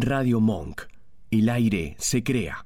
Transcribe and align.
Radio 0.00 0.40
Monk. 0.40 0.82
El 1.28 1.48
aire 1.48 1.96
se 1.98 2.22
crea. 2.22 2.64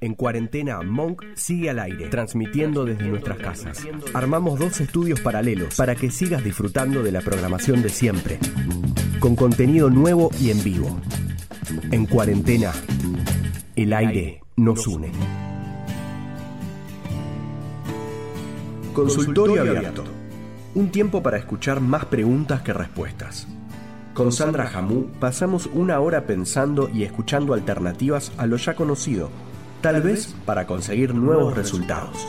En 0.00 0.14
cuarentena, 0.14 0.80
Monk 0.80 1.22
sigue 1.34 1.68
al 1.68 1.78
aire, 1.78 2.08
transmitiendo 2.08 2.86
desde 2.86 3.06
nuestras 3.06 3.36
casas. 3.36 3.86
Armamos 4.14 4.58
dos 4.58 4.80
estudios 4.80 5.20
paralelos 5.20 5.74
para 5.74 5.94
que 5.94 6.10
sigas 6.10 6.42
disfrutando 6.42 7.02
de 7.02 7.12
la 7.12 7.20
programación 7.20 7.82
de 7.82 7.90
siempre, 7.90 8.38
con 9.20 9.36
contenido 9.36 9.90
nuevo 9.90 10.30
y 10.40 10.50
en 10.50 10.64
vivo. 10.64 10.98
En 11.92 12.06
cuarentena, 12.06 12.72
el 13.76 13.92
aire 13.92 14.40
nos 14.56 14.86
une. 14.86 15.12
Consultorio 18.94 19.60
abierto. 19.60 20.02
Un 20.74 20.90
tiempo 20.90 21.22
para 21.22 21.36
escuchar 21.36 21.82
más 21.82 22.06
preguntas 22.06 22.62
que 22.62 22.72
respuestas. 22.72 23.46
Con 24.14 24.30
Sandra 24.30 24.66
Jamú 24.66 25.08
pasamos 25.18 25.68
una 25.72 25.98
hora 25.98 26.24
pensando 26.24 26.88
y 26.88 27.02
escuchando 27.02 27.52
alternativas 27.52 28.30
a 28.36 28.46
lo 28.46 28.56
ya 28.56 28.76
conocido, 28.76 29.28
tal 29.80 30.02
vez 30.02 30.36
para 30.46 30.68
conseguir 30.68 31.12
nuevos 31.16 31.56
resultados. 31.56 32.28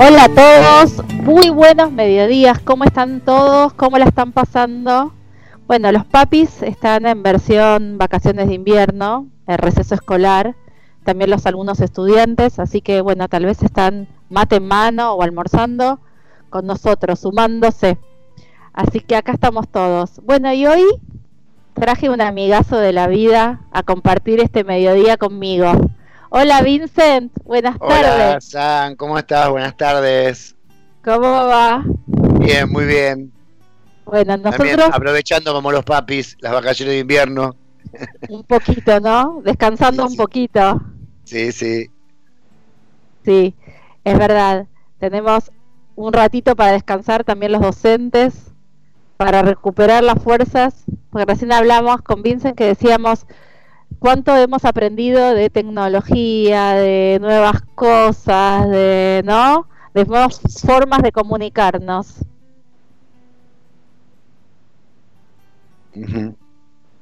Hola 0.00 0.24
a 0.24 0.28
todos, 0.28 1.06
muy 1.22 1.50
buenos 1.50 1.92
mediodías, 1.92 2.58
¿cómo 2.58 2.82
están 2.82 3.20
todos? 3.20 3.74
¿Cómo 3.74 3.96
la 3.96 4.06
están 4.06 4.32
pasando? 4.32 5.19
Bueno, 5.70 5.92
los 5.92 6.04
papis 6.04 6.64
están 6.64 7.06
en 7.06 7.22
versión 7.22 7.96
vacaciones 7.96 8.48
de 8.48 8.54
invierno, 8.54 9.28
el 9.46 9.56
receso 9.56 9.94
escolar, 9.94 10.56
también 11.04 11.30
los 11.30 11.46
alumnos 11.46 11.78
estudiantes, 11.78 12.58
así 12.58 12.80
que 12.80 13.00
bueno, 13.00 13.28
tal 13.28 13.44
vez 13.44 13.62
están 13.62 14.08
mate 14.30 14.56
en 14.56 14.66
mano 14.66 15.12
o 15.12 15.22
almorzando 15.22 16.00
con 16.48 16.66
nosotros, 16.66 17.20
sumándose. 17.20 17.98
Así 18.72 18.98
que 18.98 19.14
acá 19.14 19.30
estamos 19.30 19.68
todos. 19.68 20.20
Bueno, 20.24 20.52
y 20.52 20.66
hoy 20.66 20.82
traje 21.74 22.10
un 22.10 22.20
amigazo 22.20 22.76
de 22.76 22.92
la 22.92 23.06
vida 23.06 23.60
a 23.70 23.84
compartir 23.84 24.40
este 24.40 24.64
mediodía 24.64 25.18
conmigo. 25.18 25.70
Hola 26.30 26.62
Vincent, 26.62 27.30
buenas 27.44 27.78
tardes. 27.78 28.12
Hola 28.12 28.40
San, 28.40 28.96
¿cómo 28.96 29.16
estás? 29.16 29.48
Buenas 29.48 29.76
tardes. 29.76 30.56
¿Cómo 31.04 31.28
va? 31.28 31.84
Bien, 32.40 32.68
muy 32.68 32.86
bien. 32.86 33.39
Bueno, 34.10 34.40
También 34.40 34.76
nosotros 34.76 34.90
aprovechando 34.92 35.52
como 35.52 35.70
los 35.70 35.84
papis 35.84 36.36
las 36.40 36.52
vacaciones 36.52 36.94
de 36.94 37.00
invierno. 37.00 37.54
un 38.28 38.42
poquito, 38.44 38.98
¿no? 39.00 39.40
Descansando 39.44 40.06
Sí, 40.06 40.12
un 40.12 40.16
poquito. 40.16 40.82
Sí, 41.24 41.52
sí. 41.52 41.90
Sí, 43.24 43.54
es 44.04 44.18
verdad. 44.18 44.66
Tenemos 44.98 45.52
un 45.94 46.12
ratito 46.12 46.56
para 46.56 46.72
descansar 46.72 47.24
también 47.24 47.52
los 47.52 47.60
docentes, 47.60 48.52
para 49.16 49.42
recuperar 49.42 50.02
las 50.02 50.22
fuerzas, 50.22 50.84
porque 51.10 51.26
recién 51.26 51.52
hablamos 51.52 52.02
con 52.02 52.22
Vincent 52.22 52.56
que 52.56 52.64
decíamos 52.64 53.26
cuánto 53.98 54.36
hemos 54.36 54.64
aprendido 54.64 55.34
de 55.34 55.50
tecnología, 55.50 56.72
de 56.72 57.18
nuevas 57.20 57.60
cosas, 57.74 58.68
de, 58.70 59.22
¿no? 59.24 59.68
De 59.94 60.04
nuevas 60.04 60.40
formas 60.64 61.02
de 61.02 61.12
comunicarnos. 61.12 62.24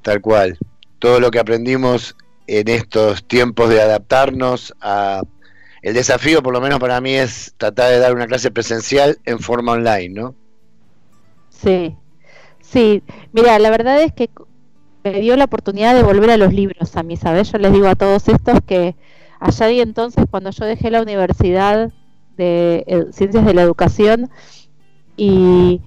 Tal 0.02 0.20
cual. 0.20 0.58
Todo 0.98 1.20
lo 1.20 1.30
que 1.30 1.38
aprendimos 1.38 2.16
en 2.46 2.68
estos 2.68 3.24
tiempos 3.24 3.68
de 3.68 3.80
adaptarnos 3.80 4.74
a... 4.80 5.22
El 5.80 5.94
desafío, 5.94 6.42
por 6.42 6.52
lo 6.52 6.60
menos 6.60 6.80
para 6.80 7.00
mí, 7.00 7.14
es 7.14 7.54
tratar 7.56 7.90
de 7.90 8.00
dar 8.00 8.12
una 8.12 8.26
clase 8.26 8.50
presencial 8.50 9.18
en 9.24 9.38
forma 9.38 9.72
online, 9.72 10.08
¿no? 10.08 10.34
Sí, 11.50 11.94
sí. 12.60 13.02
Mira, 13.32 13.58
la 13.60 13.70
verdad 13.70 14.02
es 14.02 14.12
que 14.12 14.28
me 15.04 15.20
dio 15.20 15.36
la 15.36 15.44
oportunidad 15.44 15.94
de 15.94 16.02
volver 16.02 16.30
a 16.30 16.36
los 16.36 16.52
libros 16.52 16.96
a 16.96 17.04
mí, 17.04 17.16
¿sabes? 17.16 17.52
Yo 17.52 17.58
les 17.58 17.72
digo 17.72 17.86
a 17.86 17.94
todos 17.94 18.28
estos 18.28 18.58
que 18.66 18.96
allá 19.38 19.70
y 19.70 19.80
entonces, 19.80 20.24
cuando 20.30 20.50
yo 20.50 20.64
dejé 20.64 20.90
la 20.90 21.02
universidad 21.02 21.92
de 22.36 22.84
eh, 22.86 23.06
Ciencias 23.12 23.44
de 23.44 23.54
la 23.54 23.62
Educación 23.62 24.30
y 25.16 25.80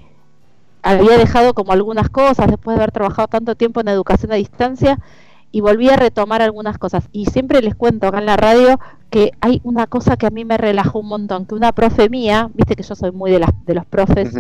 había 0.84 1.18
dejado 1.18 1.54
como 1.54 1.72
algunas 1.72 2.10
cosas 2.10 2.48
después 2.48 2.76
de 2.76 2.84
haber 2.84 2.92
trabajado 2.92 3.28
tanto 3.28 3.56
tiempo 3.56 3.82
en 3.82 3.88
educación 3.88 4.32
a 4.32 4.36
distancia 4.36 5.00
y 5.52 5.62
volví 5.62 5.90
a 5.90 5.96
retomar 5.96 6.42
algunas 6.42 6.78
cosas. 6.78 7.08
Y 7.12 7.26
siempre 7.26 7.62
les 7.62 7.76
cuento 7.76 8.08
acá 8.08 8.20
en 8.20 8.26
la 8.26 8.38
radio 8.38 8.80
que 9.10 9.32
hay 9.42 9.60
una 9.64 9.88
cosa 9.88 10.16
que 10.16 10.26
a 10.26 10.30
mí 10.30 10.46
me 10.46 10.58
relajó 10.58 11.00
un 11.00 11.08
montón, 11.08 11.46
que 11.46 11.56
una 11.56 11.74
profe 11.74 12.10
mía, 12.10 12.50
viste 12.54 12.76
que 12.76 12.84
yo 12.84 12.96
soy 12.96 13.12
muy 13.12 13.32
de, 13.32 13.40
las, 13.40 13.50
de 13.66 13.74
los 13.76 13.86
profes, 13.86 14.34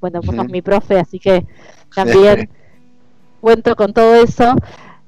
bueno, 0.00 0.20
vos 0.20 0.34
sos 0.34 0.44
Ujú. 0.44 0.52
mi 0.52 0.62
profe, 0.62 0.98
así 1.00 1.18
que 1.18 1.46
también 1.94 2.50
cuento 3.40 3.74
con 3.74 3.92
todo 3.94 4.14
eso, 4.16 4.54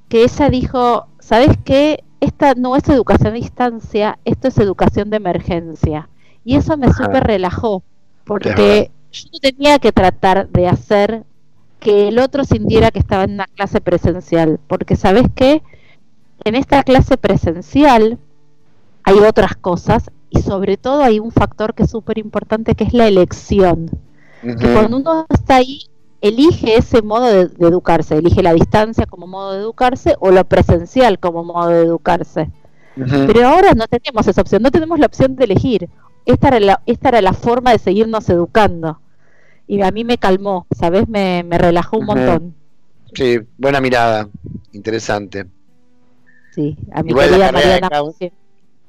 que 0.08 0.24
ella 0.24 0.48
dijo, 0.48 1.06
¿sabes 1.18 1.56
qué? 1.64 2.02
Esta 2.20 2.54
no 2.54 2.76
es 2.76 2.88
educación 2.88 3.34
a 3.34 3.36
distancia, 3.36 4.18
esto 4.24 4.48
es 4.48 4.58
educación 4.58 5.10
de 5.10 5.18
emergencia. 5.18 6.08
Y 6.44 6.56
eso 6.56 6.76
me 6.76 6.92
súper 6.92 7.24
relajó, 7.24 7.82
porque 8.24 8.90
yo 9.12 9.28
no 9.32 9.38
tenía 9.40 9.78
que 9.78 9.92
tratar 9.92 10.48
de 10.50 10.68
hacer 10.68 11.24
que 11.80 12.08
el 12.08 12.18
otro 12.18 12.44
sintiera 12.44 12.90
que 12.90 12.98
estaba 12.98 13.24
en 13.24 13.32
una 13.34 13.46
clase 13.46 13.80
presencial, 13.80 14.60
porque 14.68 14.96
¿sabes 14.96 15.26
qué? 15.34 15.62
En 16.44 16.54
esta 16.54 16.82
clase 16.84 17.16
presencial 17.16 18.18
hay 19.04 19.18
otras 19.18 19.56
cosas 19.56 20.10
y 20.30 20.40
sobre 20.42 20.76
todo 20.76 21.02
hay 21.02 21.20
un 21.20 21.32
factor 21.32 21.74
que 21.74 21.84
es 21.84 21.90
súper 21.90 22.18
importante 22.18 22.74
que 22.74 22.84
es 22.84 22.94
la 22.94 23.08
elección 23.08 23.90
que 24.58 24.68
cuando 24.68 24.98
uno 24.98 25.26
está 25.30 25.56
ahí, 25.56 25.80
elige 26.20 26.76
ese 26.76 27.02
modo 27.02 27.26
de, 27.26 27.48
de 27.48 27.68
educarse, 27.68 28.16
elige 28.16 28.42
la 28.42 28.52
distancia 28.54 29.06
como 29.06 29.26
modo 29.26 29.52
de 29.52 29.60
educarse 29.60 30.16
o 30.20 30.30
lo 30.30 30.44
presencial 30.46 31.18
como 31.18 31.44
modo 31.44 31.68
de 31.68 31.82
educarse. 31.82 32.50
Pero 33.26 33.48
ahora 33.48 33.72
no 33.74 33.86
tenemos 33.88 34.26
esa 34.26 34.40
opción, 34.42 34.62
no 34.62 34.70
tenemos 34.70 34.98
la 34.98 35.06
opción 35.06 35.36
de 35.36 35.44
elegir. 35.44 35.90
Esta 36.26 36.48
era 36.48 36.60
la, 36.60 36.82
esta 36.86 37.08
era 37.08 37.22
la 37.22 37.32
forma 37.32 37.72
de 37.72 37.78
seguirnos 37.78 38.28
educando. 38.28 39.00
Y 39.66 39.80
a 39.82 39.90
mí 39.90 40.04
me 40.04 40.18
calmó, 40.18 40.66
¿sabes? 40.76 41.08
Me, 41.08 41.44
me 41.44 41.58
relajó 41.58 41.98
un 41.98 42.06
montón. 42.06 42.54
Sí, 43.14 43.38
buena 43.56 43.80
mirada. 43.80 44.28
Interesante. 44.72 45.46
Sí, 46.52 46.76
a 46.92 47.02
mi 47.02 47.10
Igual 47.10 47.30
la 47.30 47.36
querida 47.36 47.46
de 47.46 47.80
Mariana. 47.80 47.90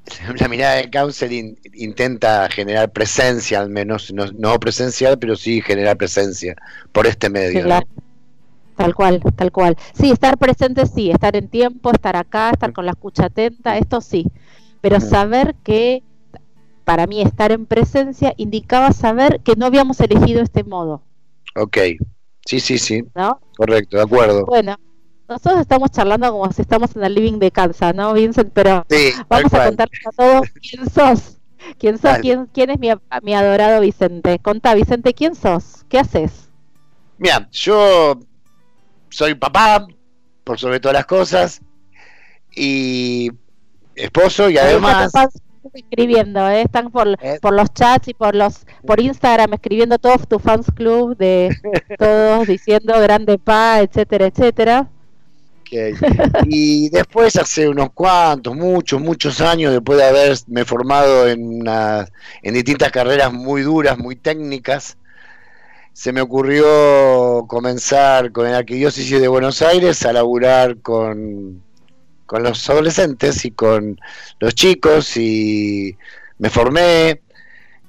La 0.40 0.48
mirada 0.48 0.74
de 0.74 0.90
counseling 0.90 1.56
intenta 1.74 2.48
generar 2.50 2.90
presencia 2.90 3.60
al 3.60 3.70
menos, 3.70 4.12
no, 4.12 4.26
no 4.36 4.58
presencial, 4.58 5.16
pero 5.16 5.36
sí 5.36 5.60
generar 5.60 5.96
presencia 5.96 6.56
por 6.90 7.06
este 7.06 7.30
medio. 7.30 7.50
Sí, 7.50 7.58
¿no? 7.58 7.64
claro. 7.64 7.86
Tal 8.76 8.94
cual, 8.94 9.22
tal 9.36 9.52
cual. 9.52 9.76
Sí, 9.92 10.10
estar 10.10 10.38
presente 10.38 10.86
sí, 10.86 11.10
estar 11.10 11.36
en 11.36 11.48
tiempo, 11.48 11.92
estar 11.92 12.16
acá, 12.16 12.50
estar 12.50 12.72
con 12.72 12.86
la 12.86 12.92
escucha 12.92 13.26
atenta, 13.26 13.78
esto 13.78 14.00
sí. 14.00 14.26
Pero 14.80 14.98
saber 14.98 15.54
que, 15.62 16.02
para 16.92 17.06
mí, 17.06 17.22
estar 17.22 17.52
en 17.52 17.64
presencia 17.64 18.34
indicaba 18.36 18.92
saber 18.92 19.40
que 19.40 19.56
no 19.56 19.64
habíamos 19.64 19.98
elegido 20.00 20.42
este 20.42 20.62
modo, 20.62 21.00
Ok, 21.54 21.78
sí, 22.44 22.60
sí, 22.60 22.76
sí, 22.76 23.02
¿no? 23.14 23.40
correcto, 23.56 23.96
de 23.96 24.02
acuerdo. 24.02 24.44
Bueno, 24.44 24.76
nosotros 25.26 25.62
estamos 25.62 25.90
charlando 25.90 26.30
como 26.30 26.52
si 26.52 26.60
estamos 26.60 26.94
en 26.94 27.04
el 27.04 27.14
living 27.14 27.38
de 27.38 27.50
Kansas, 27.50 27.94
¿no, 27.94 28.12
Vincent? 28.12 28.50
Pero 28.52 28.84
Sí, 28.90 29.10
vamos 29.26 29.54
a 29.54 29.64
contarles 29.64 30.00
a 30.06 30.10
todos 30.10 30.48
quién 30.60 30.90
sos. 30.90 31.38
¿Quién 31.78 31.96
sos? 31.96 32.18
¿Quién, 32.18 32.44
quién 32.52 32.68
es 32.68 32.78
mi, 32.78 32.90
mi 33.22 33.34
adorado 33.34 33.80
Vicente? 33.80 34.38
Contá, 34.40 34.74
Vicente, 34.74 35.14
¿quién 35.14 35.34
sos? 35.34 35.86
¿Qué 35.88 35.98
haces? 35.98 36.50
Mira, 37.16 37.48
yo 37.52 38.20
soy 39.08 39.34
papá, 39.34 39.86
por 40.44 40.58
sobre 40.58 40.78
todas 40.78 40.96
las 40.96 41.06
cosas, 41.06 41.62
y 42.54 43.30
esposo, 43.94 44.50
y 44.50 44.58
además, 44.58 45.10
escribiendo, 45.74 46.48
¿eh? 46.48 46.62
están 46.62 46.90
por, 46.90 47.08
Eh. 47.20 47.38
por 47.40 47.52
los 47.54 47.72
chats 47.72 48.08
y 48.08 48.14
por 48.14 48.34
los 48.34 48.66
por 48.86 49.00
Instagram 49.00 49.54
escribiendo 49.54 49.98
todos 49.98 50.26
tu 50.28 50.38
fans 50.38 50.66
club 50.74 51.16
de 51.16 51.54
todos 51.98 52.46
diciendo 52.46 52.98
grande 53.00 53.38
pa, 53.38 53.80
etcétera, 53.80 54.26
etcétera. 54.26 54.88
y 56.46 56.90
después 56.90 57.34
hace 57.36 57.66
unos 57.68 57.90
cuantos, 57.94 58.54
muchos, 58.54 59.00
muchos 59.00 59.40
años, 59.40 59.72
después 59.72 59.98
de 59.98 60.04
haberme 60.04 60.64
formado 60.66 61.26
en, 61.28 61.60
una- 61.62 62.06
en 62.42 62.54
distintas 62.54 62.90
carreras 62.92 63.32
muy 63.32 63.62
duras, 63.62 63.96
muy 63.96 64.14
técnicas, 64.16 64.98
se 65.94 66.12
me 66.12 66.20
ocurrió 66.20 67.46
comenzar 67.48 68.32
con 68.32 68.46
el 68.46 68.54
Arquidiócesis 68.54 69.18
de 69.20 69.28
Buenos 69.28 69.62
Aires 69.62 70.04
a 70.04 70.12
laburar 70.12 70.76
con, 70.78 71.62
con 72.32 72.42
los 72.44 72.70
adolescentes 72.70 73.44
y 73.44 73.50
con 73.50 74.00
los 74.40 74.54
chicos 74.54 75.18
y 75.18 75.94
me 76.38 76.48
formé 76.48 77.20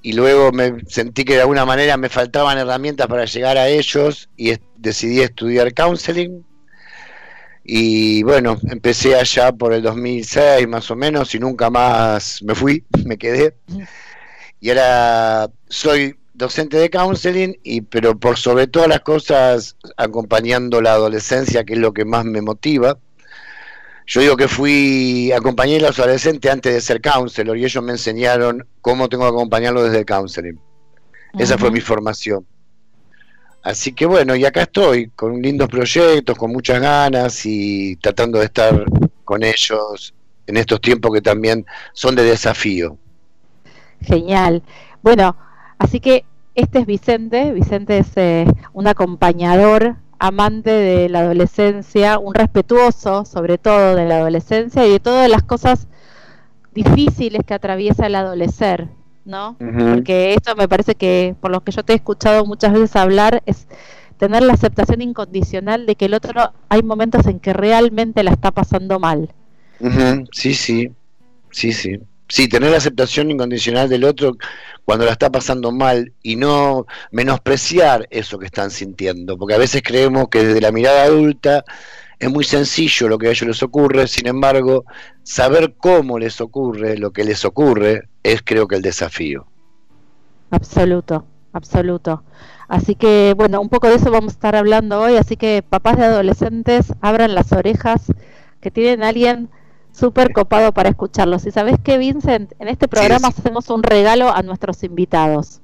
y 0.01 0.11
luego 0.11 0.51
me 0.51 0.81
sentí 0.85 1.23
que 1.23 1.35
de 1.35 1.41
alguna 1.41 1.65
manera 1.65 1.95
me 1.95 2.09
faltaban 2.09 2.57
herramientas 2.57 3.07
para 3.07 3.23
llegar 3.23 3.57
a 3.57 3.69
ellos 3.69 4.27
y 4.35 4.53
decidí 4.75 5.21
estudiar 5.21 5.73
counseling 5.73 6.45
Y 7.63 8.23
bueno, 8.23 8.57
empecé 8.69 9.15
allá 9.15 9.53
por 9.53 9.71
el 9.71 9.81
2006 9.81 10.67
más 10.67 10.91
o 10.91 10.97
menos 10.97 11.33
y 11.35 11.39
nunca 11.39 11.69
más 11.69 12.43
me 12.43 12.53
fui, 12.53 12.83
me 13.05 13.17
quedé. 13.17 13.55
Y 14.59 14.69
ahora 14.71 15.49
soy 15.69 16.17
docente 16.33 16.77
de 16.77 16.89
counseling, 16.89 17.57
y, 17.63 17.81
pero 17.81 18.17
por 18.19 18.37
sobre 18.37 18.67
todas 18.67 18.89
las 18.89 19.01
cosas 19.01 19.77
acompañando 19.97 20.81
la 20.81 20.93
adolescencia, 20.93 21.63
que 21.63 21.73
es 21.73 21.79
lo 21.79 21.93
que 21.93 22.05
más 22.05 22.25
me 22.25 22.41
motiva. 22.41 22.97
Yo 24.05 24.21
digo 24.21 24.35
que 24.35 24.47
fui, 24.47 25.31
acompañé 25.31 25.77
a 25.77 25.81
los 25.81 25.99
adolescentes 25.99 26.51
antes 26.51 26.73
de 26.73 26.81
ser 26.81 27.01
counselor 27.01 27.57
y 27.57 27.65
ellos 27.65 27.83
me 27.83 27.93
enseñaron 27.93 28.65
cómo 28.81 29.07
tengo 29.07 29.23
que 29.23 29.29
acompañarlos 29.29 29.85
desde 29.85 29.99
el 29.99 30.05
counseling. 30.05 30.59
Esa 31.37 31.57
fue 31.57 31.71
mi 31.71 31.81
formación. 31.81 32.45
Así 33.63 33.93
que 33.93 34.05
bueno, 34.05 34.35
y 34.35 34.43
acá 34.45 34.63
estoy, 34.63 35.07
con 35.15 35.41
lindos 35.41 35.69
proyectos, 35.69 36.37
con 36.37 36.51
muchas 36.51 36.81
ganas 36.81 37.45
y 37.45 37.95
tratando 37.95 38.39
de 38.39 38.45
estar 38.45 38.83
con 39.23 39.41
ellos 39.41 40.13
en 40.45 40.57
estos 40.57 40.81
tiempos 40.81 41.13
que 41.13 41.21
también 41.21 41.65
son 41.93 42.15
de 42.15 42.23
desafío. 42.23 42.97
Genial. 44.01 44.61
Bueno, 45.01 45.37
así 45.77 46.01
que 46.01 46.25
este 46.55 46.79
es 46.79 46.85
Vicente. 46.85 47.53
Vicente 47.53 47.99
es 47.99 48.07
eh, 48.17 48.45
un 48.73 48.87
acompañador, 48.87 49.95
amante 50.25 50.71
de 50.71 51.09
la 51.09 51.19
adolescencia, 51.19 52.17
un 52.17 52.33
respetuoso 52.33 53.25
sobre 53.25 53.57
todo 53.57 53.95
de 53.95 54.05
la 54.05 54.19
adolescencia 54.19 54.87
y 54.87 54.91
de 54.91 54.99
todas 55.01 55.29
las 55.29 55.43
cosas 55.43 55.89
difíciles 56.73 57.41
que 57.45 57.53
atraviesa 57.53 58.07
el 58.07 58.15
adolecer. 58.15 58.87
¿no? 59.25 59.57
Porque 59.57 60.33
esto 60.33 60.55
me 60.55 60.67
parece 60.67 60.95
que, 60.95 61.35
por 61.39 61.51
lo 61.51 61.61
que 61.61 61.71
yo 61.71 61.83
te 61.83 61.93
he 61.93 61.95
escuchado 61.97 62.45
muchas 62.45 62.71
veces 62.73 62.95
hablar, 62.95 63.43
es 63.45 63.67
tener 64.17 64.43
la 64.43 64.53
aceptación 64.53 65.01
incondicional 65.01 65.85
de 65.85 65.95
que 65.95 66.05
el 66.05 66.13
otro 66.13 66.53
hay 66.69 66.83
momentos 66.83 67.25
en 67.27 67.39
que 67.39 67.51
realmente 67.51 68.23
la 68.23 68.31
está 68.31 68.51
pasando 68.51 68.99
mal. 68.99 69.29
Sí, 70.31 70.53
sí, 70.53 70.91
sí, 71.51 71.73
sí. 71.73 71.99
Sí, 72.33 72.47
tener 72.47 72.71
la 72.71 72.77
aceptación 72.77 73.29
incondicional 73.29 73.87
del 73.87 74.03
otro 74.03 74.35
cuando 74.85 75.05
la 75.05 75.11
está 75.11 75.31
pasando 75.31 75.71
mal 75.71 76.13
y 76.23 76.35
no 76.35 76.87
menospreciar 77.11 78.07
eso 78.09 78.39
que 78.39 78.47
están 78.47 78.71
sintiendo, 78.71 79.37
porque 79.37 79.53
a 79.53 79.59
veces 79.59 79.83
creemos 79.85 80.29
que 80.29 80.43
desde 80.43 80.59
la 80.59 80.71
mirada 80.71 81.03
adulta 81.03 81.63
es 82.17 82.31
muy 82.31 82.43
sencillo 82.43 83.07
lo 83.07 83.19
que 83.19 83.27
a 83.27 83.29
ellos 83.29 83.47
les 83.47 83.61
ocurre, 83.61 84.07
sin 84.07 84.25
embargo, 84.25 84.83
saber 85.21 85.75
cómo 85.77 86.17
les 86.17 86.41
ocurre 86.41 86.97
lo 86.97 87.11
que 87.11 87.23
les 87.23 87.45
ocurre 87.45 88.09
es 88.23 88.41
creo 88.41 88.67
que 88.67 88.77
el 88.77 88.81
desafío. 88.81 89.45
Absoluto, 90.49 91.27
absoluto. 91.51 92.23
Así 92.67 92.95
que 92.95 93.35
bueno, 93.37 93.61
un 93.61 93.69
poco 93.69 93.89
de 93.89 93.97
eso 93.97 94.09
vamos 94.09 94.33
a 94.33 94.37
estar 94.37 94.55
hablando 94.55 94.99
hoy, 95.01 95.17
así 95.17 95.37
que 95.37 95.63
papás 95.69 95.97
de 95.97 96.05
adolescentes, 96.05 96.95
abran 96.99 97.35
las 97.35 97.51
orejas, 97.51 98.11
que 98.59 98.71
tienen 98.71 99.03
alguien 99.03 99.51
súper 99.93 100.33
copado 100.33 100.73
para 100.73 100.89
escucharlos. 100.89 101.45
Y 101.45 101.51
sabes 101.51 101.77
que, 101.81 101.97
Vincent, 101.97 102.51
en 102.59 102.67
este 102.67 102.89
programa 102.89 103.29
hacemos 103.29 103.69
un 103.69 103.83
regalo 103.83 104.33
a 104.33 104.41
nuestros 104.41 104.83
invitados. 104.83 105.61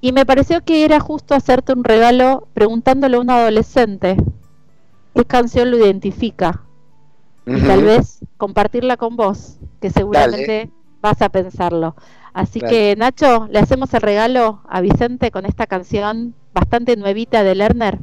Y 0.00 0.12
me 0.12 0.26
pareció 0.26 0.64
que 0.64 0.84
era 0.84 0.98
justo 0.98 1.34
hacerte 1.34 1.72
un 1.72 1.84
regalo 1.84 2.48
preguntándole 2.54 3.16
a 3.16 3.20
un 3.20 3.30
adolescente 3.30 4.16
qué 5.14 5.24
canción 5.24 5.70
lo 5.70 5.76
identifica. 5.76 6.62
Y 7.46 7.60
tal 7.62 7.84
vez 7.84 8.20
compartirla 8.36 8.96
con 8.96 9.16
vos, 9.16 9.58
que 9.80 9.90
seguramente 9.90 10.70
vas 11.00 11.20
a 11.20 11.28
pensarlo. 11.28 11.96
Así 12.32 12.60
que 12.60 12.94
Nacho, 12.96 13.48
le 13.50 13.58
hacemos 13.58 13.92
el 13.92 14.02
regalo 14.02 14.60
a 14.68 14.80
Vicente 14.80 15.30
con 15.30 15.46
esta 15.46 15.66
canción 15.66 16.34
bastante 16.54 16.96
nuevita 16.96 17.42
de 17.42 17.54
Lerner. 17.54 17.98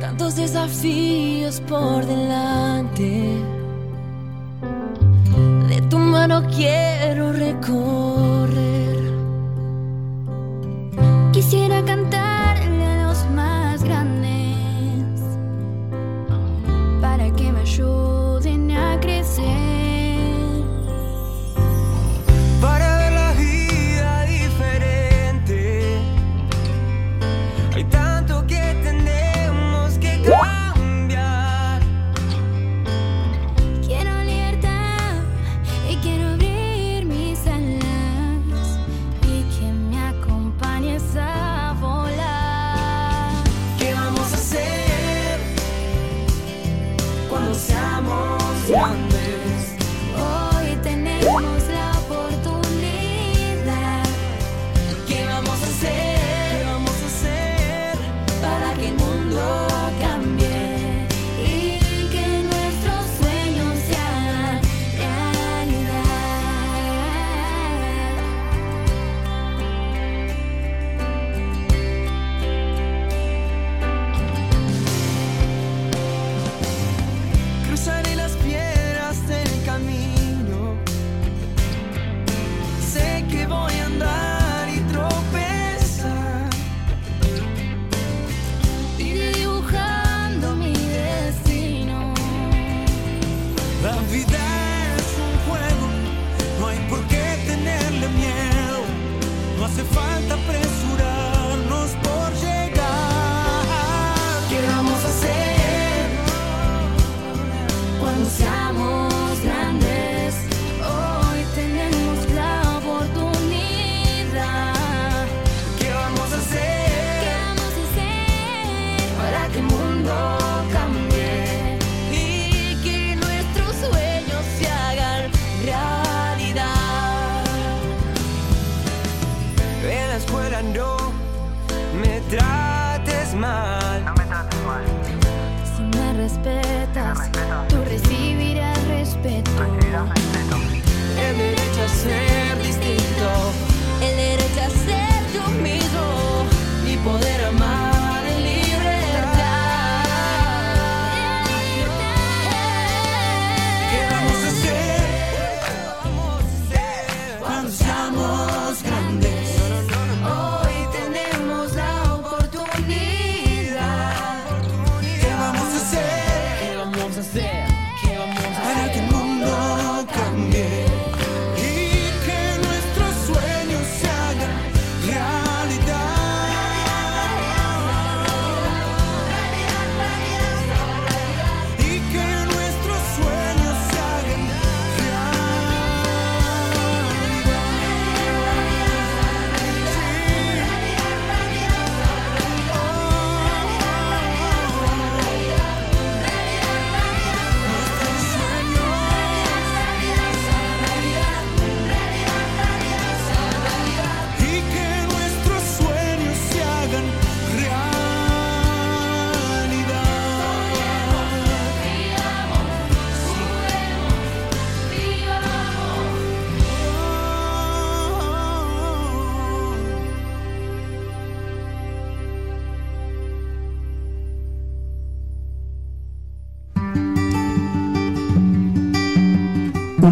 Tantos 0.00 0.36
desafíos 0.36 1.60
por 1.62 2.06
delante. 2.06 3.42
De 5.68 5.80
tu 5.90 5.98
mano 5.98 6.42
quiero 6.54 7.32
recorrer. 7.32 8.98
Quisiera 11.32 11.84
cantarle 11.84 12.84
a 12.84 13.08
los 13.08 13.26
más 13.30 13.82
grandes 13.82 15.20
para 17.00 17.30
que 17.34 17.52
me 17.52 17.60
ayuden 17.60 18.70
a 18.70 19.00
crecer. 19.00 19.57
Tenemos 30.28 30.57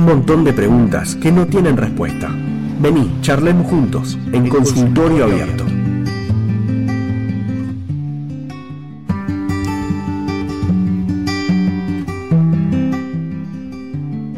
montón 0.06 0.44
de 0.44 0.52
preguntas 0.52 1.16
que 1.16 1.32
no 1.32 1.48
tienen 1.48 1.76
respuesta. 1.76 2.30
Vení, 2.80 3.10
charlemos 3.22 3.66
juntos 3.66 4.16
en 4.32 4.48
consultorio 4.48 5.24
abierto. 5.24 5.64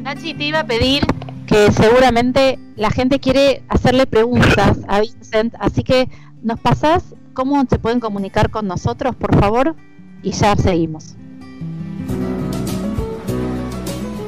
Nachi, 0.03 0.33
te 0.33 0.45
iba 0.45 0.61
a 0.61 0.67
pedir 0.67 1.03
que 1.47 1.71
seguramente 1.71 2.59
la 2.77 2.91
gente 2.91 3.21
quiere 3.21 3.63
hacerle 3.69 4.07
preguntas 4.07 4.79
a 4.89 5.01
Vincent, 5.03 5.55
así 5.61 5.83
que 5.83 6.09
nos 6.43 6.59
pasás 6.61 7.15
cómo 7.35 7.63
se 7.69 7.79
pueden 7.79 8.01
comunicar 8.01 8.51
con 8.51 8.67
nosotros, 8.67 9.15
por 9.17 9.39
favor, 9.39 9.77
y 10.23 10.31
ya 10.31 10.57
seguimos. 10.57 11.18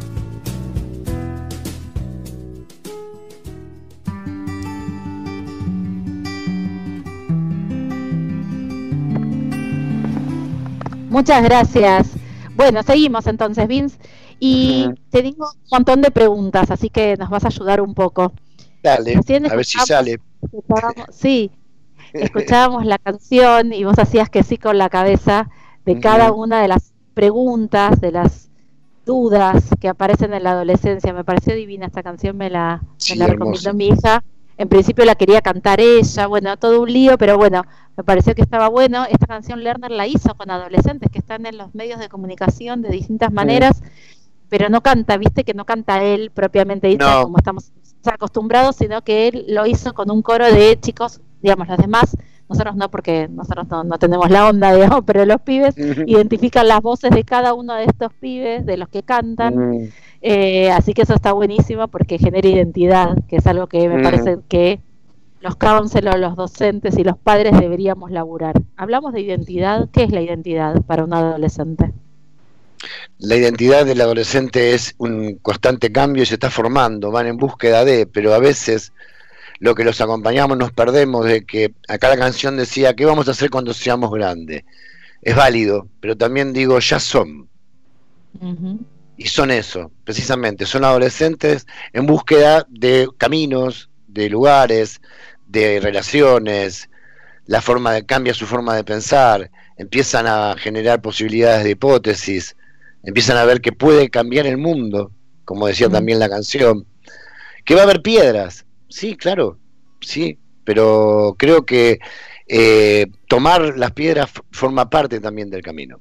Muchas 11.10 11.42
gracias. 11.42 12.25
Bueno, 12.56 12.82
seguimos 12.82 13.26
entonces, 13.26 13.68
Vince. 13.68 13.98
Y 14.40 14.86
te 15.10 15.22
digo 15.22 15.46
un 15.46 15.68
montón 15.70 16.02
de 16.02 16.10
preguntas, 16.10 16.70
así 16.70 16.90
que 16.90 17.16
nos 17.16 17.30
vas 17.30 17.44
a 17.44 17.48
ayudar 17.48 17.80
un 17.80 17.94
poco. 17.94 18.32
Dale, 18.82 19.16
a 19.16 19.54
ver 19.56 19.64
si 19.64 19.78
sale. 19.78 20.20
Sí, 21.10 21.50
escuchábamos 22.12 22.84
la 22.84 22.98
canción 22.98 23.72
y 23.72 23.84
vos 23.84 23.98
hacías 23.98 24.30
que 24.30 24.42
sí 24.42 24.58
con 24.58 24.78
la 24.78 24.88
cabeza 24.88 25.48
de 25.84 26.00
cada 26.00 26.32
una 26.32 26.60
de 26.60 26.68
las 26.68 26.92
preguntas, 27.14 28.00
de 28.00 28.12
las 28.12 28.50
dudas 29.04 29.70
que 29.80 29.88
aparecen 29.88 30.34
en 30.34 30.42
la 30.42 30.52
adolescencia. 30.52 31.12
Me 31.12 31.24
pareció 31.24 31.54
divina 31.54 31.86
esta 31.86 32.02
canción, 32.02 32.36
me 32.36 32.50
la, 32.50 32.82
me 32.82 32.88
Sí, 32.98 33.14
la 33.16 33.26
hermosa. 33.26 33.62
recomendó 33.62 33.74
mi 33.74 33.88
hija. 33.88 34.24
En 34.58 34.68
principio 34.68 35.04
la 35.04 35.14
quería 35.14 35.42
cantar 35.42 35.80
ella, 35.80 36.26
bueno, 36.26 36.56
todo 36.56 36.80
un 36.82 36.90
lío, 36.92 37.18
pero 37.18 37.36
bueno, 37.36 37.64
me 37.96 38.04
pareció 38.04 38.34
que 38.34 38.42
estaba 38.42 38.68
bueno. 38.68 39.04
Esta 39.10 39.26
canción 39.26 39.62
Lerner 39.62 39.90
la 39.90 40.06
hizo 40.06 40.34
con 40.34 40.50
adolescentes 40.50 41.10
que 41.10 41.18
están 41.18 41.44
en 41.44 41.58
los 41.58 41.74
medios 41.74 42.00
de 42.00 42.08
comunicación 42.08 42.80
de 42.80 42.88
distintas 42.88 43.30
maneras, 43.32 43.82
pero 44.48 44.68
no 44.70 44.80
canta, 44.80 45.18
viste 45.18 45.44
que 45.44 45.52
no 45.52 45.66
canta 45.66 46.02
él 46.02 46.30
propiamente 46.30 46.86
dicho, 46.88 47.06
No. 47.06 47.24
como 47.24 47.36
estamos 47.38 47.72
acostumbrados, 48.04 48.76
sino 48.76 49.02
que 49.02 49.28
él 49.28 49.44
lo 49.48 49.66
hizo 49.66 49.92
con 49.92 50.10
un 50.10 50.22
coro 50.22 50.46
de 50.46 50.78
chicos, 50.80 51.20
digamos, 51.42 51.68
los 51.68 51.78
demás, 51.78 52.16
nosotros 52.48 52.76
no, 52.76 52.90
porque 52.90 53.28
nosotros 53.28 53.66
no, 53.68 53.84
no 53.84 53.98
tenemos 53.98 54.30
la 54.30 54.48
onda, 54.48 54.72
digamos, 54.74 55.02
pero 55.04 55.24
los 55.24 55.40
pibes 55.40 55.74
identifican 56.06 56.68
las 56.68 56.80
voces 56.80 57.10
de 57.10 57.24
cada 57.24 57.54
uno 57.54 57.74
de 57.74 57.84
estos 57.84 58.12
pibes, 58.14 58.64
de 58.66 58.76
los 58.76 58.88
que 58.88 59.02
cantan, 59.02 59.90
eh, 60.22 60.70
así 60.70 60.94
que 60.94 61.02
eso 61.02 61.14
está 61.14 61.32
buenísimo 61.32 61.88
porque 61.88 62.18
genera 62.18 62.48
identidad, 62.48 63.16
que 63.28 63.36
es 63.36 63.46
algo 63.46 63.66
que 63.66 63.88
me 63.88 64.02
parece 64.02 64.38
que 64.48 64.80
los 65.40 65.56
counselors, 65.56 66.18
los 66.18 66.34
docentes 66.34 66.98
y 66.98 67.04
los 67.04 67.16
padres 67.18 67.58
deberíamos 67.58 68.10
laburar. 68.10 68.60
Hablamos 68.76 69.12
de 69.12 69.20
identidad, 69.20 69.88
¿qué 69.92 70.04
es 70.04 70.10
la 70.10 70.20
identidad 70.20 70.82
para 70.82 71.04
un 71.04 71.14
adolescente? 71.14 71.92
La 73.18 73.36
identidad 73.36 73.86
del 73.86 74.00
adolescente 74.00 74.74
es 74.74 74.94
un 74.98 75.36
constante 75.36 75.90
cambio 75.90 76.22
y 76.22 76.26
se 76.26 76.34
está 76.34 76.50
formando, 76.50 77.10
van 77.10 77.26
en 77.26 77.36
búsqueda 77.36 77.84
de, 77.84 78.06
pero 78.06 78.34
a 78.34 78.38
veces 78.38 78.92
lo 79.58 79.74
que 79.74 79.84
los 79.84 80.00
acompañamos 80.00 80.58
nos 80.58 80.72
perdemos 80.72 81.24
de 81.24 81.44
que 81.44 81.74
acá 81.88 82.08
la 82.08 82.16
canción 82.16 82.56
decía, 82.56 82.94
¿qué 82.94 83.04
vamos 83.04 83.28
a 83.28 83.32
hacer 83.32 83.50
cuando 83.50 83.72
seamos 83.72 84.10
grandes? 84.10 84.64
Es 85.22 85.34
válido, 85.34 85.88
pero 86.00 86.16
también 86.16 86.52
digo, 86.52 86.78
ya 86.78 87.00
son. 87.00 87.48
Y 89.16 89.26
son 89.28 89.50
eso, 89.50 89.90
precisamente, 90.04 90.66
son 90.66 90.84
adolescentes 90.84 91.66
en 91.94 92.06
búsqueda 92.06 92.66
de 92.68 93.08
caminos, 93.16 93.88
de 94.06 94.28
lugares, 94.28 95.00
de 95.46 95.80
relaciones, 95.80 96.90
la 97.46 97.62
forma 97.62 97.92
de 97.92 98.04
cambia 98.04 98.34
su 98.34 98.46
forma 98.46 98.76
de 98.76 98.84
pensar, 98.84 99.50
empiezan 99.78 100.26
a 100.26 100.54
generar 100.58 101.00
posibilidades 101.00 101.64
de 101.64 101.70
hipótesis, 101.70 102.56
empiezan 103.04 103.38
a 103.38 103.44
ver 103.44 103.60
que 103.60 103.72
puede 103.72 104.10
cambiar 104.10 104.46
el 104.46 104.58
mundo, 104.58 105.12
como 105.44 105.66
decía 105.66 105.88
también 105.88 106.18
la 106.18 106.28
canción, 106.28 106.86
que 107.64 107.74
va 107.74 107.82
a 107.82 107.84
haber 107.84 108.02
piedras, 108.02 108.65
sí, 108.88 109.16
claro, 109.16 109.58
sí, 110.00 110.38
pero 110.64 111.34
creo 111.38 111.64
que 111.64 111.98
eh, 112.48 113.06
tomar 113.28 113.76
las 113.76 113.92
piedras 113.92 114.30
forma 114.50 114.88
parte 114.90 115.20
también 115.20 115.50
del 115.50 115.62
camino. 115.62 115.98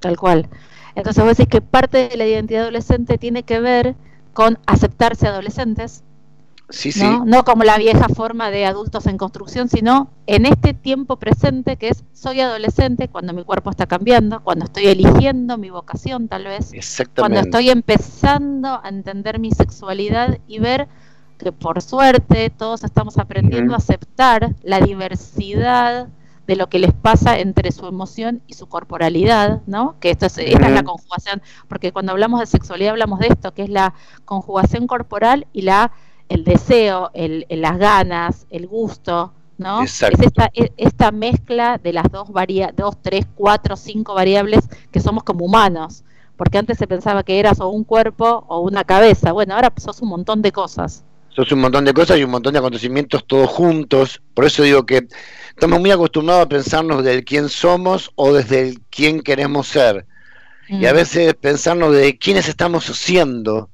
Tal 0.00 0.16
cual. 0.16 0.48
Entonces 0.94 1.24
vos 1.24 1.36
decís 1.36 1.50
que 1.50 1.60
parte 1.60 2.08
de 2.08 2.16
la 2.16 2.26
identidad 2.26 2.62
adolescente 2.62 3.18
tiene 3.18 3.42
que 3.42 3.60
ver 3.60 3.94
con 4.32 4.58
aceptarse 4.66 5.26
adolescentes, 5.26 6.02
Sí, 6.68 6.90
sí, 6.90 7.00
¿no? 7.00 7.24
No 7.24 7.44
como 7.44 7.62
la 7.62 7.78
vieja 7.78 8.08
forma 8.08 8.50
de 8.50 8.66
adultos 8.66 9.06
en 9.06 9.18
construcción, 9.18 9.68
sino 9.68 10.10
en 10.26 10.46
este 10.46 10.74
tiempo 10.74 11.16
presente 11.16 11.76
que 11.76 11.90
es 11.90 12.02
soy 12.12 12.40
adolescente 12.40 13.08
cuando 13.08 13.32
mi 13.32 13.44
cuerpo 13.44 13.70
está 13.70 13.86
cambiando, 13.86 14.42
cuando 14.42 14.64
estoy 14.64 14.86
eligiendo 14.86 15.58
mi 15.58 15.70
vocación 15.70 16.26
tal 16.26 16.44
vez, 16.44 16.70
cuando 16.70 16.78
exactamente. 16.78 17.40
estoy 17.40 17.70
empezando 17.70 18.80
a 18.82 18.88
entender 18.88 19.38
mi 19.38 19.52
sexualidad 19.52 20.38
y 20.48 20.58
ver 20.58 20.88
que 21.38 21.52
por 21.52 21.82
suerte 21.82 22.50
todos 22.50 22.84
estamos 22.84 23.18
aprendiendo 23.18 23.74
a 23.74 23.78
aceptar 23.78 24.54
la 24.62 24.80
diversidad 24.80 26.08
de 26.46 26.56
lo 26.56 26.68
que 26.68 26.78
les 26.78 26.92
pasa 26.92 27.38
entre 27.38 27.72
su 27.72 27.86
emoción 27.86 28.40
y 28.46 28.54
su 28.54 28.68
corporalidad, 28.68 29.62
¿no? 29.66 29.96
Que 30.00 30.10
esto 30.10 30.26
es, 30.26 30.38
esta 30.38 30.68
es 30.68 30.72
la 30.74 30.82
conjugación, 30.84 31.42
porque 31.68 31.92
cuando 31.92 32.12
hablamos 32.12 32.38
de 32.40 32.46
sexualidad 32.46 32.90
hablamos 32.92 33.18
de 33.18 33.28
esto, 33.28 33.52
que 33.52 33.62
es 33.64 33.68
la 33.70 33.94
conjugación 34.24 34.86
corporal 34.86 35.46
y 35.52 35.62
la 35.62 35.92
el 36.28 36.42
deseo, 36.44 37.10
el, 37.14 37.46
el- 37.48 37.60
las 37.62 37.78
ganas, 37.78 38.46
el 38.50 38.66
gusto, 38.66 39.32
¿no? 39.58 39.82
Exacto. 39.82 40.18
Es 40.20 40.26
esta, 40.26 40.50
e- 40.54 40.72
esta 40.76 41.10
mezcla 41.12 41.78
de 41.78 41.92
las 41.92 42.10
dos 42.10 42.30
varia 42.30 42.72
dos, 42.76 42.96
tres, 43.00 43.26
cuatro, 43.34 43.76
cinco 43.76 44.14
variables 44.14 44.68
que 44.90 45.00
somos 45.00 45.22
como 45.24 45.44
humanos. 45.44 46.02
Porque 46.36 46.58
antes 46.58 46.78
se 46.78 46.86
pensaba 46.86 47.22
que 47.22 47.38
eras 47.38 47.60
o 47.60 47.68
un 47.70 47.84
cuerpo 47.84 48.44
o 48.48 48.60
una 48.60 48.84
cabeza. 48.84 49.32
Bueno, 49.32 49.54
ahora 49.54 49.72
sos 49.78 50.02
un 50.02 50.10
montón 50.10 50.42
de 50.42 50.52
cosas. 50.52 51.04
Sos 51.36 51.52
un 51.52 51.60
montón 51.60 51.84
de 51.84 51.94
cosas 51.94 52.18
y 52.18 52.24
un 52.24 52.30
montón 52.30 52.54
de 52.54 52.58
acontecimientos 52.60 53.26
todos 53.26 53.48
juntos. 53.50 54.22
Por 54.34 54.46
eso 54.46 54.62
digo 54.64 54.86
que 54.86 55.06
estamos 55.50 55.80
muy 55.80 55.90
acostumbrados 55.92 56.44
a 56.46 56.48
pensarnos 56.48 57.04
del 57.04 57.24
quién 57.24 57.48
somos 57.50 58.10
o 58.16 58.32
desde 58.32 58.60
el 58.68 58.80
quién 58.90 59.20
queremos 59.22 59.68
ser. 59.68 60.06
Y 60.68 60.86
a 60.86 60.92
Mm, 60.92 60.96
veces 60.96 61.34
pensarnos 61.34 61.94
de 61.94 62.18
quiénes 62.18 62.48
estamos 62.48 62.84
siendo 62.86 63.70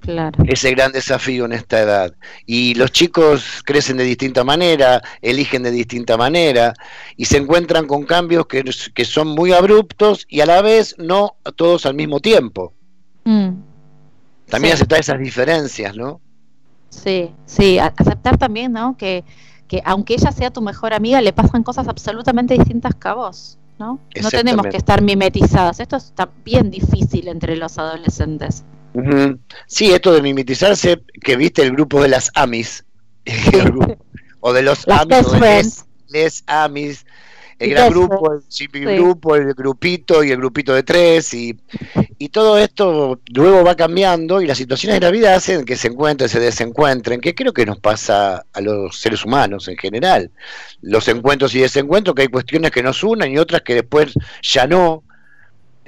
Claro. 0.00 0.44
es 0.46 0.64
el 0.64 0.74
gran 0.76 0.92
desafío 0.92 1.44
en 1.46 1.52
esta 1.52 1.80
edad. 1.80 2.14
Y 2.46 2.74
los 2.74 2.92
chicos 2.92 3.62
crecen 3.64 3.96
de 3.98 4.04
distinta 4.04 4.44
manera, 4.44 5.02
eligen 5.22 5.62
de 5.64 5.70
distinta 5.72 6.16
manera 6.16 6.74
y 7.16 7.24
se 7.26 7.38
encuentran 7.38 7.86
con 7.86 8.04
cambios 8.04 8.46
que, 8.46 8.64
que 8.94 9.04
son 9.04 9.28
muy 9.28 9.52
abruptos 9.52 10.24
y 10.28 10.40
a 10.40 10.46
la 10.46 10.62
vez 10.62 10.94
no 10.98 11.36
todos 11.56 11.86
al 11.86 11.94
mismo 11.94 12.20
tiempo. 12.20 12.74
Mm, 13.24 13.64
También 14.48 14.74
Sí. 14.74 14.74
aceptar 14.74 15.00
esas 15.00 15.18
diferencias, 15.18 15.96
¿no? 15.96 16.22
Sí, 16.90 17.30
sí, 17.46 17.78
aceptar 17.78 18.38
también, 18.38 18.72
¿no? 18.72 18.96
Que, 18.96 19.24
que 19.66 19.82
aunque 19.84 20.14
ella 20.14 20.32
sea 20.32 20.50
tu 20.50 20.60
mejor 20.62 20.94
amiga, 20.94 21.20
le 21.20 21.32
pasan 21.32 21.62
cosas 21.62 21.86
absolutamente 21.88 22.54
distintas 22.54 22.94
que 22.94 23.08
a 23.08 23.14
vos, 23.14 23.58
¿no? 23.78 24.00
No 24.22 24.30
tenemos 24.30 24.66
que 24.66 24.76
estar 24.78 25.02
mimetizadas. 25.02 25.80
Esto 25.80 25.96
está 25.96 26.28
bien 26.44 26.70
difícil 26.70 27.28
entre 27.28 27.56
los 27.56 27.78
adolescentes. 27.78 28.64
Sí, 29.66 29.92
esto 29.92 30.12
de 30.12 30.22
mimetizarse, 30.22 31.02
que 31.22 31.36
viste 31.36 31.62
el 31.62 31.72
grupo 31.72 32.00
de 32.02 32.08
las 32.08 32.30
Amis, 32.34 32.84
el 33.24 33.64
grupo- 33.72 33.96
o 34.40 34.52
de 34.52 34.62
los 34.62 34.86
Las 34.86 35.02
Amis, 35.02 35.26
o 35.26 35.30
de 35.32 35.38
friends. 35.38 35.84
les, 36.08 36.32
les 36.32 36.44
Amis, 36.46 37.04
el 37.58 37.70
gran 37.70 37.90
grupo, 37.90 38.32
el 38.34 38.46
chipi 38.48 38.80
grupo, 38.80 39.34
el 39.34 39.52
grupito 39.54 40.22
y 40.22 40.30
el 40.30 40.36
grupito 40.36 40.74
de 40.74 40.82
tres, 40.82 41.34
y, 41.34 41.58
y 42.18 42.28
todo 42.28 42.58
esto 42.58 43.20
luego 43.32 43.64
va 43.64 43.74
cambiando 43.74 44.40
y 44.40 44.46
las 44.46 44.58
situaciones 44.58 45.00
de 45.00 45.06
la 45.06 45.10
vida 45.10 45.34
hacen 45.34 45.64
que 45.64 45.76
se 45.76 45.88
encuentren, 45.88 46.28
se 46.28 46.40
desencuentren, 46.40 47.20
que 47.20 47.34
creo 47.34 47.52
que 47.52 47.66
nos 47.66 47.78
pasa 47.78 48.44
a 48.52 48.60
los 48.60 49.00
seres 49.00 49.24
humanos 49.24 49.66
en 49.68 49.76
general. 49.76 50.30
Los 50.82 51.08
encuentros 51.08 51.54
y 51.54 51.60
desencuentros, 51.60 52.14
que 52.14 52.22
hay 52.22 52.28
cuestiones 52.28 52.70
que 52.70 52.82
nos 52.82 53.02
unen 53.02 53.32
y 53.32 53.38
otras 53.38 53.62
que 53.62 53.74
después 53.74 54.14
ya 54.42 54.66
no, 54.66 55.02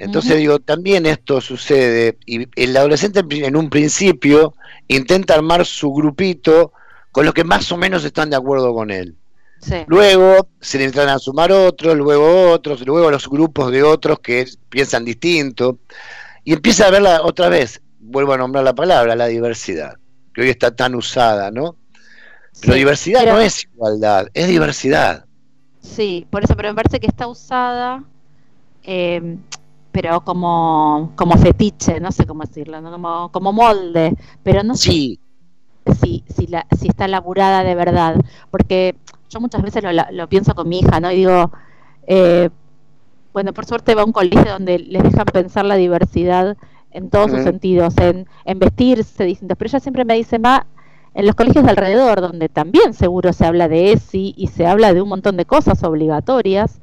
entonces 0.01 0.37
digo, 0.37 0.57
también 0.57 1.05
esto 1.05 1.39
sucede 1.41 2.17
y 2.25 2.47
el 2.55 2.75
adolescente 2.75 3.23
en 3.29 3.55
un 3.55 3.69
principio 3.69 4.55
intenta 4.87 5.35
armar 5.35 5.63
su 5.63 5.93
grupito 5.93 6.73
con 7.11 7.23
los 7.23 7.35
que 7.35 7.43
más 7.43 7.71
o 7.71 7.77
menos 7.77 8.03
están 8.03 8.31
de 8.31 8.35
acuerdo 8.35 8.73
con 8.73 8.89
él. 8.89 9.15
Sí. 9.61 9.75
Luego 9.87 10.47
se 10.59 10.79
le 10.79 10.85
entran 10.85 11.07
a 11.09 11.19
sumar 11.19 11.51
otros, 11.51 11.95
luego 11.95 12.49
otros, 12.51 12.85
luego 12.85 13.11
los 13.11 13.29
grupos 13.29 13.71
de 13.71 13.83
otros 13.83 14.19
que 14.19 14.45
piensan 14.69 15.05
distinto 15.05 15.77
y 16.43 16.53
empieza 16.53 16.87
a 16.87 16.91
verla 16.91 17.21
otra 17.23 17.47
vez 17.49 17.79
vuelvo 17.99 18.33
a 18.33 18.37
nombrar 18.37 18.63
la 18.63 18.73
palabra, 18.73 19.15
la 19.15 19.27
diversidad, 19.27 19.97
que 20.33 20.41
hoy 20.41 20.49
está 20.49 20.75
tan 20.75 20.95
usada, 20.95 21.51
¿no? 21.51 21.75
Pero 22.59 22.73
Sí, 22.73 22.79
diversidad 22.79 23.19
pero- 23.21 23.33
no 23.33 23.39
es 23.41 23.63
igualdad, 23.65 24.27
es 24.33 24.47
diversidad. 24.47 25.25
Sí, 25.79 26.25
por 26.29 26.43
eso, 26.43 26.55
pero 26.55 26.69
me 26.69 26.75
parece 26.75 26.99
que 26.99 27.07
está 27.07 27.27
usada, 27.27 28.03
eh, 28.83 29.37
pero 29.91 30.21
como, 30.21 31.11
como 31.15 31.37
fetiche, 31.37 31.99
no 31.99 32.11
sé 32.11 32.25
cómo 32.25 32.43
decirlo, 32.43 32.81
¿no? 32.81 32.91
como, 32.91 33.31
como 33.31 33.53
molde, 33.53 34.15
pero 34.43 34.63
no 34.63 34.75
sé 34.75 34.89
Sí, 34.91 35.19
si, 36.01 36.23
si, 36.35 36.47
la, 36.47 36.65
si 36.79 36.87
está 36.87 37.07
laburada 37.07 37.63
de 37.63 37.75
verdad, 37.75 38.15
porque 38.49 38.95
yo 39.31 39.39
muchas 39.39 39.61
veces 39.61 39.83
lo, 39.83 39.91
lo 40.11 40.27
pienso 40.27 40.53
con 40.53 40.67
mi 40.67 40.79
hija, 40.79 40.99
¿no? 40.99 41.11
Y 41.11 41.15
digo, 41.15 41.51
eh, 42.05 42.49
bueno, 43.33 43.53
por 43.53 43.65
suerte 43.65 43.95
va 43.95 44.01
a 44.01 44.05
un 44.05 44.11
colegio 44.11 44.45
donde 44.45 44.79
les 44.79 45.03
dejan 45.03 45.25
pensar 45.25 45.65
la 45.65 45.75
diversidad 45.75 46.57
en 46.91 47.09
todos 47.09 47.31
sus 47.31 47.43
sentidos, 47.43 47.97
en, 47.97 48.27
en 48.43 48.59
vestirse 48.59 49.23
distintos, 49.23 49.57
pero 49.57 49.69
ella 49.69 49.79
siempre 49.79 50.03
me 50.03 50.15
dice, 50.15 50.39
ma, 50.39 50.67
en 51.13 51.25
los 51.25 51.35
colegios 51.35 51.63
de 51.63 51.69
alrededor, 51.69 52.19
donde 52.19 52.49
también 52.49 52.93
seguro 52.93 53.31
se 53.31 53.45
habla 53.45 53.69
de 53.69 53.93
ESI 53.93 54.33
y 54.35 54.47
se 54.47 54.65
habla 54.65 54.93
de 54.93 55.01
un 55.01 55.07
montón 55.07 55.37
de 55.37 55.45
cosas 55.45 55.83
obligatorias, 55.83 56.81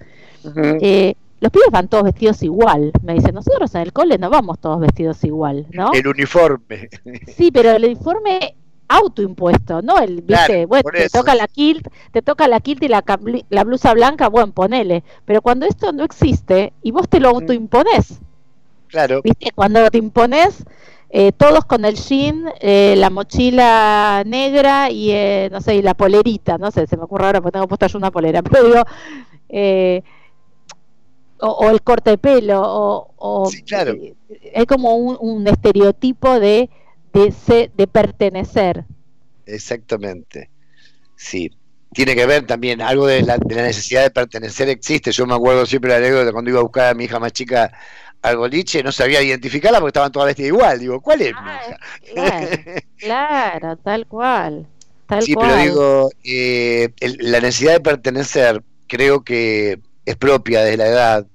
eh, 0.80 1.14
los 1.40 1.52
pibes 1.52 1.68
van 1.70 1.88
todos 1.88 2.04
vestidos 2.04 2.42
igual. 2.42 2.92
Me 3.02 3.14
dicen, 3.14 3.34
nosotros 3.34 3.74
en 3.74 3.82
el 3.82 3.92
cole 3.92 4.16
no 4.18 4.30
vamos 4.30 4.58
todos 4.58 4.80
vestidos 4.80 5.22
igual, 5.24 5.66
¿no? 5.72 5.92
el 5.92 6.06
uniforme. 6.08 6.88
Sí, 7.26 7.50
pero 7.52 7.70
el 7.70 7.84
uniforme 7.84 8.54
autoimpuesto, 8.88 9.82
¿no? 9.82 9.98
El, 9.98 10.22
viste, 10.22 10.66
Claro, 10.66 10.68
bueno, 10.68 10.90
te 10.96 11.08
toca 11.10 11.34
la 11.34 11.46
kilt, 11.48 11.86
te 12.12 12.22
toca 12.22 12.48
la 12.48 12.60
kilt 12.60 12.82
y 12.84 12.88
la, 12.88 13.64
blusa 13.64 13.92
blanca, 13.94 14.28
bueno, 14.28 14.52
ponele. 14.52 15.04
Pero 15.24 15.42
cuando 15.42 15.66
esto 15.66 15.92
no 15.92 16.04
existe 16.04 16.72
y 16.82 16.90
vos 16.90 17.08
te 17.08 17.20
lo 17.20 17.28
autoimponés, 17.28 18.20
Claro, 18.88 19.22
¿viste? 19.22 19.50
Cuando 19.54 19.90
te 19.90 19.98
impones 19.98 20.64
eh, 21.10 21.32
todos 21.32 21.64
con 21.64 21.84
el 21.84 21.96
jean, 21.96 22.44
eh, 22.60 22.94
la 22.96 23.10
mochila 23.10 24.22
negra 24.26 24.90
y, 24.90 25.10
eh, 25.10 25.48
no 25.52 25.60
sé, 25.60 25.76
y 25.76 25.82
la 25.82 25.94
polerita, 25.94 26.58
no 26.58 26.70
sé, 26.70 26.86
se 26.86 26.96
me 26.96 27.04
ocurre 27.04 27.26
ahora 27.26 27.40
porque 27.40 27.52
tengo 27.54 27.68
puesta 27.68 27.86
yo 27.86 27.98
una 27.98 28.10
polera, 28.10 28.42
pero 28.44 28.64
digo, 28.64 28.82
eh, 29.48 30.02
o, 31.40 31.48
o 31.48 31.70
el 31.70 31.82
corte 31.82 32.10
de 32.10 32.18
pelo, 32.18 32.60
o, 32.62 33.14
o- 33.16 33.46
Sí, 33.46 33.62
claro. 33.62 33.94
hay 34.54 34.66
como 34.66 34.96
un, 34.96 35.16
un 35.20 35.46
estereotipo 35.46 36.38
de, 36.40 36.68
de, 37.24 37.32
se- 37.32 37.70
de 37.74 37.86
pertenecer. 37.86 38.84
exactamente. 39.46 40.50
Sí. 41.16 41.50
Tiene 41.92 42.14
que 42.16 42.26
ver 42.26 42.46
también, 42.46 42.82
algo 42.82 43.06
de 43.06 43.22
la, 43.22 43.38
de 43.38 43.54
la 43.54 43.62
necesidad 43.62 44.02
de 44.02 44.10
pertenecer 44.10 44.68
existe. 44.68 45.12
Yo 45.12 45.26
me 45.26 45.34
acuerdo 45.34 45.66
siempre 45.66 45.90
la 45.90 45.96
anécdota 45.98 46.32
cuando 46.32 46.50
iba 46.50 46.60
a 46.60 46.62
buscar 46.64 46.88
a 46.90 46.94
mi 46.94 47.04
hija 47.04 47.18
más 47.20 47.32
chica 47.32 47.72
al 48.22 48.36
boliche, 48.36 48.82
no 48.82 48.92
sabía 48.92 49.22
identificarla 49.22 49.80
porque 49.80 49.90
estaban 49.90 50.12
todas 50.12 50.28
vestidas 50.28 50.48
igual. 50.50 50.78
Digo, 50.80 51.00
¿cuál 51.00 51.22
es 51.22 51.38
mi 51.40 51.40
Ah, 51.40 51.56
hija? 51.56 51.78
claro, 52.12 52.58
claro, 52.98 53.76
tal 53.78 54.06
cual. 54.06 54.66
Tal 55.06 55.24
Sí, 55.24 55.34
cual. 55.34 55.48
pero 55.48 55.56
digo, 55.56 56.10
eh, 56.24 56.90
el- 57.00 57.16
la 57.20 57.40
necesidad 57.40 57.72
de 57.74 57.80
pertenecer 57.80 58.62
creo 58.86 59.22
que 59.24 59.80
es 60.04 60.16
propia 60.16 60.62
de 60.62 60.76
la 60.76 60.86
edad, 60.86 61.26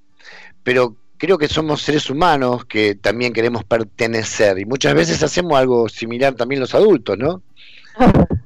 pero 0.63 0.97
creo 1.23 1.37
que 1.37 1.47
somos 1.47 1.81
seres 1.81 2.09
humanos 2.09 2.65
que 2.65 2.95
también 2.95 3.31
queremos 3.31 3.63
pertenecer 3.63 4.59
y 4.59 4.65
muchas 4.65 4.93
veces 4.93 5.23
hacemos 5.23 5.57
algo 5.57 5.87
similar 5.87 6.33
también 6.33 6.59
los 6.59 6.75
adultos, 6.75 7.17
¿no? 7.17 7.41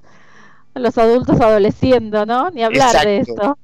Los 0.75 0.95
adultos 0.99 1.41
adoleciendo, 1.41 2.23
¿no? 2.27 2.51
Ni 2.51 2.63
hablar 2.63 3.03
de 3.03 3.17
eso. 3.21 3.57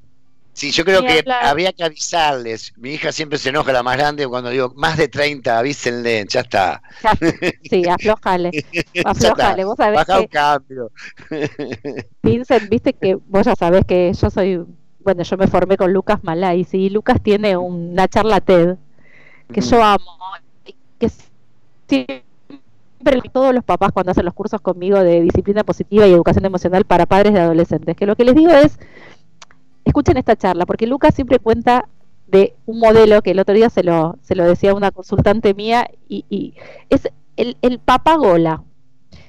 Sí, 0.54 0.72
yo 0.72 0.84
creo 0.84 1.02
Ni 1.02 1.08
que 1.10 1.20
hablar. 1.20 1.46
habría 1.46 1.72
que 1.72 1.84
avisarles. 1.84 2.74
Mi 2.76 2.96
hija 2.96 3.12
siempre 3.12 3.38
se 3.38 3.50
enoja, 3.50 3.72
la 3.72 3.84
más 3.84 3.98
grande, 3.98 4.28
cuando 4.28 4.50
digo 4.50 4.74
más 4.76 4.98
de 4.98 5.08
30, 5.08 5.60
avísenle, 5.60 6.26
ya 6.28 6.40
está. 6.40 6.82
Ya, 7.04 7.16
sí, 7.70 7.84
aflojale, 7.88 8.50
aflojale. 9.06 9.64
Vos 9.64 9.78
sabés 9.78 9.98
Baja 9.98 10.18
un 10.18 10.24
que, 10.24 10.30
cambio. 10.30 10.92
Vincent, 12.24 12.68
viste 12.68 12.94
que 12.94 13.14
vos 13.14 13.46
ya 13.46 13.56
sabés 13.56 13.86
que 13.86 14.12
yo 14.12 14.30
soy, 14.32 14.66
bueno, 15.02 15.22
yo 15.22 15.38
me 15.38 15.46
formé 15.46 15.78
con 15.78 15.94
Lucas 15.94 16.24
Malay, 16.24 16.66
y 16.72 16.90
Lucas 16.90 17.22
tiene 17.22 17.56
una 17.56 18.08
charla 18.08 18.42
TED 18.42 18.76
que 19.52 19.62
yo 19.62 19.84
amo, 19.84 20.18
y 20.66 20.76
que 21.00 21.10
siempre 21.88 22.24
todos 23.32 23.54
los 23.54 23.64
papás 23.64 23.92
cuando 23.92 24.12
hacen 24.12 24.26
los 24.26 24.34
cursos 24.34 24.62
conmigo 24.62 25.00
de 25.00 25.22
disciplina 25.22 25.64
positiva 25.64 26.08
y 26.08 26.14
educación 26.14 26.46
emocional 26.46 26.86
para 26.86 27.06
padres 27.06 27.34
de 27.34 27.40
adolescentes, 27.42 27.96
que 27.96 28.06
lo 28.06 28.16
que 28.16 28.24
les 28.26 28.36
digo 28.36 28.52
es, 28.52 28.80
escuchen 29.86 30.18
esta 30.18 30.36
charla, 30.36 30.66
porque 30.66 30.88
Lucas 30.88 31.14
siempre 31.14 31.40
cuenta 31.40 31.88
de 32.28 32.56
un 32.66 32.80
modelo 32.80 33.22
que 33.22 33.32
el 33.32 33.40
otro 33.40 33.54
día 33.54 33.70
se 33.70 33.84
lo, 33.84 34.18
se 34.22 34.36
lo 34.36 34.46
decía 34.46 34.74
una 34.74 34.92
consultante 34.92 35.54
mía, 35.54 35.90
y, 36.08 36.26
y 36.30 36.54
es 36.90 37.10
el, 37.36 37.58
el 37.62 37.80
papagola. 37.80 38.64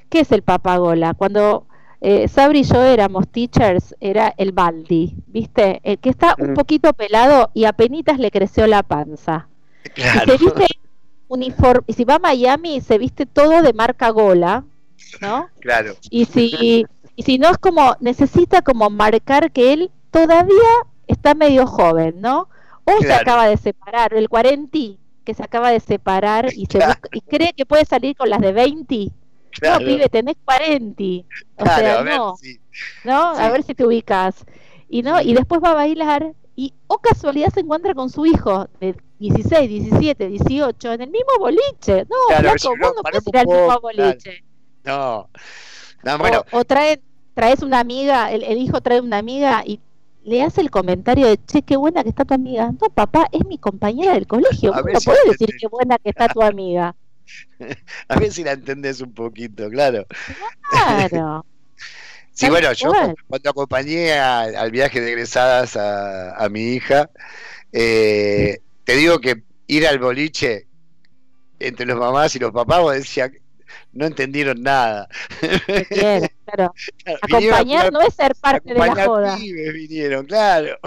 ¿Qué 0.08 0.20
es 0.20 0.30
el 0.32 0.42
papagola? 0.42 1.14
Cuando 1.14 1.66
eh, 2.00 2.28
Sabri 2.28 2.60
y 2.60 2.64
yo 2.64 2.82
éramos 2.84 3.28
teachers, 3.28 3.94
era 4.00 4.32
el 4.36 4.52
baldi, 4.52 5.16
¿viste? 5.26 5.80
El 5.82 5.98
que 5.98 6.10
está 6.10 6.36
un 6.38 6.52
Mm. 6.52 6.54
poquito 6.54 6.92
pelado 6.92 7.50
y 7.54 7.64
apenas 7.64 8.18
le 8.18 8.30
creció 8.30 8.66
la 8.68 8.82
panza. 8.84 9.48
Y 9.84 9.90
Claro. 9.90 10.32
se 10.32 10.44
viste 10.44 10.66
uniforme, 11.28 11.82
y 11.86 11.92
si 11.94 12.04
va 12.04 12.16
a 12.16 12.18
Miami 12.18 12.80
se 12.80 12.98
viste 12.98 13.26
todo 13.26 13.62
de 13.62 13.72
marca 13.72 14.10
Gola, 14.10 14.64
¿no? 15.20 15.48
Claro. 15.60 15.94
Y 16.10 16.24
si, 16.26 16.86
y 17.16 17.22
si 17.22 17.38
no 17.38 17.48
es 17.50 17.58
como, 17.58 17.96
necesita 18.00 18.62
como 18.62 18.90
marcar 18.90 19.50
que 19.52 19.72
él 19.72 19.90
todavía 20.10 20.54
está 21.06 21.34
medio 21.34 21.66
joven, 21.66 22.20
¿no? 22.20 22.48
O 22.84 23.00
se 23.00 23.12
acaba 23.12 23.46
de 23.48 23.56
separar, 23.56 24.14
el 24.14 24.28
40 24.28 24.78
que 25.24 25.32
se 25.34 25.42
acaba 25.42 25.70
de 25.70 25.80
separar 25.80 26.52
y, 26.54 26.66
se 26.66 26.78
busca- 26.78 27.08
y 27.12 27.20
cree 27.22 27.54
que 27.54 27.64
puede 27.64 27.86
salir 27.86 28.14
con 28.14 28.28
las 28.28 28.40
de 28.40 28.52
20. 28.52 29.10
Claro. 29.52 29.80
No, 29.80 29.86
pibe, 29.86 30.08
tenés 30.10 30.36
40. 30.44 31.02
O 31.56 31.64
Claro, 31.64 31.80
sea, 31.82 31.98
a 32.00 32.02
ver, 32.02 32.16
no, 32.18 32.36
sí. 32.36 32.60
¿no? 33.04 33.34
sí. 33.34 33.40
A 33.42 33.50
ver 33.50 33.62
si 33.62 33.74
te 33.74 33.86
ubicas. 33.86 34.44
Y 34.88 35.02
no, 35.02 35.20
y 35.22 35.32
después 35.32 35.62
va 35.64 35.70
a 35.70 35.74
bailar 35.74 36.34
y 36.56 36.74
o 36.88 36.98
casualidad 36.98 37.48
se 37.54 37.60
encuentra 37.60 37.94
con 37.94 38.10
su 38.10 38.26
hijo 38.26 38.68
de 38.80 38.94
16, 39.18 39.68
17, 39.68 40.28
18 40.28 40.92
en 40.92 41.00
el 41.02 41.10
mismo 41.10 41.32
boliche. 41.38 42.04
No, 42.10 42.16
Claro, 42.28 42.50
flaco, 42.50 42.76
no, 42.76 42.86
vos 42.88 42.94
no 42.96 43.02
podés 43.02 43.26
ir 43.26 43.36
al 43.38 43.46
mismo 43.46 43.64
claro. 43.66 43.80
boliche. 43.80 44.44
No. 44.84 45.30
No, 46.02 46.18
bueno, 46.18 46.44
O, 46.52 46.58
o 46.58 46.64
trae, 46.64 47.00
traes 47.34 47.62
una 47.62 47.80
amiga, 47.80 48.30
el, 48.32 48.42
el 48.42 48.58
hijo 48.58 48.80
trae 48.80 49.00
una 49.00 49.18
amiga 49.18 49.62
y 49.64 49.80
le 50.24 50.42
hace 50.42 50.60
el 50.60 50.70
comentario 50.70 51.26
de, 51.26 51.38
che, 51.46 51.62
qué 51.62 51.76
buena 51.76 52.02
que 52.02 52.10
está 52.10 52.24
tu 52.24 52.34
amiga. 52.34 52.66
No, 52.72 52.88
papá, 52.90 53.26
es 53.32 53.44
mi 53.46 53.58
compañera 53.58 54.14
del 54.14 54.26
colegio. 54.26 54.72
A 54.74 54.76
Vos 54.78 54.84
ver 54.84 54.94
no 54.94 55.00
podés 55.00 55.24
decir 55.38 55.48
qué 55.58 55.66
buena 55.68 55.96
que 55.98 56.10
está 56.10 56.28
tu 56.28 56.42
amiga. 56.42 56.94
a 58.08 58.18
ver 58.18 58.32
si 58.32 58.44
la 58.44 58.52
entendés 58.52 59.00
un 59.00 59.12
poquito, 59.14 59.68
claro. 59.70 60.06
Claro. 60.70 61.44
Sí, 62.36 62.48
bueno, 62.50 62.72
yo 62.72 62.88
cual. 62.88 63.14
cuando 63.28 63.50
acompañé 63.50 64.14
a- 64.14 64.40
al 64.40 64.72
viaje 64.72 65.00
de 65.00 65.10
egresadas 65.12 65.76
a, 65.76 66.34
a 66.34 66.48
mi 66.48 66.62
hija, 66.74 67.08
eh, 67.72 68.58
te 68.84 68.96
digo 68.96 69.18
que 69.18 69.42
ir 69.66 69.86
al 69.86 69.98
boliche 69.98 70.66
entre 71.58 71.86
los 71.86 71.98
mamás 71.98 72.34
y 72.36 72.38
los 72.38 72.52
papás, 72.52 72.80
vos 72.80 72.94
decías, 72.94 73.30
no 73.92 74.06
entendieron 74.06 74.62
nada. 74.62 75.08
Bien, 75.90 76.28
claro. 76.44 76.74
Acompañar 77.22 77.92
no 77.92 78.00
es 78.00 78.14
ser 78.14 78.34
parte 78.34 78.74
de 78.74 78.78
la 78.78 79.06
joda. 79.06 79.36
pibes 79.36 79.72
vinieron, 79.72 80.26
claro. 80.26 80.78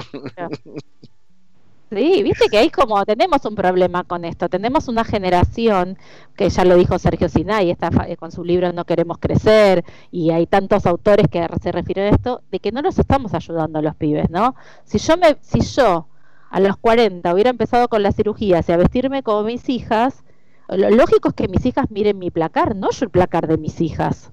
Sí, 1.90 2.22
viste 2.22 2.50
que 2.50 2.58
hay 2.58 2.70
como, 2.70 3.06
tenemos 3.06 3.46
un 3.46 3.56
problema 3.56 4.04
con 4.04 4.26
esto, 4.26 4.50
tenemos 4.50 4.90
una 4.90 5.06
generación, 5.06 5.98
que 6.36 6.50
ya 6.50 6.66
lo 6.66 6.76
dijo 6.76 7.00
Sergio 7.00 7.30
Sinay 7.30 7.72
está 7.72 7.90
eh, 8.08 8.18
con 8.18 8.30
su 8.34 8.44
libro 8.44 8.74
No 8.74 8.84
queremos 8.84 9.20
crecer, 9.20 9.86
y 10.12 10.32
hay 10.32 10.48
tantos 10.48 10.86
autores 10.86 11.28
que 11.32 11.48
se 11.62 11.72
refieren 11.72 12.12
a 12.12 12.16
esto, 12.16 12.42
de 12.52 12.60
que 12.60 12.74
no 12.74 12.82
los 12.82 13.00
estamos 13.00 13.34
ayudando 13.34 13.80
a 13.80 13.82
los 13.82 13.96
pibes, 13.96 14.30
¿no? 14.30 14.54
Si 14.84 14.98
yo 14.98 15.16
me, 15.16 15.38
si 15.42 15.62
yo 15.62 16.10
a 16.50 16.60
los 16.60 16.78
40 16.78 17.34
hubiera 17.34 17.50
empezado 17.50 17.88
con 17.90 18.04
las 18.04 18.16
cirugías 18.16 18.68
y 18.70 18.72
a 18.72 18.78
vestirme 18.78 19.24
como 19.24 19.44
mis 19.44 19.70
hijas, 19.70 20.24
lo 20.70 20.90
lógico 20.90 21.30
es 21.30 21.36
que 21.36 21.48
mis 21.48 21.66
hijas 21.66 21.90
miren 21.90 22.20
mi 22.20 22.32
placar, 22.32 22.76
no 22.76 22.92
yo 22.92 23.06
el 23.06 23.12
placar 23.12 23.48
de 23.48 23.58
mis 23.58 23.82
hijas. 23.82 24.32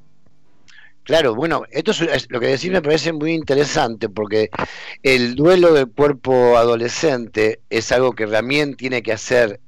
Claro, 1.04 1.34
bueno, 1.34 1.64
esto 1.70 1.90
es, 1.90 2.30
lo 2.30 2.40
que 2.40 2.46
decís 2.46 2.70
me 2.70 2.80
parece 2.80 3.12
muy 3.12 3.32
interesante 3.34 4.08
porque 4.08 4.48
el 5.02 5.34
duelo 5.34 5.74
del 5.74 5.90
cuerpo 5.92 6.56
adolescente 6.56 7.60
es 7.68 7.92
algo 7.92 8.12
que 8.12 8.26
también 8.26 8.74
tiene 8.74 9.02
que 9.02 9.12
hacer 9.12 9.60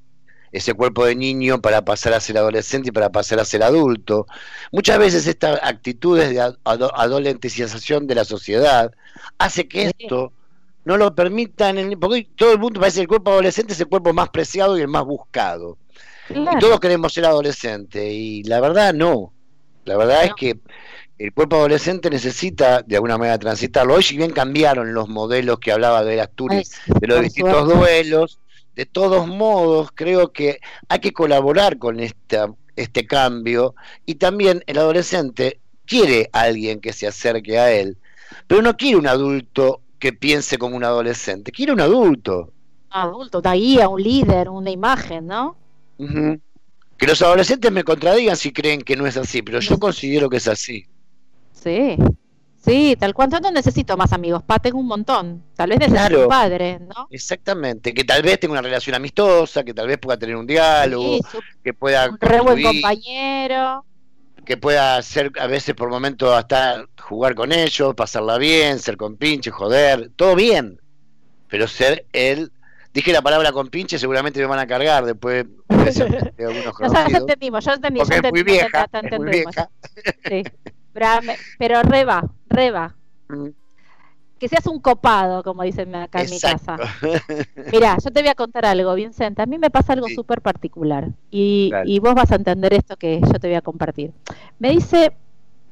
ese 0.52 0.72
cuerpo 0.74 1.04
de 1.04 1.14
niño 1.14 1.60
para 1.60 1.84
pasar 1.84 2.14
a 2.14 2.20
ser 2.20 2.38
adolescente 2.38 2.88
y 2.88 2.92
para 2.92 3.10
pasar 3.10 3.38
a 3.40 3.44
ser 3.44 3.62
adulto. 3.62 4.26
Muchas 4.72 4.98
veces 4.98 5.26
estas 5.26 5.60
actitudes 5.62 6.30
de 6.30 6.40
ado- 6.40 6.92
adolescenciación 6.94 8.06
de 8.06 8.14
la 8.14 8.24
sociedad 8.24 8.92
hace 9.38 9.68
que 9.68 9.92
esto 9.98 10.32
no 10.86 10.96
lo 10.96 11.14
permitan, 11.14 11.76
en- 11.76 12.00
porque 12.00 12.28
todo 12.34 12.52
el 12.52 12.58
mundo 12.58 12.80
parece 12.80 12.96
que 12.96 13.02
el 13.02 13.08
cuerpo 13.08 13.32
adolescente 13.32 13.74
es 13.74 13.80
el 13.80 13.88
cuerpo 13.88 14.14
más 14.14 14.30
preciado 14.30 14.78
y 14.78 14.80
el 14.80 14.88
más 14.88 15.04
buscado. 15.04 15.76
Y 16.30 16.58
todos 16.58 16.80
queremos 16.80 17.12
ser 17.12 17.26
adolescentes 17.26 18.02
y 18.10 18.42
la 18.44 18.60
verdad 18.60 18.94
no. 18.94 19.32
La 19.84 19.96
verdad 19.96 20.24
es 20.24 20.32
que 20.34 20.56
el 21.18 21.32
cuerpo 21.32 21.56
adolescente 21.56 22.08
necesita 22.10 22.82
de 22.82 22.96
alguna 22.96 23.18
manera 23.18 23.38
transitarlo. 23.38 23.94
Hoy 23.94 24.02
si 24.02 24.16
bien 24.16 24.30
cambiaron 24.32 24.92
los 24.94 25.08
modelos 25.08 25.58
que 25.60 25.72
hablaba 25.72 26.02
de 26.04 26.20
Asturias, 26.20 26.72
Ay, 26.86 26.94
de 27.00 27.06
los 27.06 27.20
distintos 27.22 27.54
suerte. 27.64 27.74
duelos, 27.74 28.38
de 28.74 28.86
todos 28.86 29.26
modos 29.26 29.90
creo 29.94 30.32
que 30.32 30.58
hay 30.88 30.98
que 31.00 31.12
colaborar 31.12 31.78
con 31.78 32.00
esta 32.00 32.48
este 32.76 33.06
cambio 33.06 33.74
y 34.04 34.16
también 34.16 34.62
el 34.66 34.76
adolescente 34.78 35.60
quiere 35.86 36.28
a 36.32 36.42
alguien 36.42 36.80
que 36.80 36.92
se 36.92 37.06
acerque 37.06 37.58
a 37.58 37.72
él, 37.72 37.96
pero 38.46 38.60
no 38.60 38.76
quiere 38.76 38.98
un 38.98 39.06
adulto 39.06 39.80
que 40.06 40.12
piense 40.12 40.56
como 40.56 40.76
un 40.76 40.84
adolescente, 40.84 41.50
quiere 41.50 41.72
un 41.72 41.80
adulto. 41.80 42.52
Adulto, 42.90 43.40
una 43.40 43.54
guía, 43.54 43.88
un 43.88 44.00
líder, 44.00 44.48
una 44.48 44.70
imagen, 44.70 45.26
¿no? 45.26 45.56
Que 45.98 47.06
los 47.08 47.20
adolescentes 47.22 47.72
me 47.72 47.82
contradigan 47.82 48.36
si 48.36 48.52
creen 48.52 48.82
que 48.82 48.94
no 48.94 49.04
es 49.04 49.16
así, 49.16 49.42
pero 49.42 49.58
yo 49.58 49.80
considero 49.80 50.30
que 50.30 50.36
es 50.36 50.46
así. 50.46 50.86
Sí. 51.52 51.96
Sí, 52.64 52.96
tal 52.98 53.14
cual. 53.14 53.30
Yo 53.32 53.40
no 53.40 53.50
necesito 53.50 53.96
más 53.96 54.12
amigos, 54.12 54.44
pa, 54.44 54.60
tengo 54.60 54.78
un 54.78 54.86
montón. 54.86 55.42
Tal 55.56 55.70
vez 55.70 55.78
necesito 55.80 56.06
Claro. 56.08 56.22
un 56.22 56.28
padre, 56.28 56.78
¿no? 56.78 57.08
Exactamente, 57.10 57.92
que 57.92 58.04
tal 58.04 58.22
vez 58.22 58.38
tenga 58.38 58.52
una 58.52 58.62
relación 58.62 58.94
amistosa, 58.94 59.64
que 59.64 59.74
tal 59.74 59.88
vez 59.88 59.98
pueda 59.98 60.16
tener 60.16 60.36
un 60.36 60.46
diálogo, 60.46 61.16
Sí, 61.16 61.20
su- 61.32 61.40
que 61.64 61.74
pueda 61.74 62.08
un 62.10 62.18
re 62.20 62.40
buen 62.40 62.62
compañero. 62.62 63.84
Que 64.46 64.56
pueda 64.56 64.96
hacer 64.96 65.30
a 65.38 65.46
veces 65.46 65.74
por 65.74 65.90
momentos 65.90 66.32
hasta 66.32 66.86
jugar 67.02 67.34
con 67.34 67.52
ellos, 67.52 67.94
pasarla 67.94 68.38
bien, 68.38 68.78
ser 68.78 68.96
con 68.96 69.16
pinche, 69.16 69.50
joder, 69.50 70.10
todo 70.16 70.34
bien, 70.34 70.80
pero 71.48 71.66
ser 71.68 72.06
él. 72.12 72.50
Dije 72.94 73.12
la 73.12 73.20
palabra 73.20 73.52
con 73.52 73.68
pinche, 73.68 73.98
seguramente 73.98 74.40
me 74.40 74.46
van 74.46 74.58
a 74.60 74.66
cargar 74.66 75.04
después 75.04 75.44
de, 75.68 76.32
de 76.38 76.46
algunos 76.46 76.74
entendimos, 77.14 77.64
ya 77.64 77.74
entendí, 77.74 78.00
porque 78.00 78.14
ya 78.22 78.28
es 78.28 78.32
muy 78.32 78.40
entendimos, 78.40 78.44
vieja, 78.44 78.68
ya- 78.72 78.88
ya 78.92 78.98
es 79.08 79.18
muy 79.18 79.28
entendemos. 79.28 79.54
vieja. 79.54 79.70
Sí. 80.24 80.42
Pero, 80.94 81.08
pero 81.58 81.82
reba, 81.82 82.22
reba. 82.48 82.94
Mm, 83.28 83.48
Que 84.38 84.48
seas 84.48 84.66
un 84.66 84.80
copado, 84.80 85.42
como 85.42 85.62
dicen 85.62 85.94
acá 85.94 86.20
en 86.22 86.30
mi 86.30 86.38
casa. 86.38 86.76
Mira, 87.72 87.96
yo 88.04 88.10
te 88.10 88.20
voy 88.20 88.28
a 88.28 88.34
contar 88.34 88.66
algo, 88.66 88.94
Vincent. 88.94 89.38
A 89.40 89.46
mí 89.46 89.58
me 89.58 89.70
pasa 89.70 89.94
algo 89.94 90.08
Sí. 90.08 90.14
súper 90.14 90.42
particular. 90.42 91.08
Y, 91.30 91.72
y 91.86 91.98
vos 92.00 92.14
vas 92.14 92.30
a 92.32 92.36
entender 92.36 92.74
esto 92.74 92.96
que 92.96 93.20
yo 93.20 93.40
te 93.40 93.48
voy 93.48 93.56
a 93.56 93.62
compartir. 93.62 94.12
Me 94.58 94.70
dice, 94.72 95.16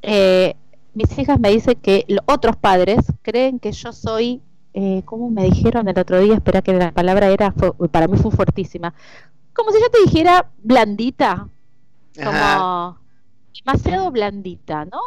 eh, 0.03 0.55
mis 0.95 1.19
hijas 1.19 1.39
me 1.39 1.51
dicen 1.51 1.75
que 1.81 2.07
otros 2.27 2.57
padres 2.57 3.01
creen 3.23 3.59
que 3.59 3.71
yo 3.73 3.93
soy, 3.93 4.41
eh, 4.73 5.03
¿cómo 5.05 5.29
me 5.29 5.45
dijeron 5.45 5.87
el 5.89 5.99
otro 5.99 6.19
día? 6.21 6.35
Espera 6.35 6.63
que 6.63 6.73
la 6.73 6.91
palabra 6.93 7.29
era, 7.29 7.53
fue- 7.53 7.73
para 7.91 8.09
mí 8.09 8.17
fue 8.17 8.31
fuertísima. 8.31 8.95
Como 9.53 9.71
si 9.73 9.79
yo 9.81 9.91
te 9.91 10.01
dijera 10.11 10.51
blandita, 10.63 11.49
Ajá, 12.19 12.25
como 12.25 12.99
demasiado 13.65 14.11
blandita, 14.11 14.85
¿no? 14.87 15.01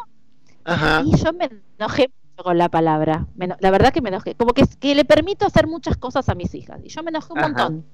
ajá, 0.63 1.01
Y 1.05 1.15
yo 1.17 1.33
me 1.33 1.49
enojé 1.79 2.09
mucho 2.37 2.43
con 2.43 2.57
la 2.57 2.69
palabra. 2.69 3.25
Me 3.35 3.47
la 3.47 3.71
verdad 3.71 3.91
que 3.91 4.01
me 4.01 4.09
enojé. 4.09 4.35
Como 4.35 4.53
que, 4.53 4.63
que 4.79 4.95
le 4.95 5.05
permito 5.05 5.45
hacer 5.45 5.67
muchas 5.67 5.97
cosas 5.97 6.29
a 6.29 6.35
mis 6.35 6.53
hijas. 6.55 6.79
Y 6.83 6.89
yo 6.89 7.03
me 7.03 7.09
enojé 7.09 7.33
un 7.33 7.39
Ajá. 7.39 7.47
montón. 7.47 7.85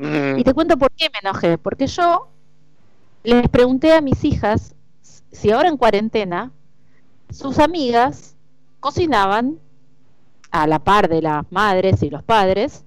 ujú, 0.00 0.38
Y 0.40 0.44
te 0.44 0.54
cuento 0.54 0.76
por 0.76 0.90
qué 0.92 1.08
me 1.12 1.28
enojé. 1.28 1.58
Porque 1.58 1.86
yo 1.86 2.28
les 3.24 3.48
pregunté 3.48 3.92
a 3.92 4.00
mis 4.00 4.24
hijas 4.24 4.74
si 5.30 5.50
ahora 5.50 5.68
en 5.68 5.76
cuarentena 5.76 6.52
sus 7.30 7.58
amigas 7.58 8.36
cocinaban 8.80 9.58
a 10.50 10.66
la 10.66 10.78
par 10.78 11.08
de 11.08 11.20
las 11.20 11.44
madres 11.52 12.02
y 12.02 12.08
los 12.10 12.22
padres, 12.22 12.84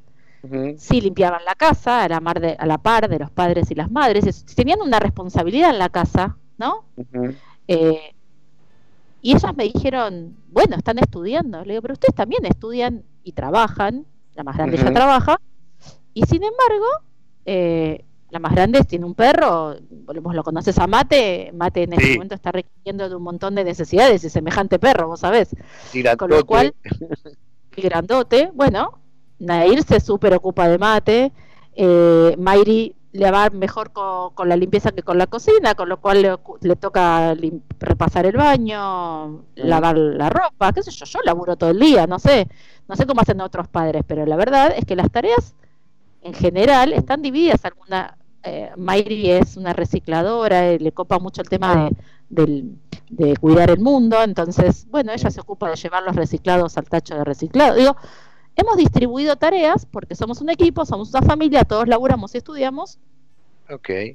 si 0.78 1.00
limpiaban 1.02 1.46
la 1.46 1.54
casa 1.54 2.02
a 2.04 2.10
la, 2.10 2.20
mar 2.20 2.40
de- 2.40 2.56
a 2.58 2.66
la 2.66 2.80
par 2.80 3.08
de 3.08 3.20
los 3.20 3.30
padres 3.30 3.70
y 3.70 3.76
las 3.76 3.92
madres, 3.92 4.44
si 4.48 4.56
tenían 4.56 4.82
una 4.82 5.00
responsabilidad 5.00 5.70
en 5.70 5.78
la 5.78 5.90
casa, 5.90 6.38
¿no? 6.58 6.86
Eh, 7.68 8.16
y 9.22 9.32
ellas 9.36 9.56
me 9.56 9.66
dijeron, 9.66 10.36
bueno, 10.50 10.76
están 10.76 11.00
estudiando. 11.00 11.64
Le 11.64 11.74
digo, 11.74 11.82
pero 11.82 11.94
ustedes 11.94 12.16
también 12.16 12.46
estudian 12.46 13.04
y 13.24 13.32
trabajan. 13.34 14.06
La 14.36 14.44
más 14.44 14.56
grande 14.58 14.78
ya 14.78 14.92
trabaja. 14.94 15.38
Y 16.14 16.24
sin 16.24 16.44
embargo, 16.44 16.86
eh, 17.46 18.04
la 18.30 18.40
más 18.40 18.54
grande 18.54 18.84
tiene 18.84 19.06
un 19.06 19.14
perro. 19.14 19.76
Vos 20.22 20.36
lo 20.36 20.44
conoces 20.44 20.78
a 20.80 20.88
Mate. 20.88 21.52
Mate 21.54 21.84
en 21.84 21.94
este 21.94 22.06
Sí. 22.06 22.14
momento 22.14 22.36
está 22.36 22.52
requiriendo 22.52 23.10
de 23.10 23.16
un 23.16 23.24
montón 23.24 23.56
de 23.56 23.64
necesidades 23.64 24.24
y 24.24 24.30
semejante 24.30 24.80
perro, 24.80 25.08
vos 25.08 25.20
sabés. 25.20 25.50
Con 26.18 26.30
lo 26.30 26.46
cual, 26.46 26.74
el 27.78 27.84
grandote, 27.84 28.52
bueno, 28.54 29.00
Nair 29.40 29.84
se 29.84 30.00
súper 30.00 30.34
ocupa 30.34 30.68
de 30.68 30.78
mate, 30.78 31.32
eh, 31.74 32.36
Mayri 32.38 32.96
le 33.14 33.30
va 33.32 33.50
mejor 33.50 33.92
co- 33.92 34.32
con, 34.36 34.48
la 34.50 34.56
limpieza 34.56 34.92
que 34.92 35.04
con 35.04 35.18
la 35.18 35.28
cocina, 35.28 35.76
con 35.76 35.90
lo 35.90 36.00
cual 36.00 36.22
le, 36.22 36.36
le 36.62 36.76
toca 36.78 37.34
lim- 37.36 37.62
repasar 37.80 38.26
el 38.26 38.38
baño, 38.38 39.44
lavar 39.56 39.98
la 39.98 40.30
ropa, 40.30 40.72
qué 40.74 40.82
sé 40.84 40.92
yo, 40.92 41.06
yo 41.06 41.20
laburo 41.26 41.56
todo 41.58 41.72
el 41.72 41.80
día, 41.80 42.08
no 42.08 42.20
sé, 42.20 42.48
no 42.88 42.96
sé 42.96 43.06
cómo 43.06 43.22
hacen 43.22 43.42
otros 43.42 43.68
padres, 43.68 44.04
pero 44.08 44.26
la 44.26 44.36
verdad 44.38 44.74
es 44.76 44.86
que 44.86 44.96
las 44.96 45.12
tareas 45.12 45.56
en 46.22 46.34
general 46.34 46.94
están 46.94 47.22
divididas, 47.22 47.66
alguna 47.66 48.18
eh, 48.44 48.72
Mayri 48.78 49.30
es 49.32 49.58
una 49.58 49.74
recicladora, 49.74 50.70
eh, 50.70 50.80
le 50.80 50.92
copa 50.92 51.20
mucho 51.20 51.42
el 51.42 51.50
tema 51.50 51.76
de, 51.76 51.96
del- 52.30 52.76
de 53.10 53.36
cuidar 53.38 53.70
el 53.72 53.80
mundo, 53.80 54.22
entonces, 54.24 54.88
bueno, 54.90 55.12
ella 55.12 55.30
se 55.30 55.42
ocupa 55.42 55.70
de 55.70 55.76
llevar 55.76 56.04
los 56.04 56.16
reciclados 56.16 56.78
al 56.78 56.86
tacho 56.88 57.14
de 57.16 57.26
reciclado. 57.26 57.76
Digo, 57.76 57.98
hemos 58.56 58.78
distribuido 58.78 59.36
tareas 59.36 59.86
porque 59.86 60.16
somos 60.16 60.42
un 60.42 60.50
equipo, 60.50 60.86
somos 60.86 61.10
una 61.10 61.22
familia, 61.22 61.64
todos 61.64 61.88
laburamos 61.88 62.34
y 62.36 62.38
estudiamos 62.40 63.00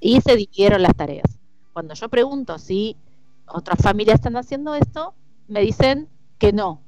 y 0.01 0.20
se 0.20 0.37
dividieron 0.37 0.83
las 0.83 0.94
tareas. 0.94 1.38
Cuando 1.72 1.94
yo 1.94 2.09
pregunto 2.09 2.59
si 2.59 2.96
otras 3.46 3.79
familias 3.81 4.16
están 4.16 4.37
haciendo 4.37 4.75
esto, 4.75 5.14
me 5.49 5.61
dicen 5.61 6.09
que 6.38 6.53
no. 6.53 6.81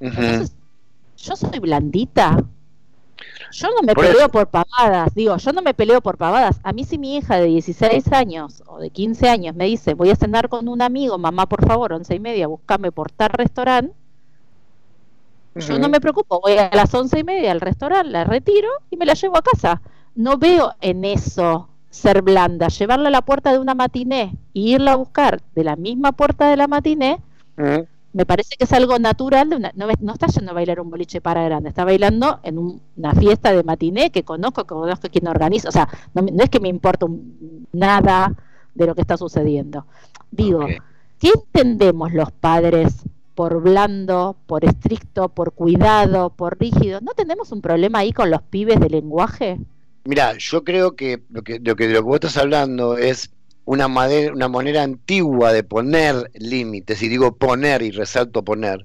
Entonces, 0.00 0.54
yo 1.16 1.36
soy 1.36 1.58
blandita. 1.58 2.42
Yo 3.52 3.68
no 3.68 3.82
me 3.82 3.94
Por 3.94 4.06
peleo 4.06 4.20
eso. 4.20 4.28
por 4.30 4.48
pavadas, 4.48 5.14
digo, 5.14 5.36
yo 5.36 5.52
no 5.52 5.60
me 5.60 5.74
peleo 5.74 6.00
por 6.00 6.16
pavadas. 6.16 6.58
A 6.62 6.72
mí 6.72 6.84
si 6.84 6.96
mi 6.98 7.16
hija 7.16 7.36
de 7.36 7.46
16 7.46 8.12
años 8.12 8.62
o 8.66 8.78
de 8.78 8.90
15 8.90 9.28
años 9.28 9.54
me 9.56 9.66
dice, 9.66 9.92
voy 9.94 10.10
a 10.10 10.16
cenar 10.16 10.48
con 10.48 10.68
un 10.68 10.80
amigo, 10.80 11.18
mamá, 11.18 11.46
por 11.46 11.66
favor, 11.66 11.92
once 11.92 12.14
y 12.14 12.20
media, 12.20 12.46
buscame 12.46 12.92
por 12.92 13.10
tal 13.10 13.30
restaurante, 13.30 13.94
yo 15.54 15.78
no 15.78 15.88
me 15.88 16.00
preocupo, 16.00 16.40
voy 16.40 16.52
a 16.58 16.70
las 16.72 16.92
once 16.94 17.18
y 17.18 17.24
media 17.24 17.50
al 17.52 17.60
restaurante, 17.60 18.10
la 18.10 18.24
retiro 18.24 18.68
y 18.90 18.96
me 18.96 19.06
la 19.06 19.14
llevo 19.14 19.36
a 19.36 19.42
casa. 19.42 19.80
No 20.14 20.38
veo 20.38 20.72
en 20.80 21.04
eso 21.04 21.68
ser 21.90 22.22
blanda, 22.22 22.68
llevarla 22.68 23.08
a 23.08 23.10
la 23.10 23.22
puerta 23.22 23.52
de 23.52 23.58
una 23.58 23.74
matiné 23.74 24.36
y 24.52 24.74
irla 24.74 24.92
a 24.92 24.96
buscar 24.96 25.40
de 25.54 25.64
la 25.64 25.76
misma 25.76 26.12
puerta 26.12 26.48
de 26.48 26.56
la 26.56 26.68
matiné, 26.68 27.20
me 28.12 28.26
parece 28.26 28.56
que 28.56 28.64
es 28.64 28.72
algo 28.72 28.98
natural. 28.98 29.50
De 29.50 29.56
una, 29.56 29.72
no, 29.74 29.86
no 30.00 30.12
está 30.12 30.26
yendo 30.28 30.50
a 30.50 30.54
bailar 30.54 30.80
un 30.80 30.90
boliche 30.90 31.20
para 31.20 31.42
grande, 31.44 31.68
está 31.68 31.84
bailando 31.84 32.40
en 32.42 32.58
un- 32.58 32.80
una 32.96 33.12
fiesta 33.14 33.52
de 33.52 33.62
matiné 33.62 34.10
que 34.10 34.24
conozco, 34.24 34.62
que 34.64 34.68
conozco 34.74 35.08
quien 35.10 35.28
organiza. 35.28 35.68
O 35.68 35.72
sea, 35.72 35.88
no, 36.14 36.24
es 36.42 36.50
que 36.50 36.58
me 36.60 36.68
importa 36.68 37.06
un- 37.06 37.66
nada 37.72 38.32
de 38.74 38.86
lo 38.86 38.94
que 38.94 39.00
está 39.02 39.16
sucediendo. 39.16 39.86
Digo. 40.30 40.60
¿qué 41.20 41.28
entendemos 41.34 42.14
los 42.14 42.32
padres 42.32 43.02
por 43.34 43.62
blando, 43.62 44.36
por 44.46 44.64
estricto, 44.64 45.28
por 45.28 45.52
cuidado, 45.52 46.30
por 46.30 46.58
rígido? 46.58 47.00
¿No 47.00 47.12
tenemos 47.12 47.52
un 47.52 47.62
problema 47.62 48.00
ahí 48.00 48.12
con 48.12 48.30
los 48.30 48.42
pibes 48.42 48.80
de 48.80 48.90
lenguaje? 48.90 49.58
Mira, 50.04 50.34
yo 50.38 50.64
creo 50.64 50.96
que 50.96 51.22
lo 51.30 51.42
que, 51.42 51.60
lo 51.60 51.76
que 51.76 51.86
de 51.86 51.94
lo 51.94 52.00
que 52.00 52.06
vos 52.06 52.14
estás 52.16 52.36
hablando 52.36 52.96
es 52.96 53.30
una, 53.64 53.86
manera 53.86 54.82
antigua 54.82 55.52
de 55.52 55.62
poner 55.62 56.30
límites, 56.34 57.02
y 57.02 57.08
digo 57.08 57.36
poner 57.36 57.82
y 57.82 57.92
resalto 57.92 58.44
poner, 58.44 58.84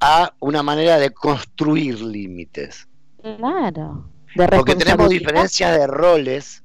a 0.00 0.34
una 0.40 0.62
manera 0.62 0.98
de 0.98 1.10
construir 1.10 2.00
límites. 2.00 2.88
Claro. 3.20 4.08
De 4.36 4.48
Porque 4.48 4.74
tenemos 4.74 5.08
diferencias 5.10 5.78
de 5.78 5.86
roles 5.86 6.63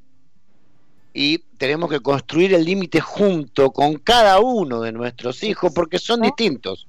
y 1.13 1.39
tenemos 1.57 1.89
que 1.89 1.99
construir 1.99 2.53
el 2.53 2.63
límite 2.63 3.01
junto 3.01 3.71
con 3.71 3.95
cada 3.95 4.39
uno 4.39 4.81
de 4.81 4.91
nuestros 4.91 5.43
hijos 5.43 5.71
porque 5.73 5.99
son 5.99 6.21
distintos. 6.21 6.87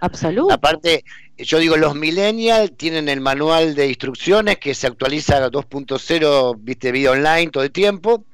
Absoluto. 0.00 0.54
Aparte, 0.54 1.04
yo 1.36 1.58
digo, 1.58 1.76
los 1.76 1.94
millennials 1.94 2.76
tienen 2.76 3.08
el 3.08 3.20
manual 3.20 3.74
de 3.74 3.88
instrucciones 3.88 4.58
que 4.58 4.74
se 4.74 4.86
actualiza 4.86 5.36
a 5.38 5.50
2.0, 5.50 6.56
viste, 6.58 6.92
vida 6.92 7.10
online 7.10 7.50
todo 7.50 7.64
el 7.64 7.72
tiempo. 7.72 8.24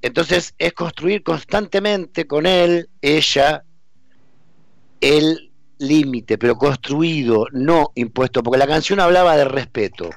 Entonces 0.00 0.54
es 0.58 0.72
construir 0.74 1.22
constantemente 1.22 2.26
con 2.26 2.46
él, 2.46 2.88
ella, 3.00 3.64
el 5.00 5.50
límite, 5.78 6.38
pero 6.38 6.56
construido, 6.56 7.46
no 7.52 7.90
impuesto, 7.94 8.42
porque 8.42 8.58
la 8.58 8.66
canción 8.66 9.00
hablaba 9.00 9.36
de 9.36 9.44
respeto, 9.44 10.10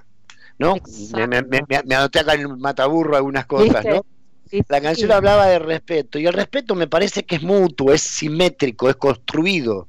¿no? 0.60 0.76
Me, 1.15 1.28
me- 1.28 1.41
me- 1.86 1.95
anoté 1.95 2.19
acá 2.19 2.34
en 2.34 2.41
el 2.41 2.58
mataburro 2.58 3.15
algunas 3.15 3.45
cosas, 3.45 3.84
¿Viste? 3.84 3.89
¿no? 3.89 4.06
Sí, 4.52 4.62
La 4.68 4.78
sí. 4.78 4.84
canción 4.84 5.12
hablaba 5.14 5.48
de 5.48 5.58
respeto, 5.60 6.20
y 6.20 6.28
el 6.28 6.34
respeto 6.34 6.76
me 6.76 6.86
parece 6.88 7.24
que 7.24 7.38
es 7.38 7.42
mutuo, 7.42 7.92
es 7.94 8.02
simétrico, 8.02 8.90
es 8.90 8.98
construido 8.98 9.88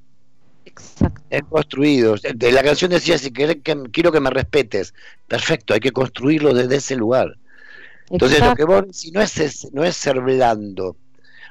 Exacto. 0.64 1.20
es 1.29 1.42
construido. 1.51 2.14
La 2.53 2.62
canción 2.62 2.90
decía, 2.92 3.18
si 3.18 3.33
querés 3.33 3.57
que, 3.64 3.77
quiero 3.92 4.12
que 4.12 4.20
me 4.20 4.31
respetes, 4.31 4.94
perfecto, 5.27 5.75
hay 5.75 5.81
que 5.81 5.90
construirlo 5.90 6.55
desde 6.55 6.77
ese 6.77 6.94
lugar. 6.96 7.37
Entonces 8.09 8.40
lo 8.40 8.55
que 8.55 8.64
vos 8.64 8.83
decís 8.87 9.11
no 9.12 9.20
es, 9.20 9.37
es- 9.38 9.68
no 9.72 9.83
es 9.85 9.96
ser 9.96 10.20
blando. 10.20 10.96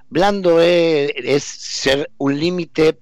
Blando 0.10 0.62
es, 0.62 1.12
es 1.18 1.44
ser 1.44 2.10
un 2.18 2.40
límite 2.40 2.98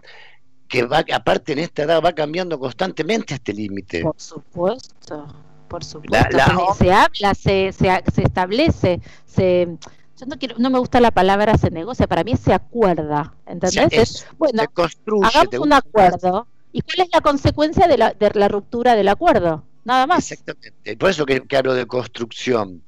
que 0.67 0.83
va, 0.83 1.05
aparte 1.13 1.53
en 1.53 1.59
esta 1.59 1.83
edad 1.83 2.01
va 2.03 2.13
cambiando 2.13 2.59
constantemente 2.59 3.35
este 3.35 3.53
límite. 3.53 4.01
Por 4.01 4.15
supuesto, 4.17 5.27
por 5.67 5.83
supuesto. 5.83 6.27
La- 6.35 6.45
la- 6.47 6.73
se, 6.73 6.83
se 6.85 6.91
habla, 6.91 7.33
se, 7.35 7.71
se, 7.71 8.03
se 8.13 8.23
establece, 8.23 8.99
se, 9.25 9.67
yo 10.19 10.25
no 10.25 10.37
quiero, 10.37 10.55
no 10.57 10.69
me 10.69 10.79
gusta 10.79 10.99
la 10.99 11.11
palabra 11.11 11.57
se 11.57 11.71
negocia, 11.71 12.07
para 12.07 12.23
mí 12.23 12.35
se 12.35 12.53
acuerda, 12.53 13.33
¿entendés? 13.45 13.77
Es, 13.91 14.11
es- 14.15 14.27
bueno, 14.37 14.61
se 14.61 14.67
construye. 14.69 15.27
hagamos 15.27 15.59
un 15.59 15.73
acuerdo. 15.73 16.47
¿Y 16.71 16.81
cuál 16.81 17.07
es 17.07 17.09
la 17.13 17.21
consecuencia 17.21 17.87
de 17.87 17.97
la, 17.97 18.13
de 18.13 18.29
la 18.35 18.47
ruptura 18.47 18.95
del 18.95 19.07
acuerdo? 19.07 19.63
Nada 19.85 20.05
más. 20.05 20.31
Exactamente. 20.31 20.97
Por 20.97 21.09
eso 21.09 21.25
que, 21.25 21.41
que 21.41 21.57
hablo 21.57 21.73
de 21.73 21.87
construcción. 21.87 22.83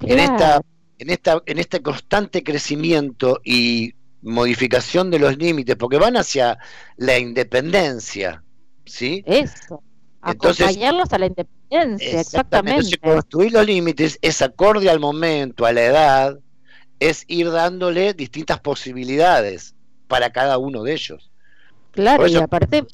En 0.00 0.18
esta, 0.18 0.36
Claro. 0.36 0.64
en 0.98 1.10
esta, 1.10 1.42
en 1.44 1.58
este 1.58 1.82
constante 1.82 2.42
crecimiento 2.42 3.40
y 3.44 3.92
modificación 4.22 5.10
de 5.10 5.18
los 5.18 5.36
límites, 5.36 5.76
porque 5.76 5.98
van 5.98 6.16
hacia 6.16 6.58
la 6.96 7.18
independencia, 7.18 8.42
¿sí? 8.86 9.22
Eso. 9.26 9.82
Entonces- 10.24 10.66
Acompañarlos 10.66 11.12
a 11.12 11.18
la 11.18 11.26
independencia, 11.26 12.20
exactamente. 12.20 12.80
Entonces, 12.80 12.98
construir 13.00 13.52
los 13.52 13.66
límites 13.66 14.18
es 14.22 14.40
acorde 14.42 14.88
al 14.90 15.00
momento, 15.00 15.66
a 15.66 15.72
la 15.72 15.82
edad, 15.84 16.38
es 17.00 17.24
ir 17.28 17.50
dándole 17.50 18.14
distintas 18.14 18.60
posibilidades 18.60 19.74
para 20.08 20.30
cada 20.30 20.58
uno 20.58 20.82
de 20.82 20.92
ellos. 20.92 21.30
Claro, 21.92 22.26
eso- 22.26 22.38
y 22.38 22.42
aparte 22.42 22.84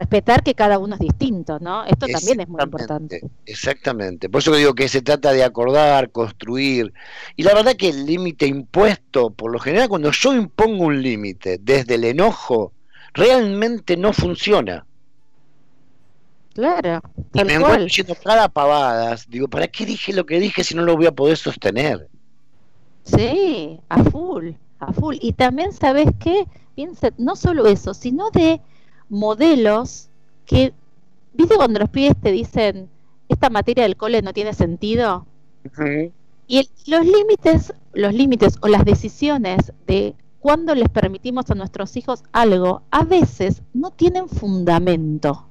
respetar 0.00 0.42
que 0.42 0.54
cada 0.54 0.78
uno 0.78 0.94
es 0.94 1.00
distinto, 1.00 1.58
¿no? 1.60 1.84
Esto 1.84 2.06
también 2.06 2.40
es 2.40 2.48
muy 2.48 2.62
importante. 2.62 3.20
Exactamente. 3.44 4.28
Por 4.30 4.40
eso 4.40 4.52
que 4.52 4.58
digo 4.58 4.74
que 4.74 4.88
se 4.88 5.02
trata 5.02 5.32
de 5.32 5.44
acordar, 5.44 6.10
construir. 6.10 6.92
Y 7.36 7.42
la 7.42 7.54
verdad 7.54 7.76
que 7.76 7.90
el 7.90 8.06
límite 8.06 8.46
impuesto, 8.46 9.30
por 9.30 9.52
lo 9.52 9.58
general, 9.58 9.88
cuando 9.88 10.10
yo 10.10 10.32
impongo 10.32 10.84
un 10.84 11.02
límite 11.02 11.58
desde 11.60 11.96
el 11.96 12.04
enojo, 12.04 12.72
realmente 13.12 13.96
no 13.96 14.12
funciona. 14.12 14.86
Claro, 16.54 17.00
Y 17.32 17.38
me 17.38 17.44
cual. 17.44 17.50
encuentro 17.50 17.84
diciendo 17.84 18.16
cada 18.22 18.48
pavadas. 18.48 19.28
Digo, 19.28 19.48
¿para 19.48 19.66
qué 19.66 19.84
dije 19.84 20.12
lo 20.12 20.24
que 20.24 20.38
dije 20.38 20.62
si 20.62 20.74
no 20.74 20.82
lo 20.82 20.96
voy 20.96 21.06
a 21.06 21.12
poder 21.12 21.36
sostener? 21.36 22.08
Sí, 23.04 23.80
a 23.88 24.02
full, 24.04 24.52
a 24.80 24.92
full. 24.92 25.16
Y 25.20 25.32
también, 25.34 25.72
¿sabes 25.72 26.08
qué? 26.18 26.46
Piensa, 26.74 27.10
no 27.18 27.36
solo 27.36 27.66
eso, 27.66 27.94
sino 27.94 28.30
de 28.30 28.60
modelos 29.08 30.10
que, 30.46 30.72
¿viste 31.34 31.56
cuando 31.56 31.80
los 31.80 31.90
pibes 31.90 32.16
te 32.20 32.32
dicen, 32.32 32.88
esta 33.28 33.50
materia 33.50 33.84
del 33.84 33.96
cole 33.96 34.22
no 34.22 34.32
tiene 34.32 34.54
sentido? 34.54 35.26
Y 36.46 36.58
el- 36.58 36.68
los 36.86 37.04
límites, 37.04 37.74
los 37.92 38.12
límites 38.14 38.56
o 38.62 38.68
las 38.68 38.84
decisiones 38.84 39.72
de 39.86 40.14
cuándo 40.40 40.74
les 40.74 40.88
permitimos 40.88 41.50
a 41.50 41.54
nuestros 41.54 41.96
hijos 41.96 42.22
algo, 42.32 42.82
a 42.90 43.04
veces 43.04 43.62
no 43.74 43.90
tienen 43.90 44.28
fundamento. 44.28 45.46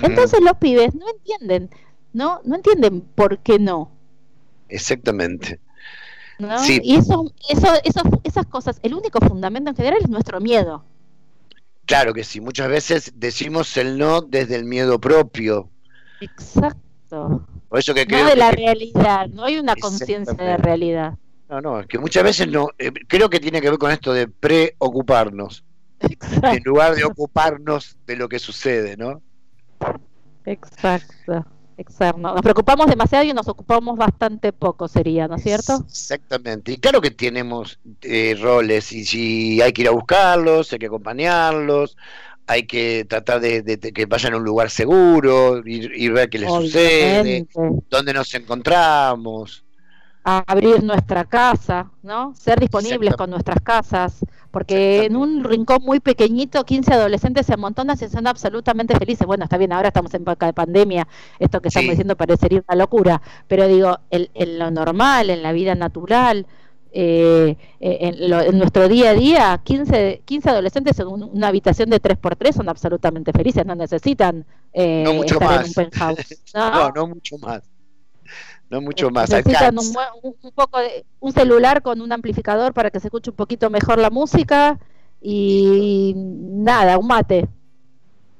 Entonces 0.00 0.40
los 0.42 0.56
pibes 0.58 0.94
no 0.94 1.06
entienden, 1.10 1.70
¿no? 2.12 2.40
No 2.44 2.56
entienden 2.56 3.02
por 3.02 3.38
qué 3.40 3.58
no. 3.58 3.90
Exactamente. 4.68 5.60
¿No? 6.40 6.58
Sí. 6.58 6.80
Y 6.82 6.96
eso, 6.96 7.32
eso, 7.48 7.68
eso, 7.84 8.00
esas 8.24 8.46
cosas, 8.46 8.78
el 8.82 8.94
único 8.94 9.20
fundamento 9.20 9.70
en 9.70 9.76
general 9.76 9.98
es 10.02 10.08
nuestro 10.08 10.40
miedo. 10.40 10.84
Claro 11.86 12.12
que 12.14 12.24
sí. 12.24 12.40
Muchas 12.40 12.68
veces 12.68 13.12
decimos 13.16 13.76
el 13.76 13.98
no 13.98 14.20
desde 14.22 14.56
el 14.56 14.64
miedo 14.64 15.00
propio. 15.00 15.68
Exacto. 16.20 17.46
Por 17.68 17.78
eso 17.78 17.94
que 17.94 18.02
No 18.04 18.08
creo 18.08 18.24
de 18.26 18.32
que- 18.32 18.38
la 18.38 18.50
realidad, 18.52 19.26
no 19.28 19.44
hay 19.44 19.58
una 19.58 19.74
conciencia 19.76 20.34
de 20.34 20.56
realidad. 20.56 21.14
No, 21.48 21.60
no, 21.60 21.80
es 21.80 21.86
que 21.88 21.98
muchas 21.98 22.22
veces 22.22 22.46
no, 22.48 22.68
eh, 22.78 22.92
creo 23.08 23.28
que 23.28 23.40
tiene 23.40 23.60
que 23.60 23.70
ver 23.70 23.78
con 23.78 23.90
esto 23.90 24.12
de 24.12 24.28
preocuparnos, 24.28 25.64
Exacto. 25.98 26.46
en 26.48 26.62
lugar 26.64 26.94
de 26.94 27.04
ocuparnos 27.04 27.96
de 28.06 28.14
lo 28.16 28.28
que 28.28 28.38
sucede, 28.38 28.96
¿no? 28.96 29.20
Exacto. 30.44 31.44
Exacto. 31.80 32.20
Nos 32.20 32.42
preocupamos 32.42 32.86
demasiado 32.88 33.24
y 33.24 33.32
nos 33.32 33.48
ocupamos 33.48 33.96
bastante 33.96 34.52
poco, 34.52 34.86
sería, 34.86 35.26
¿no 35.26 35.36
es 35.36 35.42
cierto? 35.42 35.82
Exactamente. 35.88 36.72
Y 36.72 36.76
claro 36.76 37.00
que 37.00 37.10
tenemos 37.10 37.78
eh, 38.02 38.36
roles, 38.38 38.92
y 38.92 39.04
si 39.04 39.62
hay 39.62 39.72
que 39.72 39.82
ir 39.82 39.88
a 39.88 39.92
buscarlos, 39.92 40.70
hay 40.72 40.78
que 40.78 40.86
acompañarlos, 40.86 41.96
hay 42.46 42.66
que 42.66 43.06
tratar 43.08 43.40
de, 43.40 43.62
de- 43.62 43.78
de 43.78 43.92
que 43.92 44.04
vayan 44.04 44.34
a 44.34 44.36
un 44.36 44.44
lugar 44.44 44.68
seguro, 44.68 45.62
ir, 45.66 45.90
ir 45.96 46.10
a 46.10 46.14
ver 46.14 46.28
qué 46.30 46.38
les 46.40 46.50
sucede, 46.64 47.46
dónde 47.88 48.12
nos 48.12 48.34
encontramos. 48.34 49.64
A 50.22 50.44
abrir 50.46 50.82
nuestra 50.84 51.24
casa, 51.24 51.90
¿no? 52.02 52.34
Ser 52.36 52.60
disponibles 52.60 53.16
con 53.16 53.30
nuestras 53.30 53.58
casas, 53.62 54.18
porque 54.50 55.04
en 55.06 55.16
un 55.16 55.42
rincón 55.44 55.82
muy 55.82 55.98
pequeñito 56.00 56.62
15 56.64 56.92
adolescentes 56.92 57.46
se 57.46 57.54
amontonan 57.54 57.96
y 57.98 58.06
son 58.06 58.26
absolutamente 58.26 58.94
felices. 58.98 59.26
Bueno, 59.26 59.44
está 59.44 59.56
bien, 59.56 59.72
ahora 59.72 59.88
estamos 59.88 60.12
en 60.12 60.20
época 60.20 60.44
de 60.44 60.52
pandemia, 60.52 61.08
esto 61.38 61.62
que 61.62 61.68
estamos 61.68 61.88
diciendo 61.92 62.16
parecería 62.16 62.62
una 62.68 62.76
locura, 62.76 63.22
pero 63.48 63.66
digo, 63.66 63.98
en, 64.10 64.28
en 64.34 64.58
lo 64.58 64.70
normal, 64.70 65.30
en 65.30 65.42
la 65.42 65.52
vida 65.52 65.74
natural, 65.74 66.46
eh, 66.92 67.56
eh, 67.80 67.98
en, 68.00 68.28
lo- 68.28 68.40
en 68.42 68.58
nuestro 68.58 68.88
día 68.88 69.10
a 69.10 69.14
día, 69.14 69.60
15, 69.64 70.20
15 70.26 70.50
adolescentes 70.50 70.98
en 70.98 71.06
un- 71.06 71.22
una 71.22 71.48
habitación 71.48 71.88
de 71.88 71.98
3x3 72.00 72.52
son 72.56 72.68
absolutamente 72.68 73.32
felices, 73.32 73.64
no 73.64 73.74
necesitan 73.74 74.44
eh, 74.72 75.02
No 75.04 75.14
mucho 75.14 75.34
estar 75.36 75.52
en 75.52 75.56
más. 75.58 75.68
un 75.68 75.72
penthouse. 75.74 76.42
¿no? 76.54 76.70
No, 76.70 76.90
no 76.90 77.06
mucho 77.06 77.38
más. 77.38 77.62
No 78.68 78.80
mucho 78.80 79.10
más. 79.10 79.30
Necesitan 79.30 79.76
un 79.78 80.52
poco 80.54 80.78
de 80.78 81.04
un 81.18 81.32
celular 81.32 81.82
con 81.82 82.00
un 82.00 82.12
amplificador 82.12 82.72
para 82.72 82.90
que 82.90 83.00
se 83.00 83.08
escuche 83.08 83.30
un 83.30 83.36
poquito 83.36 83.68
mejor 83.68 83.98
la 83.98 84.10
música 84.10 84.78
y 85.20 86.14
nada, 86.16 86.96
un 86.98 87.06
mate. 87.06 87.48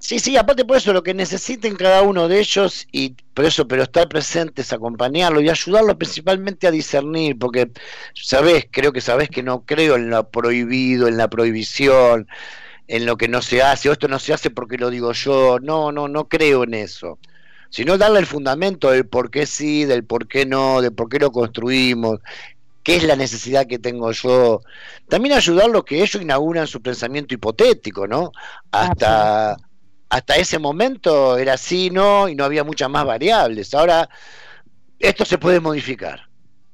Sí, 0.01 0.19
sí, 0.19 0.39
aparte 0.39 0.65
por 0.65 0.79
eso 0.79 0.95
lo 0.95 1.03
que 1.03 1.13
necesiten 1.13 1.77
cada 1.77 2.01
uno 2.01 2.27
de 2.27 2.41
ellos 2.41 2.87
y 2.91 3.17
por 3.35 3.45
eso, 3.45 3.69
pero 3.69 3.83
estar 3.83 4.09
presentes, 4.09 4.73
acompañarlo 4.73 5.43
y 5.43 5.51
ayudarlo 5.51 5.99
principalmente 5.99 6.67
a 6.67 6.71
discernir, 6.71 7.39
porque 7.39 7.71
sabes, 8.15 8.67
creo 8.71 8.93
que 8.93 9.03
sabes 9.03 9.29
que 9.29 9.43
no 9.43 9.67
creo 9.67 9.97
en 9.97 10.09
lo 10.09 10.27
prohibido, 10.31 11.07
en 11.07 11.19
la 11.19 11.29
prohibición, 11.29 12.29
en 12.89 13.05
lo 13.05 13.19
que 13.19 13.29
no 13.29 13.43
se 13.43 13.63
hace, 13.63 13.91
o 13.91 13.93
esto 13.93 14.09
no 14.09 14.19
se 14.19 14.33
hace 14.33 14.49
porque 14.49 14.79
lo 14.79 14.89
digo 14.89 15.13
yo, 15.13 15.59
no, 15.61 15.93
no, 15.93 16.09
no 16.09 16.29
creo 16.29 16.65
en 16.65 16.73
eso. 16.73 17.19
Sino 17.71 17.97
darle 17.97 18.19
el 18.19 18.27
fundamento 18.27 18.91
del 18.91 19.07
por 19.07 19.31
qué 19.31 19.47
sí, 19.47 19.85
del 19.85 20.05
por 20.05 20.29
qué 20.29 20.45
no, 20.45 20.83
del 20.83 20.93
por 20.93 21.09
qué 21.09 21.19
lo 21.19 21.31
construimos, 21.31 22.19
qué 22.83 22.97
es 22.97 23.05
la 23.05 23.17
necesidad 23.17 23.67
que 23.67 23.79
tengo 23.79 24.11
yo. 24.13 24.61
También 25.09 25.35
ayudarlos 25.35 25.85
que 25.85 26.03
ellos 26.03 26.21
inauguran 26.21 26.67
su 26.67 26.83
pensamiento 26.83 27.35
hipotético, 27.35 28.07
¿no? 28.07 28.33
Hasta 28.71 29.57
hasta 30.11 30.37
ese 30.37 30.59
momento 30.59 31.39
era 31.39 31.55
así, 31.55 31.89
no, 31.89 32.29
y 32.29 32.35
no 32.35 32.45
había 32.45 32.65
muchas 32.65 32.91
más 32.91 33.07
variables. 33.07 33.73
Ahora, 33.75 34.09
esto 34.99 35.25
se 35.25 35.39
puede 35.39 35.61
modificar. 35.61 36.30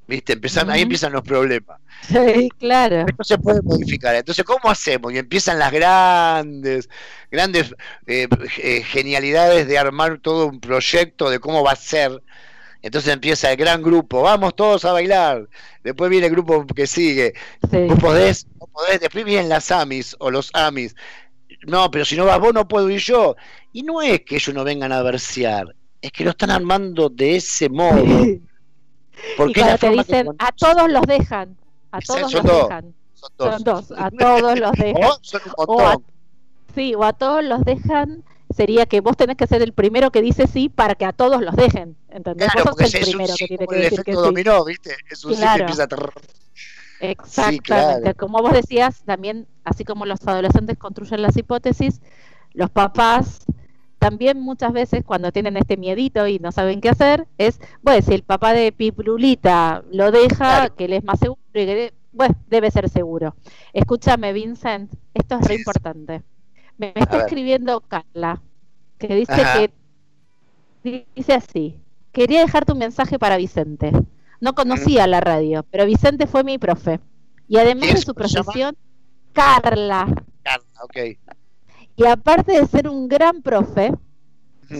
¿Viste? 0.07 0.33
Empiezan, 0.33 0.69
Ahí 0.69 0.81
empiezan 0.83 1.11
los 1.11 1.21
problemas. 1.21 1.79
Sí, 2.07 2.49
claro. 2.57 3.05
Esto 3.07 3.23
se 3.23 3.37
puede 3.37 3.61
modificar. 3.61 4.15
Entonces, 4.15 4.45
¿cómo 4.45 4.69
hacemos? 4.71 5.11
Y 5.11 5.17
empiezan 5.17 5.59
las 5.59 5.71
grandes, 5.71 6.89
grandes 7.29 7.73
eh, 8.05 8.27
eh, 8.59 8.83
genialidades 8.83 9.67
de 9.67 9.77
armar 9.77 10.19
todo 10.19 10.47
un 10.47 10.59
proyecto 10.61 11.29
de 11.29 11.39
cómo 11.39 11.63
va 11.63 11.71
a 11.73 11.75
ser. 11.75 12.21
Entonces 12.81 13.11
empieza 13.13 13.51
el 13.51 13.57
gran 13.57 13.81
grupo, 13.81 14.21
vamos 14.21 14.55
todos 14.55 14.85
a 14.85 14.93
bailar. 14.93 15.49
Después 15.83 16.09
viene 16.09 16.27
el 16.27 16.31
grupo 16.31 16.65
que 16.67 16.87
sigue, 16.87 17.33
Sí. 17.69 17.77
no 17.79 17.97
podés, 17.97 18.47
no 18.59 18.67
podés. 18.67 19.01
Después 19.01 19.25
vienen 19.25 19.49
las 19.49 19.71
amis 19.71 20.15
o 20.19 20.31
los 20.31 20.51
amis. 20.53 20.95
No, 21.65 21.89
pero 21.91 22.05
si 22.05 22.15
no 22.15 22.23
vas 22.25 22.39
vos, 22.39 22.53
no 22.53 22.67
puedo 22.67 22.89
ir 22.89 22.99
yo. 22.99 23.35
Y 23.73 23.83
no 23.83 24.01
es 24.01 24.21
que 24.21 24.35
ellos 24.35 24.53
no 24.55 24.63
vengan 24.63 24.91
a 24.93 25.01
versear, 25.01 25.75
es 26.01 26.11
que 26.11 26.23
lo 26.23 26.29
están 26.29 26.51
armando 26.51 27.09
de 27.09 27.35
ese 27.37 27.67
modo. 27.67 28.05
y 28.05 28.41
Porque 29.37 29.59
la 29.61 29.77
cuando 29.77 29.77
te 29.79 29.89
que 29.89 29.95
dicen, 29.97 30.25
con- 30.27 30.35
a 30.39 30.51
todos 30.51 30.91
los 30.91 31.01
dejan, 31.03 31.57
a 31.91 31.99
todos 32.01 32.33
los 32.33 32.43
dos. 32.43 32.69
dejan, 32.69 32.93
son 33.13 33.31
dos. 33.37 33.53
son 33.55 33.63
dos, 33.63 33.91
a 33.97 34.11
todos 34.11 34.59
los 34.59 34.71
dejan. 34.73 35.03
O 35.03 35.17
son 35.21 35.41
un 35.45 35.53
O 35.67 35.81
a-. 35.87 35.97
Sí, 36.75 36.93
o 36.95 37.03
a 37.03 37.13
todos 37.13 37.43
los 37.43 37.63
dejan, 37.65 38.23
sería 38.55 38.85
que 38.85 39.01
vos 39.01 39.17
tenés 39.17 39.35
que 39.37 39.47
ser 39.47 39.61
el 39.63 39.73
primero 39.73 40.11
que 40.11 40.21
dice 40.21 40.45
sí 40.47 40.69
para 40.69 40.93
que 40.95 41.05
a 41.05 41.11
todos 41.13 41.41
los 41.41 41.55
dejen, 41.55 41.95
¿entendés? 42.09 42.51
Claro, 42.51 42.71
vos 42.71 42.79
sos 42.79 42.93
el 42.93 43.01
primero 43.01 43.33
sí 43.33 43.47
que 43.47 43.57
tiene 43.57 43.67
que 43.67 43.75
el 43.75 43.81
decir 43.81 44.03
que 44.03 44.11
efecto 44.11 44.21
sí. 44.21 44.25
dominó, 44.27 44.63
¿viste? 44.65 44.95
Es 45.09 45.25
un 45.25 45.33
sí 45.33 45.39
Claro. 45.41 45.65
que 45.65 45.71
empieza 45.71 45.83
a... 45.83 45.87
Exactamente. 46.99 47.61
claro. 47.63 48.13
Como 48.17 48.41
vos 48.41 48.53
decías, 48.53 49.01
también, 49.05 49.47
así 49.63 49.83
como 49.83 50.05
los 50.05 50.25
adolescentes 50.27 50.77
construyen 50.77 51.21
las 51.21 51.37
hipótesis, 51.37 52.01
los 52.53 52.69
papás 52.69 53.45
también 53.99 54.39
muchas 54.39 54.73
veces 54.73 55.03
cuando 55.05 55.31
tienen 55.31 55.57
este 55.57 55.77
miedito 55.77 56.27
y 56.27 56.39
no 56.39 56.51
saben 56.51 56.81
qué 56.81 56.89
hacer, 56.89 57.27
es, 57.37 57.59
bueno, 57.81 58.01
si 58.05 58.13
el 58.13 58.23
papá 58.23 58.53
de 58.53 58.71
Pipulita 58.71 59.83
lo 59.91 60.11
deja, 60.11 60.35
Claro. 60.35 60.75
que 60.75 60.85
él 60.85 60.93
es 60.93 61.03
más 61.03 61.19
seguro, 61.19 61.39
y 61.53 61.65
que, 61.65 61.93
bueno, 62.11 62.35
debe 62.47 62.69
ser 62.71 62.89
seguro. 62.89 63.35
Escúchame, 63.73 64.33
Vincent, 64.33 64.93
esto 65.13 65.39
es 65.39 65.47
re 65.47 65.55
importante. 65.55 66.23
Me, 66.77 66.91
me 66.95 67.01
está 67.01 67.19
escribiendo 67.19 67.81
Carla, 67.81 68.41
que 68.99 69.15
dice 69.15 69.33
Ajá. 69.33 69.67
que, 70.83 71.05
dice 71.15 71.33
así, 71.33 71.75
quería 72.11 72.41
dejarte 72.41 72.71
un 72.73 72.79
mensaje 72.79 73.17
para 73.19 73.37
Vicente. 73.37 73.91
No 74.39 74.53
conocía 74.53 75.07
la 75.07 75.19
radio, 75.19 75.65
pero 75.71 75.85
Vicente 75.85 76.27
fue 76.27 76.43
mi 76.43 76.57
profe. 76.59 76.99
Y 77.47 77.57
además 77.57 77.85
¿Quién 77.85 77.95
de 77.95 78.01
su 78.01 78.13
profesión, 78.13 78.77
Carla. 79.33 80.07
Carla, 80.43 80.63
ok. 80.83 80.97
Y 81.97 82.05
aparte 82.05 82.51
de 82.53 82.67
ser 82.67 82.87
un 82.87 83.07
gran 83.07 83.41
profe, 83.41 83.91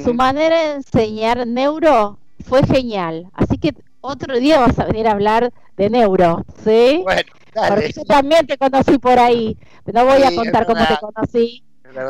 su 0.04 0.14
manera 0.14 0.56
de 0.56 0.76
enseñar 0.76 1.48
neuro 1.48 2.20
fue 2.46 2.62
genial. 2.64 3.30
Así 3.34 3.58
que 3.58 3.74
otro 4.02 4.38
día 4.38 4.60
vas 4.60 4.78
a 4.78 4.86
venir 4.86 5.08
a 5.08 5.14
hablar 5.14 5.52
de 5.76 5.90
neuro, 5.90 6.46
¿sí? 6.64 7.02
Bueno, 7.04 7.24
Porque 7.54 7.60
dale, 7.60 7.92
yo 7.92 8.04
también 8.06 8.46
te 8.46 8.58
conocí 8.58 9.00
por 9.00 9.18
ahí. 9.18 9.58
No 9.92 10.06
voy 10.06 10.22
a 10.22 10.36
contar 10.36 10.68
cómo 10.68 10.86
te 10.86 10.98
conocí, 10.98 11.64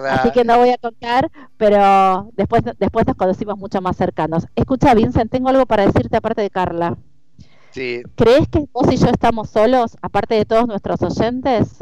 así 0.10 0.32
que 0.32 0.44
no 0.44 0.58
voy 0.58 0.72
a 0.72 0.78
contar, 0.78 1.32
pero 1.56 2.30
después, 2.34 2.64
después 2.78 3.08
nos 3.08 3.16
conocimos 3.16 3.58
mucho 3.58 3.80
más 3.82 3.96
cercanos. 3.96 4.46
Escucha, 4.58 4.94
Vincent, 4.94 5.32
tengo 5.32 5.48
algo 5.48 5.66
para 5.66 5.86
decirte 5.86 6.18
aparte 6.18 6.42
de 6.42 6.50
Carla. 6.50 6.98
Sí. 7.72 8.04
¿Crees 8.16 8.50
que 8.50 8.66
vos 8.74 8.92
y 8.92 8.98
yo 8.98 9.08
estamos 9.08 9.52
solos, 9.52 9.96
aparte 10.02 10.36
de 10.36 10.44
todos 10.44 10.68
nuestros 10.68 11.02
oyentes? 11.02 11.78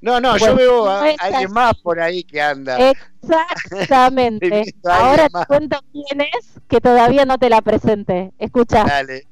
No, 0.00 0.20
no, 0.20 0.30
Bueno, 0.30 0.46
yo 0.46 0.56
veo 0.56 0.88
a, 0.88 1.06
no 1.06 1.16
alguien 1.18 1.52
más 1.52 1.74
por 1.82 1.98
ahí 1.98 2.22
que 2.22 2.40
anda. 2.40 2.76
Exactamente. 3.22 4.74
Ahora 4.84 5.28
te 5.28 5.46
cuento 5.46 5.78
quién 5.92 6.20
es, 6.20 6.60
que 6.68 6.80
todavía 6.80 7.24
no 7.24 7.38
te 7.38 7.48
la 7.48 7.62
presenté. 7.62 8.32
Escucha. 8.38 8.84
Dale. 8.84 9.26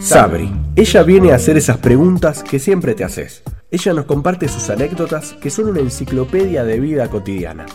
Sabri. 0.00 0.52
Ella 0.74 1.02
viene 1.02 1.32
a 1.32 1.36
hacer 1.36 1.56
esas 1.56 1.78
preguntas 1.78 2.42
que 2.42 2.58
siempre 2.58 2.94
te 2.94 3.04
haces. 3.04 3.42
Ella 3.70 3.92
nos 3.92 4.06
comparte 4.06 4.48
sus 4.48 4.68
anécdotas 4.68 5.34
que 5.34 5.50
son 5.50 5.68
una 5.68 5.80
enciclopedia 5.80 6.64
de 6.64 6.80
vida 6.80 7.08
cotidiana. 7.08 7.66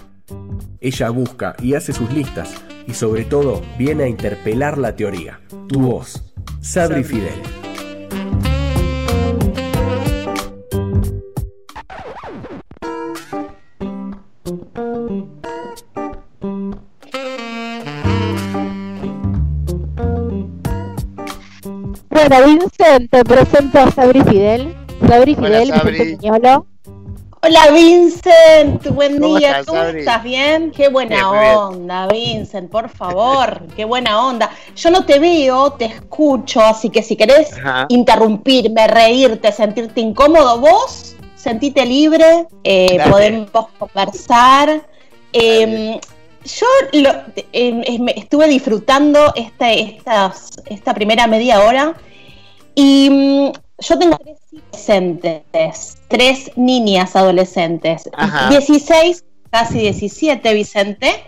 Ella 0.81 1.09
busca 1.09 1.55
y 1.61 1.73
hace 1.73 1.93
sus 1.93 2.11
listas 2.11 2.53
y 2.87 2.93
sobre 2.93 3.25
todo 3.25 3.61
viene 3.77 4.03
a 4.03 4.07
interpelar 4.07 4.77
la 4.77 4.95
teoría. 4.95 5.39
Tu 5.67 5.79
voz. 5.79 6.23
Sabri 6.61 7.03
Fidel. 7.03 7.41
Bueno, 22.09 22.45
Vincent, 22.45 23.09
te 23.09 23.23
presento 23.23 23.79
a 23.79 23.91
Sabri 23.91 24.21
Fidel. 24.21 24.75
Sabri 25.07 25.35
Hola, 25.37 25.47
Fidel, 25.47 26.17
Sabri. 26.17 26.17
Hola 27.41 27.71
Vincent, 27.71 28.87
buen 28.93 29.19
¿Cómo 29.19 29.37
día, 29.37 29.49
estás, 29.59 29.65
¿cómo 29.67 29.81
estás? 29.83 30.23
¿Bien? 30.23 30.71
Qué 30.71 30.89
buena 30.89 31.15
Bien, 31.15 31.27
muy 31.27 31.39
bien. 31.39 31.55
onda, 31.55 32.07
Vincent, 32.07 32.69
por 32.71 32.89
favor, 32.89 33.61
qué 33.75 33.85
buena 33.85 34.25
onda. 34.25 34.49
Yo 34.75 34.89
no 34.89 35.05
te 35.05 35.19
veo, 35.19 35.71
te 35.73 35.85
escucho, 35.85 36.61
así 36.61 36.89
que 36.89 37.03
si 37.03 37.15
querés 37.15 37.53
Ajá. 37.57 37.85
interrumpirme, 37.89 38.87
reírte, 38.87 39.51
sentirte 39.51 40.01
incómodo, 40.01 40.59
vos 40.59 41.15
sentite 41.35 41.85
libre, 41.85 42.47
eh, 42.63 42.99
podemos 43.09 43.67
conversar. 43.77 44.81
Eh, 45.31 45.99
yo 46.43 46.65
lo- 46.93 47.21
eh, 47.53 47.99
me- 47.99 48.13
estuve 48.17 48.47
disfrutando 48.47 49.33
esta 49.35 50.93
primera 50.93 51.27
media 51.27 51.61
hora 51.61 51.93
y 52.73 53.09
mm, 53.09 53.51
yo 53.79 53.99
tengo 53.99 54.17
tres 54.17 54.36
adolescentes, 54.71 55.97
tres 56.07 56.51
niñas 56.55 57.15
adolescentes, 57.15 58.09
Ajá. 58.13 58.49
16, 58.49 59.23
casi 59.51 59.79
17, 59.79 60.53
Vicente, 60.53 61.23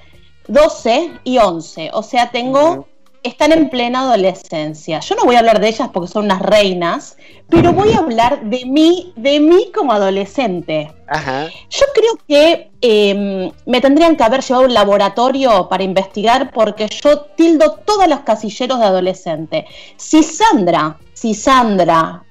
12 0.48 1.12
y 1.24 1.38
11. 1.38 1.92
O 1.94 2.04
sea, 2.04 2.32
tengo, 2.32 2.88
están 3.24 3.52
en 3.52 3.70
plena 3.70 4.02
adolescencia. 4.02 5.00
Yo 5.00 5.16
no 5.16 5.26
voy 5.26 5.36
a 5.36 5.40
hablar 5.40 5.60
de 5.60 5.70
ellas 5.70 5.90
porque 5.94 6.08
son 6.08 6.26
unas 6.26 6.42
reinas, 6.42 7.18
pero 7.50 7.74
voy 7.74 7.92
a 7.94 8.00
hablar 8.00 8.42
de 8.44 8.66
mí, 8.66 9.14
de 9.16 9.40
mí 9.40 9.72
como 9.74 9.92
adolescente. 9.92 10.92
Ajá. 11.08 11.48
Yo 11.70 11.86
creo 11.94 12.20
que 12.28 12.72
eh, 12.82 13.52
me 13.66 13.82
tendrían 13.82 14.16
que 14.16 14.24
haber 14.24 14.42
llevado 14.42 14.64
a 14.64 14.68
un 14.68 14.74
laboratorio 14.74 15.68
para 15.70 15.84
investigar 15.84 16.52
porque 16.52 16.88
yo 16.88 17.22
tildo 17.36 17.80
todos 17.86 18.08
los 18.08 18.22
casilleros 18.22 18.80
de 18.80 18.86
adolescente. 18.86 19.66
Si 19.98 20.24
Sandra, 20.24 20.98
si 21.14 21.34
Sandra 21.34 22.24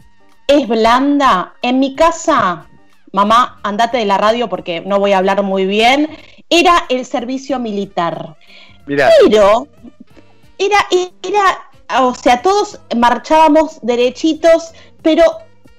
es 0.48 0.66
blanda, 0.66 1.54
en 1.62 1.78
mi 1.78 1.94
casa, 1.94 2.66
mamá, 3.12 3.61
andate 3.62 3.98
de 3.98 4.06
la 4.06 4.18
radio 4.18 4.48
porque 4.48 4.80
no 4.80 4.98
voy 4.98 5.12
a 5.12 5.18
hablar 5.18 5.42
muy 5.42 5.66
bien, 5.66 6.08
era 6.48 6.87
el 6.88 7.04
servicio 7.04 7.58
militar. 7.58 8.37
Mira, 8.87 9.11
Pero 9.22 9.68
era, 10.56 10.78
era, 11.22 12.02
o 12.02 12.14
sea, 12.14 12.40
todos 12.40 12.80
marchábamos 12.96 13.78
derechitos, 13.82 14.72
pero 15.02 15.22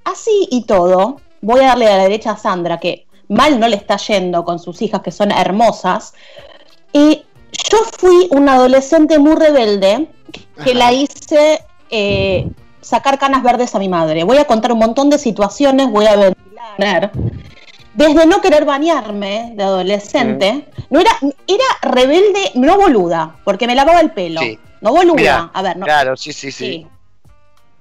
así 0.03 0.47
y 0.51 0.65
todo, 0.65 1.19
voy 1.41 1.61
a 1.61 1.69
darle 1.69 1.87
a 1.87 1.97
la 1.97 2.03
derecha 2.03 2.31
a 2.31 2.37
Sandra, 2.37 2.79
que 2.79 3.07
mal 3.27 3.59
no 3.59 3.67
le 3.67 3.75
está 3.75 3.97
yendo 3.97 4.45
con 4.45 4.59
sus 4.59 4.81
hijas, 4.83 5.01
que 5.01 5.11
son 5.11 5.31
hermosas. 5.31 6.13
Y 6.93 7.23
yo 7.71 7.77
fui 7.97 8.27
una 8.29 8.53
adolescente 8.53 9.17
muy 9.17 9.35
rebelde, 9.35 10.07
que 10.63 10.71
Ajá. 10.71 10.73
la 10.73 10.93
hice 10.93 11.63
eh, 11.89 12.47
sacar 12.81 13.17
canas 13.19 13.43
verdes 13.43 13.75
a 13.75 13.79
mi 13.79 13.89
madre. 13.89 14.23
Voy 14.23 14.37
a 14.37 14.45
contar 14.45 14.71
un 14.71 14.79
montón 14.79 15.09
de 15.09 15.17
situaciones, 15.17 15.89
voy 15.89 16.05
a 16.05 16.15
ventilar. 16.15 17.11
Desde 17.93 18.25
no 18.25 18.39
querer 18.41 18.65
bañarme 18.65 19.51
de 19.55 19.63
adolescente, 19.63 20.67
no 20.89 20.99
era, 20.99 21.11
era 21.47 21.65
rebelde, 21.81 22.51
no 22.55 22.77
boluda, 22.77 23.35
porque 23.43 23.67
me 23.67 23.75
lavaba 23.75 23.99
el 23.99 24.11
pelo. 24.11 24.41
Sí. 24.41 24.57
No 24.81 24.91
boluda, 24.91 25.15
Mirá, 25.15 25.51
a 25.53 25.61
ver, 25.61 25.75
no, 25.77 25.85
claro, 25.85 26.15
sí, 26.15 26.31
sí, 26.31 26.51
sí. 26.51 26.65
Sí. 26.65 26.87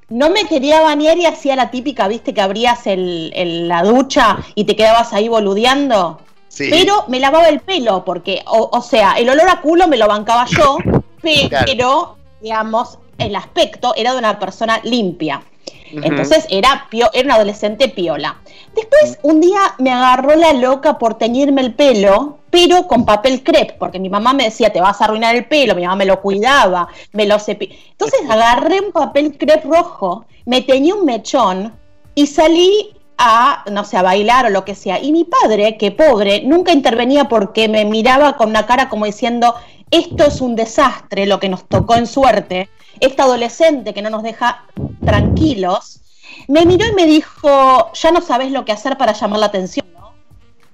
No 0.09 0.31
me 0.31 0.45
quería 0.47 0.81
bañar 0.81 1.19
y 1.19 1.27
hacía 1.27 1.55
la 1.55 1.71
típica, 1.71 2.09
viste, 2.09 2.33
que 2.35 2.41
abrías 2.41 2.87
el- 2.87 3.31
el- 3.37 3.69
la 3.69 3.83
ducha 3.83 4.39
y 4.55 4.65
te 4.65 4.75
quedabas 4.75 5.13
ahí 5.13 5.29
boludeando. 5.29 6.21
Sí. 6.49 6.69
Pero 6.71 7.05
me 7.09 7.21
lavaba 7.21 7.49
el 7.49 7.61
pelo, 7.61 8.05
porque, 8.05 8.43
o, 8.47 8.71
o 8.73 8.81
sea, 8.83 9.13
el 9.19 9.29
olor 9.29 9.49
a 9.51 9.61
culo 9.61 9.87
me 9.87 9.99
lo 9.99 10.09
bancaba 10.09 10.47
yo, 10.47 10.79
pero, 11.23 11.49
Claro. 11.51 12.17
digamos, 12.41 12.99
el 13.19 13.37
aspecto 13.37 13.93
era 13.97 14.13
de 14.13 14.19
una 14.19 14.39
persona 14.39 14.81
limpia. 14.85 15.43
Entonces 15.91 16.47
era, 16.51 16.87
pio- 16.91 17.11
era 17.15 17.25
una 17.27 17.35
adolescente 17.37 17.89
piola. 17.89 18.37
Después, 18.75 19.19
un 19.23 19.41
día 19.41 19.59
me 19.79 19.91
agarró 19.91 20.37
la 20.37 20.53
loca 20.53 20.99
por 20.99 21.15
teñirme 21.17 21.63
el 21.63 21.75
pelo, 21.75 22.39
pero 22.51 22.87
con 22.87 23.05
papel 23.07 23.43
crepe, 23.43 23.75
porque 23.79 23.99
mi 23.99 24.09
mamá 24.11 24.33
me 24.35 24.45
decía, 24.45 24.71
te 24.73 24.81
vas 24.81 25.01
a 25.01 25.05
arruinar 25.07 25.35
el 25.35 25.47
pelo, 25.47 25.75
mi 25.75 25.83
mamá 25.83 25.97
me 25.97 26.05
lo 26.05 26.21
cuidaba, 26.21 26.89
me 27.13 27.27
lo 27.27 27.39
cepillaba. 27.39 27.81
Entonces 27.91 28.21
agarré 28.29 28.81
un 28.81 28.93
papel 28.93 29.37
crepe 29.39 29.67
rojo, 29.67 30.27
me 30.45 30.61
teñí 30.63 30.93
un 30.93 31.05
mechón 31.05 31.75
y 32.15 32.27
salí 32.27 32.95
a, 33.17 33.65
no 33.71 33.85
sé, 33.85 33.97
a 33.97 34.03
bailar 34.03 34.47
o 34.47 34.51
lo 34.51 34.65
que 34.65 34.75
sea. 34.75 35.01
Y 35.01 35.13
mi 35.13 35.25
padre, 35.25 35.77
que 35.77 35.91
pobre, 35.91 36.43
nunca 36.43 36.73
intervenía 36.73 37.25
porque 37.29 37.69
me 37.69 37.85
miraba 37.85 38.37
con 38.37 38.51
una 38.51 38.67
cara 38.67 38.89
como 38.89 39.07
diciendo, 39.07 39.55
esto 39.91 40.25
es 40.25 40.41
un 40.43 40.55
desastre, 40.55 41.27
lo 41.27 41.41
que 41.41 41.49
nos 41.49 41.67
tocó 41.67 41.95
en 41.97 42.07
suerte. 42.07 42.69
Esta 43.01 43.25
adolescente 43.25 43.95
que 43.95 44.03
no 44.03 44.11
nos 44.11 44.23
deja 44.23 44.65
tranquilos, 45.05 46.01
me 46.49 46.65
miró 46.65 46.87
y 46.87 46.95
me 46.95 47.07
dijo, 47.07 47.93
ya 47.93 48.11
no 48.11 48.21
sabes 48.21 48.53
lo 48.53 48.65
que 48.65 48.73
hacer 48.73 48.97
para 48.97 49.13
llamar 49.13 49.41
la 49.41 49.47
atención, 49.47 49.87
¿no? 49.93 50.13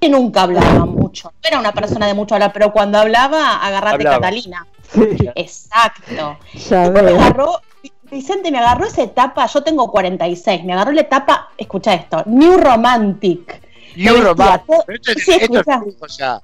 Que 0.00 0.08
nunca 0.08 0.42
hablaba 0.42 0.84
mucho, 0.86 1.28
no 1.30 1.48
era 1.48 1.58
una 1.58 1.72
persona 1.72 2.06
de 2.06 2.14
mucho 2.14 2.34
hablar, 2.34 2.52
pero 2.52 2.72
cuando 2.72 2.98
hablaba, 2.98 3.56
agarrate 3.56 3.96
Hablaba. 3.96 4.16
Catalina. 4.16 4.66
Exacto. 5.34 6.38
Ya 6.52 6.90
Después 6.90 7.04
me 7.04 7.10
agarró, 7.10 7.60
Vicente 8.10 8.50
me 8.50 8.58
agarró 8.58 8.86
esa 8.86 9.02
etapa, 9.02 9.46
yo 9.46 9.62
tengo 9.62 9.90
46, 9.90 10.64
me 10.64 10.72
agarró 10.72 10.92
la 10.92 11.00
etapa, 11.02 11.50
escucha 11.56 11.94
esto, 11.94 12.22
New 12.26 12.58
Romantic. 12.58 13.62
Y 13.96 14.08
un 14.08 14.14
Me 14.14 14.20
vestía 14.24 14.28
romance. 14.32 14.64
todo- 14.66 14.84
Pero 14.86 14.96
Esto, 14.98 15.12
es- 15.12 15.24
Sí, 15.24 15.30
esto 15.32 15.60
es 15.60 15.86
escuchá. 15.86 16.40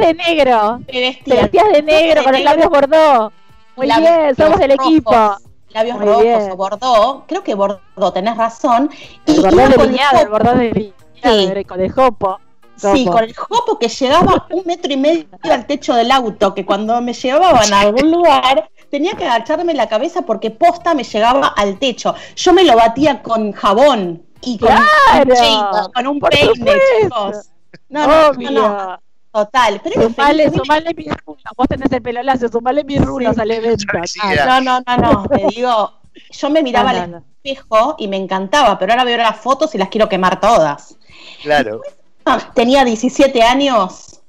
de 0.00 0.14
negro. 0.14 0.80
Te 0.86 1.00
vestía 1.00 1.34
vestías 1.42 1.72
de 1.72 1.82
negro 1.82 2.22
con 2.24 2.32
los 2.32 2.42
labios 2.42 2.70
bordó. 2.70 3.32
Muy 3.76 3.86
labios 3.86 4.10
bien, 4.10 4.36
somos 4.36 4.52
rojos, 4.52 4.86
equipo. 4.86 5.36
Labios 5.70 5.96
Muy 5.96 6.06
rojos 6.06 6.22
bien. 6.22 6.50
o 6.52 6.56
bordó, 6.56 7.24
creo 7.26 7.42
que 7.42 7.54
bordó, 7.54 8.12
tenés 8.12 8.36
razón. 8.36 8.90
Y 9.26 9.32
El 9.32 9.40
bordón 9.42 9.54
iba 9.60 9.68
de 9.68 9.74
con 9.74 9.84
el 9.84 9.90
viñado, 9.90 10.12
el 10.18 10.18
jopo. 10.26 10.30
bordón 10.30 10.58
de 10.58 10.70
viñado, 10.70 11.64
con 11.66 11.80
el 11.80 11.92
jopo. 11.92 12.40
Sí, 12.76 13.06
con 13.06 13.22
el 13.24 13.34
jopo 13.36 13.78
que 13.78 13.88
llegaba 13.88 14.46
un 14.50 14.62
metro 14.66 14.92
y 14.92 14.96
medio 14.96 15.26
al 15.42 15.64
techo 15.66 15.94
del 15.94 16.10
auto, 16.10 16.54
que 16.54 16.64
cuando 16.66 17.00
me 17.00 17.12
llevaban 17.12 17.72
a 17.72 17.80
algún 17.80 18.10
lugar 18.10 18.68
tenía 18.90 19.12
que 19.14 19.24
agacharme 19.24 19.74
la 19.74 19.88
cabeza 19.88 20.22
porque 20.22 20.50
posta 20.50 20.92
me 20.94 21.04
llegaba 21.04 21.48
al 21.56 21.78
techo. 21.78 22.14
Yo 22.36 22.52
me 22.52 22.64
lo 22.64 22.74
batía 22.76 23.22
con 23.22 23.52
jabón 23.52 24.22
y 24.46 24.58
con, 24.58 24.68
Claro, 24.68 25.36
sí, 25.36 25.56
con 25.94 26.06
un 26.06 26.20
peine, 26.20 26.72
chicos. 27.02 27.50
No, 27.88 28.06
no, 28.06 28.06
no, 28.06 28.28
Obvio. 28.30 28.50
no, 28.50 28.98
total. 29.32 29.80
Pero 29.82 30.02
Sumale, 30.08 30.50
sumale 30.50 30.94
mis 30.94 31.08
rulos. 31.24 31.42
Vos 31.56 31.68
tenés 31.68 31.90
el 31.92 32.02
pelo 32.02 32.22
lacio, 32.22 32.48
sumale 32.48 32.84
mis 32.84 33.00
rulos 33.04 33.34
Sí. 33.34 33.40
al 33.40 33.50
evento. 33.50 33.84
Ah, 34.22 34.60
No, 34.60 34.60
no, 34.60 34.80
no, 34.86 35.12
no, 35.12 35.28
te 35.28 35.46
digo, 35.54 35.92
yo 36.30 36.50
me 36.50 36.62
miraba 36.62 36.92
No, 36.92 37.06
no, 37.06 37.16
al 37.16 37.22
espejo 37.44 37.94
y 37.98 38.08
me 38.08 38.16
encantaba, 38.16 38.78
pero 38.78 38.92
ahora 38.92 39.04
veo 39.04 39.16
las 39.18 39.36
fotos 39.38 39.74
y 39.74 39.78
las 39.78 39.88
quiero 39.88 40.08
quemar 40.08 40.40
todas. 40.40 40.96
Claro. 41.42 41.80
Ah, 42.26 42.38
tenía 42.54 42.84
17 42.84 43.42
años 43.42 44.20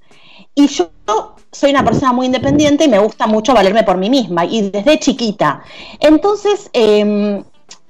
y 0.54 0.68
yo 0.68 0.90
soy 1.52 1.70
una 1.72 1.86
persona 1.86 2.12
muy 2.12 2.26
independiente 2.26 2.84
y 2.84 2.90
me 2.90 3.00
gusta 3.00 3.26
mucho 3.28 3.54
valerme 3.54 3.84
por 3.84 3.96
mí 3.98 4.10
misma 4.10 4.44
y 4.46 4.70
desde 4.70 5.00
chiquita. 5.00 5.64
Entonces 6.02 6.70
eh, 6.74 7.42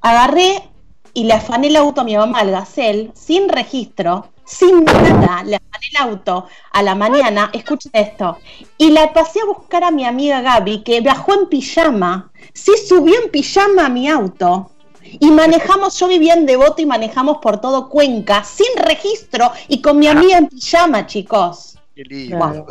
agarré 0.02 0.70
y 1.16 1.24
le 1.24 1.34
afané 1.34 1.68
el 1.68 1.78
auto 1.78 2.02
a 2.02 2.04
mi 2.04 2.16
mamá 2.16 2.40
al 2.40 2.52
Gacel, 2.52 3.12
sin 3.16 3.50
registro, 3.50 4.28
sin 4.44 4.84
nada, 4.84 5.44
le 5.44 5.56
afané 5.56 5.88
el 5.92 5.98
auto 5.98 6.46
a 6.72 6.84
la 6.84 6.94
mañana, 6.94 7.50
escuchen 7.54 7.92
esto, 7.96 8.38
y 8.78 8.92
la 8.92 9.12
pasé 9.14 9.40
a 9.40 9.46
buscar 9.46 9.86
a 9.86 9.92
mi 9.92 10.06
amiga 10.06 10.42
Gaby, 10.42 10.84
que 10.84 11.02
viajó 11.02 11.34
en 11.34 11.48
pijama, 11.48 12.32
sí 12.54 12.74
subió 12.88 13.16
en 13.24 13.32
pijama 13.32 13.86
a 13.86 13.90
mi 13.90 14.10
auto, 14.10 14.70
y 15.02 15.32
manejamos, 15.32 15.98
yo 15.98 16.08
vivía 16.10 16.34
en 16.34 16.46
Devoto 16.46 16.82
y 16.82 16.86
manejamos 16.86 17.38
por 17.38 17.62
todo 17.62 17.90
Cuenca, 17.90 18.44
sin 18.44 18.76
registro, 18.76 19.52
y 19.70 19.82
con 19.82 19.98
mi 19.98 20.08
amiga 20.08 20.38
en 20.38 20.48
pijama, 20.48 21.08
chicos. 21.08 21.78
Qué 21.96 22.04
lindo. 22.04 22.38
Wow. 22.38 22.66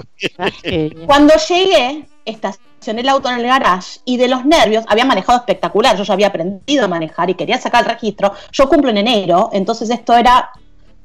Cuando 1.06 1.32
llegué, 1.48 2.06
estacioné 2.24 3.00
el 3.00 3.08
auto 3.08 3.28
en 3.28 3.36
el 3.38 3.46
garage 3.46 4.00
y 4.04 4.16
de 4.16 4.28
los 4.28 4.44
nervios, 4.44 4.84
había 4.88 5.04
manejado 5.04 5.38
espectacular, 5.38 5.96
yo 5.96 6.04
ya 6.04 6.14
había 6.14 6.28
aprendido 6.28 6.84
a 6.84 6.88
manejar 6.88 7.30
y 7.30 7.34
quería 7.34 7.58
sacar 7.58 7.84
el 7.84 7.90
registro. 7.90 8.32
Yo 8.52 8.68
cumplo 8.68 8.90
en 8.90 8.98
enero, 8.98 9.50
entonces 9.52 9.90
esto 9.90 10.16
era, 10.16 10.50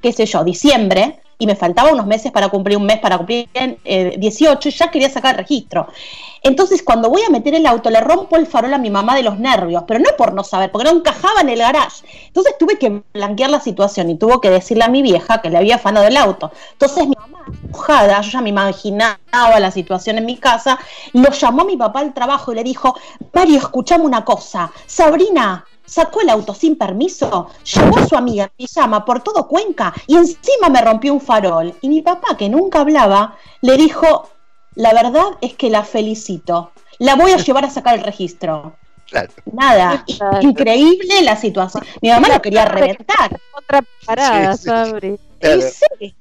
qué 0.01 0.11
sé 0.13 0.25
yo, 0.25 0.43
diciembre, 0.43 1.21
y 1.41 1.47
me 1.47 1.55
faltaba 1.55 1.93
unos 1.93 2.05
meses 2.05 2.33
para 2.33 2.49
cumplir 2.49 2.77
un 2.77 2.85
mes, 2.85 2.99
para 2.99 3.17
cumplir 3.17 3.47
eh, 3.55 4.15
18, 4.17 4.67
y 4.67 4.71
ya 4.73 4.91
quería 4.91 5.09
sacar 5.09 5.35
el 5.35 5.37
registro. 5.39 5.87
Entonces, 6.43 6.83
cuando 6.83 7.09
voy 7.09 7.21
a 7.21 7.29
meter 7.29 7.55
el 7.55 7.65
auto, 7.65 7.89
le 7.89 8.01
rompo 8.01 8.35
el 8.35 8.45
farol 8.45 8.73
a 8.73 8.77
mi 8.77 8.89
mamá 8.89 9.15
de 9.15 9.23
los 9.23 9.39
nervios, 9.39 9.83
pero 9.87 10.01
no 10.01 10.09
por 10.17 10.33
no 10.33 10.43
saber, 10.43 10.69
porque 10.69 10.89
no 10.89 10.97
encajaba 10.97 11.39
en 11.41 11.49
el 11.49 11.59
garage. 11.59 12.05
Entonces 12.27 12.57
tuve 12.57 12.77
que 12.77 13.03
blanquear 13.13 13.49
la 13.49 13.61
situación 13.61 14.09
y 14.09 14.17
tuvo 14.17 14.41
que 14.41 14.49
decirle 14.49 14.83
a 14.83 14.89
mi 14.89 15.01
vieja 15.01 15.41
que 15.41 15.49
le 15.49 15.57
había 15.57 15.75
afanado 15.75 16.07
el 16.07 16.17
auto. 16.17 16.51
Entonces 16.73 17.07
mi 17.07 17.15
mamá, 17.15 17.28
enojada, 17.63 18.21
yo 18.21 18.31
ya 18.31 18.41
me 18.41 18.49
imaginaba 18.49 19.59
la 19.59 19.71
situación 19.71 20.17
en 20.17 20.25
mi 20.25 20.37
casa, 20.37 20.79
lo 21.13 21.29
llamó 21.31 21.61
a 21.61 21.65
mi 21.65 21.77
papá 21.77 21.99
al 21.99 22.13
trabajo 22.13 22.51
y 22.51 22.55
le 22.55 22.63
dijo, 22.63 22.95
Mario, 23.33 23.57
escuchame 23.57 24.03
una 24.03 24.23
cosa, 24.25 24.71
Sabrina 24.85 25.65
sacó 25.89 26.21
el 26.21 26.29
auto 26.29 26.53
sin 26.53 26.75
permiso, 26.75 27.49
llevó 27.63 27.97
a 27.97 28.07
su 28.07 28.15
amiga 28.15 28.43
en 28.45 28.51
pijama 28.55 29.03
por 29.03 29.21
todo 29.21 29.47
Cuenca 29.47 29.93
y 30.05 30.15
encima 30.15 30.69
me 30.69 30.81
rompió 30.81 31.13
un 31.13 31.21
farol. 31.21 31.73
Y 31.81 31.89
mi 31.89 32.01
papá, 32.01 32.37
que 32.37 32.47
nunca 32.47 32.81
hablaba, 32.81 33.35
le 33.61 33.75
dijo, 33.75 34.29
la 34.75 34.93
verdad 34.93 35.37
es 35.41 35.55
que 35.55 35.69
la 35.69 35.83
felicito. 35.83 36.71
La 36.99 37.15
voy 37.15 37.31
a 37.31 37.37
llevar 37.37 37.65
a 37.65 37.69
sacar 37.69 37.95
el 37.97 38.03
registro. 38.03 38.75
Claro. 39.09 39.29
Nada, 39.51 40.05
increíble 40.41 41.23
la 41.23 41.35
situación. 41.35 41.83
Mi 42.01 42.09
mamá 42.09 42.29
lo 42.29 42.41
quería 42.41 42.65
reventar. 42.65 43.39
Otra 43.57 43.83
parada, 44.05 44.53
Sí, 44.53 44.59
sí. 44.59 44.65
Sabri. 44.65 45.19
Claro. 45.39 45.57
Y 45.57 45.61
sí. 45.61 46.15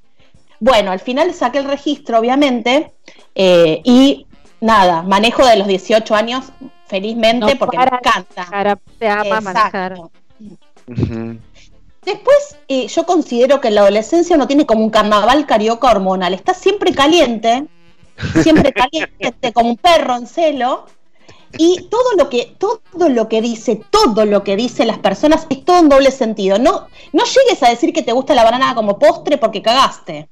Bueno, 0.61 0.91
al 0.91 1.01
final 1.01 1.33
saqué 1.35 1.59
el 1.59 1.65
registro, 1.65 2.19
obviamente, 2.19 2.93
eh, 3.35 3.81
y 3.85 4.27
nada, 4.61 5.03
manejo 5.03 5.47
de 5.47 5.57
los 5.57 5.69
18 5.69 6.15
años 6.15 6.47
felizmente 6.87 7.55
No 7.55 7.59
porque 7.59 7.77
para 7.77 7.93
me 7.93 7.99
encanta. 7.99 8.79
Te 8.99 9.09
ama 9.09 9.41
manejar. 9.41 9.99
Después, 12.05 12.57
eh, 12.69 12.89
yo 12.89 13.05
considero 13.05 13.61
que 13.61 13.71
la 13.71 13.83
adolescencia 13.83 14.37
no 14.37 14.47
tiene 14.47 14.65
como 14.65 14.83
un 14.83 14.91
carnaval 14.91 15.47
carioca 15.47 15.91
hormonal. 15.91 16.33
Está 16.33 16.55
siempre 16.55 16.93
caliente, 16.93 17.67
siempre 18.43 18.73
caliente, 18.73 19.53
como 19.53 19.71
un 19.71 19.77
perro 19.77 20.17
en 20.17 20.27
celo. 20.27 20.87
Y 21.57 21.89
todo 21.91 22.15
lo 22.17 22.29
que, 22.29 22.57
todo 22.59 23.09
lo 23.09 23.29
que 23.29 23.41
dice, 23.41 23.83
todo 23.91 24.25
lo 24.25 24.45
que 24.45 24.57
dicen 24.57 24.87
las 24.87 24.99
personas 24.99 25.47
es 25.51 25.65
todo 25.65 25.79
en 25.79 25.89
doble 25.89 26.11
sentido. 26.11 26.59
No, 26.59 26.87
no 27.13 27.25
llegues 27.25 27.63
a 27.63 27.71
decir 27.71 27.93
que 27.93 28.03
te 28.03 28.13
gusta 28.13 28.35
la 28.35 28.45
banana 28.45 28.75
como 28.75 28.99
postre 28.99 29.39
porque 29.39 29.63
cagaste. 29.63 30.29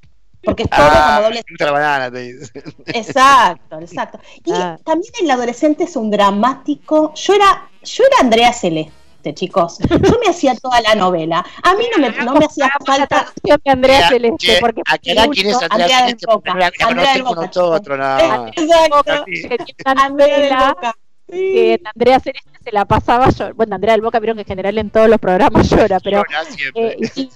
Porque 0.46 0.62
es 0.62 0.70
todo 0.70 0.80
Ah, 0.88 1.16
como 1.16 1.22
doble 1.28 1.42
la 1.58 1.70
banana, 1.72 2.10
te 2.10 2.18
dice. 2.20 2.62
Exacto, 2.86 3.78
exacto. 3.80 4.18
Y 4.44 4.52
Ah. 4.52 4.78
también 4.84 5.12
el 5.20 5.30
adolescente 5.30 5.84
es 5.84 5.96
un 5.96 6.10
dramático. 6.10 7.12
Yo 7.14 7.34
era, 7.34 7.68
yo 7.82 8.04
era 8.04 8.16
Andrea 8.20 8.52
Celeste, 8.52 9.34
chicos. 9.34 9.78
Yo 9.80 10.18
me 10.24 10.30
hacía 10.30 10.54
toda 10.54 10.80
la 10.80 10.94
novela. 10.94 11.44
A 11.62 11.74
mí 11.74 11.84
no 11.94 12.00
me, 12.00 12.10
no 12.24 12.34
me 12.34 12.46
hacía 12.46 12.70
falta. 12.86 13.26
de 13.42 13.70
Andrea 13.70 14.08
Celeste, 14.08 14.58
porque 14.60 14.82
aclará 14.86 15.28
quién 15.28 15.48
es 15.48 15.56
Andrea 15.62 15.68
Andrea 15.70 15.96
del 15.98 16.06
Celeste, 16.06 16.26
Boca, 16.32 16.54
la, 16.54 16.70
la 16.78 16.86
Andrea 16.86 17.12
del 17.12 17.22
Boca, 17.24 17.46
nosotros, 17.46 17.98
no. 17.98 18.46
Exacto. 18.48 19.24
que 19.26 19.56
Andrea 19.84 20.38
del 20.38 20.56
Boca. 20.74 20.94
que 21.28 21.74
en 21.74 21.86
Andrea 21.88 22.20
Celeste 22.20 22.50
se 22.62 22.72
la 22.72 22.84
pasaba 22.84 23.30
llorando. 23.30 23.56
Bueno, 23.56 23.74
Andrea 23.74 23.92
del 23.94 24.02
Boca 24.02 24.20
vieron 24.20 24.36
que 24.36 24.42
en 24.42 24.46
general 24.48 24.78
en 24.78 24.90
todos 24.90 25.08
los 25.08 25.18
programas 25.18 25.68
llora, 25.70 25.98
pero 26.00 26.18
Llora 26.24 26.44
siempre. 26.44 26.92
eh, 26.92 27.10
y 27.16 27.30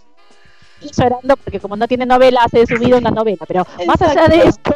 llorando 0.89 1.37
porque 1.37 1.61
como 1.61 1.77
no 1.77 1.87
tiene 1.87 2.07
novela 2.07 2.43
hace 2.45 2.61
de 2.61 2.67
su 2.67 2.79
vida 2.79 2.97
una 2.99 3.11
novela 3.11 3.45
pero 3.47 3.67
más 3.87 4.01
allá 4.03 4.29
de 4.29 4.49
esto 4.49 4.73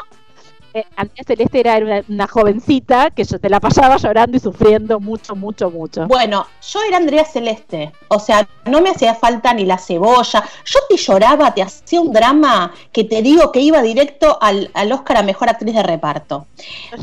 eh, 0.74 0.84
Andrea 0.96 1.24
Celeste 1.24 1.60
era 1.60 2.02
una, 2.08 2.26
jovencita 2.26 3.12
que 3.12 3.22
yo 3.22 3.38
te 3.38 3.48
la 3.48 3.60
pasaba 3.60 3.96
llorando 3.96 4.36
y 4.36 4.40
sufriendo 4.40 4.98
mucho 4.98 5.36
mucho 5.36 5.70
mucho 5.70 6.08
Bueno, 6.08 6.48
yo 6.72 6.82
era 6.82 6.96
Andrea 6.96 7.24
Celeste, 7.24 7.92
o 8.08 8.18
sea, 8.18 8.48
no 8.64 8.80
me 8.80 8.90
hacía 8.90 9.14
falta 9.14 9.54
ni 9.54 9.64
la 9.64 9.78
cebolla. 9.78 10.42
Yo 10.64 10.80
te 10.88 10.96
lloraba, 10.96 11.54
te 11.54 11.62
hacía 11.62 12.00
un 12.00 12.12
drama 12.12 12.74
que 12.90 13.04
te 13.04 13.22
digo 13.22 13.52
que 13.52 13.60
iba 13.60 13.82
directo 13.82 14.36
al, 14.40 14.70
al 14.74 14.90
Oscar 14.90 15.18
a 15.18 15.22
Mejor 15.22 15.48
Actriz 15.48 15.74
de 15.74 15.82
Reparto. 15.84 16.46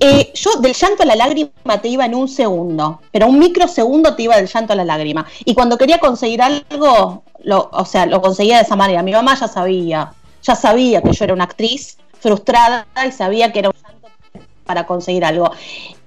Eh, 0.01 0.33
yo 0.35 0.51
del 0.59 0.73
llanto 0.73 1.03
a 1.03 1.05
la 1.05 1.15
lágrima 1.15 1.81
te 1.81 1.87
iba 1.87 2.05
en 2.05 2.15
un 2.15 2.27
segundo, 2.27 2.99
pero 3.11 3.27
un 3.27 3.39
microsegundo 3.39 4.15
te 4.15 4.23
iba 4.23 4.35
del 4.35 4.47
llanto 4.47 4.73
a 4.73 4.75
la 4.75 4.83
lágrima. 4.83 5.25
Y 5.45 5.53
cuando 5.53 5.77
quería 5.77 5.99
conseguir 5.99 6.41
algo, 6.41 7.23
o 7.45 7.85
sea, 7.85 8.05
lo 8.05 8.21
conseguía 8.21 8.57
de 8.57 8.63
esa 8.63 8.75
manera. 8.75 9.01
Mi 9.01 9.13
mamá 9.13 9.35
ya 9.39 9.47
sabía, 9.47 10.11
ya 10.43 10.55
sabía 10.55 11.01
que 11.01 11.13
yo 11.13 11.23
era 11.23 11.33
una 11.33 11.45
actriz 11.45 11.97
frustrada 12.21 12.85
y 13.05 13.11
sabía 13.11 13.51
que 13.51 13.59
era 13.59 13.69
un 13.69 13.75
llanto 13.75 14.09
para 14.65 14.85
conseguir 14.85 15.25
algo. 15.25 15.51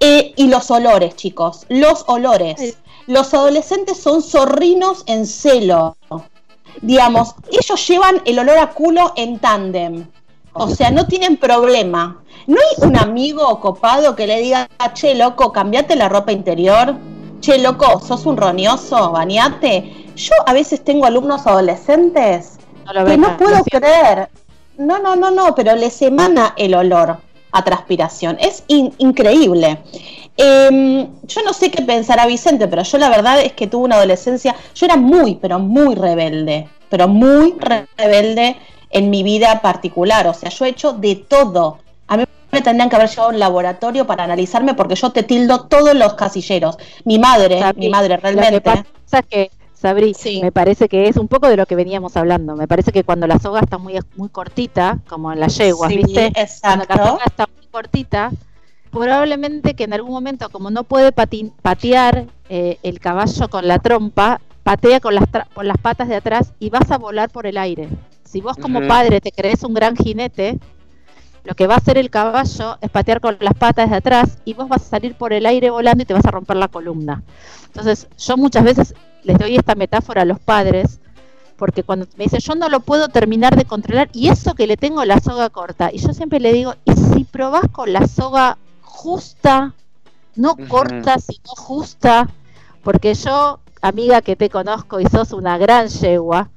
Eh, 0.01 0.33
y 0.37 0.49
los 0.49 0.71
olores, 0.71 1.17
chicos, 1.17 1.67
los 1.69 2.05
olores. 2.07 2.79
Los 3.07 3.35
adolescentes 3.35 4.01
son 4.01 4.23
zorrinos 4.23 5.03
en 5.07 5.27
celo. 5.27 5.97
Digamos, 6.81 7.35
ellos 7.51 7.87
llevan 7.87 8.23
el 8.25 8.39
olor 8.39 8.59
a 8.59 8.71
culo 8.71 9.13
en 9.17 9.39
tándem. 9.39 10.07
O 10.55 10.71
sea, 10.71 10.91
no 10.91 11.07
tienen 11.07 11.37
problema. 11.37 12.23
¿No 12.47 12.57
hay 12.57 12.89
un 12.89 12.97
amigo 12.97 13.61
copado 13.61 14.15
que 14.17 14.27
le 14.27 14.41
diga, 14.41 14.69
che, 14.95 15.15
loco, 15.15 15.53
cambiate 15.53 15.97
la 15.97 16.09
ropa 16.09 16.33
interior? 16.33 16.95
Che, 17.41 17.59
loco, 17.59 18.01
sos 18.01 18.25
un 18.25 18.37
roñoso, 18.37 19.11
bañate. 19.11 20.13
Yo 20.17 20.33
a 20.47 20.53
veces 20.53 20.83
tengo 20.85 21.07
alumnos 21.07 21.47
adolescentes 21.47 22.59
no 22.85 22.93
lo 22.93 23.05
que 23.05 23.17
no 23.17 23.37
puedo 23.37 23.65
creer. 23.65 24.29
No, 24.79 24.99
no, 24.99 25.15
no, 25.17 25.31
no, 25.31 25.55
pero 25.55 25.75
les 25.77 26.01
emana 26.03 26.55
el 26.57 26.75
olor 26.75 27.19
a 27.53 27.65
transpiración. 27.65 28.37
Es 28.41 28.65
in- 28.69 28.93
increíble. 28.99 29.79
Eh, 30.37 31.09
yo 31.23 31.43
no 31.45 31.53
sé 31.53 31.71
qué 31.71 31.83
pensará 31.83 32.27
Vicente, 32.27 32.67
pero 32.67 32.83
yo 32.83 32.99
la 32.99 33.09
verdad 33.09 33.41
es 33.41 33.53
que 33.53 33.69
tuve 33.69 33.85
una 33.85 33.97
adolescencia, 33.97 34.55
yo 34.75 34.87
era 34.87 34.97
muy, 34.97 35.37
pero 35.37 35.61
muy 35.61 35.95
rebelde, 35.95 36.69
pero 36.89 37.07
muy 37.07 37.55
re- 37.59 37.87
rebelde 37.97 38.57
en 38.91 39.11
mi 39.11 39.23
vida 39.23 39.61
particular. 39.63 40.27
O 40.27 40.35
sea, 40.35 40.51
yo 40.51 40.65
he 40.65 40.71
hecho 40.71 40.93
de 40.93 41.15
todo. 41.17 41.79
A 42.09 42.17
mí 42.17 42.25
me 42.51 42.61
tendrían 42.61 42.89
que 42.91 42.97
haber 42.97 43.09
llevado 43.09 43.31
a 43.31 43.33
un 43.33 43.39
laboratorio 43.39 44.07
para 44.07 44.25
analizarme 44.25 44.75
porque 44.75 44.97
yo 44.97 45.11
te 45.13 45.23
tildo 45.23 45.67
todos 45.67 45.95
los 45.95 46.15
casilleros. 46.15 46.77
Mi 47.05 47.19
madre, 47.21 47.61
mi 47.77 47.89
madre 47.89 48.17
Lo 48.17 48.21
que 48.23 48.31
realmente. 48.33 48.61
pasa 48.61 48.85
es 49.21 49.27
que, 49.29 49.51
Sabri, 49.85 50.15
Sí. 50.15 50.41
me 50.43 50.51
parece 50.51 50.89
que 50.89 51.09
es 51.09 51.19
un 51.19 51.29
poco 51.29 51.47
de 51.47 51.59
lo 51.59 51.67
que 51.67 51.75
veníamos 51.77 52.17
hablando. 52.17 52.57
Me 52.57 52.67
parece 52.67 52.91
que 52.91 53.05
cuando 53.05 53.27
la 53.27 53.39
soga 53.39 53.61
está 53.61 53.77
muy, 53.77 53.99
muy 54.17 54.31
cortita, 54.31 54.99
como 55.07 55.31
en 55.31 55.41
las 55.41 55.59
yeguas, 55.59 55.91
Sí, 55.91 55.99
¿viste? 55.99 56.33
Cuando 56.63 56.87
la 56.89 56.97
soga 56.97 57.23
está 57.27 57.47
muy 57.55 57.67
cortita, 57.71 58.31
probablemente 58.91 59.75
que 59.75 59.85
en 59.85 59.93
algún 59.93 60.13
momento, 60.13 60.49
como 60.49 60.71
no 60.71 60.85
puede 60.85 61.13
patear 61.13 62.25
eh, 62.49 62.79
el 62.83 62.99
caballo 63.01 63.49
con 63.49 63.67
la 63.69 63.79
trompa, 63.79 64.41
patea 64.63 65.01
con 65.01 65.15
las, 65.15 65.25
tra- 65.25 65.47
con 65.53 65.69
las 65.69 65.77
patas 65.79 66.09
de 66.09 66.15
atrás 66.17 66.53
y 66.59 66.71
vas 66.71 66.91
a 66.91 66.97
volar 66.97 67.29
por 67.29 67.47
el 67.47 67.59
aire. 67.59 67.89
Si 68.25 68.41
vos 68.41 68.57
como 68.57 68.87
padre 68.89 69.21
te 69.21 69.33
crees 69.33 69.63
un 69.65 69.75
gran 69.75 69.97
jinete, 69.97 70.59
lo 71.45 71.55
que 71.55 71.67
va 71.67 71.75
a 71.75 71.79
hacer 71.79 71.99
el 71.99 72.11
caballo 72.11 72.79
es 72.81 72.91
patear 72.91 73.21
con 73.21 73.37
las 73.41 73.55
patas 73.55 73.91
de 73.91 73.97
atrás 73.97 74.39
y 74.45 74.55
vos 74.55 74.69
vas 74.69 74.83
a 74.83 74.89
salir 74.89 75.15
por 75.15 75.33
el 75.33 75.45
aire 75.45 75.71
volando 75.71 76.03
y 76.03 76.07
te 76.07 76.15
vas 76.15 76.25
a 76.25 76.31
romper 76.31 76.57
la 76.57 76.69
columna. 76.69 77.23
Entonces, 77.67 78.09
yo 78.19 78.37
muchas 78.37 78.65
veces 78.65 78.95
les 79.23 79.39
doy 79.39 79.57
esta 79.57 79.75
metáfora 79.75 80.23
a 80.23 80.25
los 80.25 80.39
padres, 80.39 81.01
porque 81.57 81.83
cuando 81.83 82.07
me 82.17 82.25
dicen, 82.25 82.41
yo 82.41 82.55
no 82.55 82.69
lo 82.69 82.81
puedo 82.81 83.09
terminar 83.09 83.57
de 83.57 83.65
controlar, 83.65 84.09
y 84.13 84.29
eso 84.29 84.55
que 84.55 84.67
le 84.67 84.77
tengo 84.77 85.05
la 85.05 85.21
soga 85.21 85.51
corta, 85.51 85.91
y 85.93 85.99
yo 85.99 86.13
siempre 86.13 86.41
le 86.41 86.53
digo, 86.53 86.75
¿y 86.85 86.93
si 86.93 87.25
probás 87.25 87.69
con 87.71 87.93
la 87.93 88.07
soga 88.07 88.57
justa, 88.83 89.75
no 90.37 90.53
Ujú. 90.53 90.67
corta, 90.67 91.19
sino 91.19 91.51
justa? 91.57 92.29
Porque 92.83 93.15
yo, 93.15 93.61
amiga 93.83 94.23
que 94.23 94.35
te 94.35 94.49
conozco 94.49 94.99
y 94.99 95.07
sos 95.07 95.33
una 95.33 95.59
gran 95.59 95.89
yegua, 95.89 96.49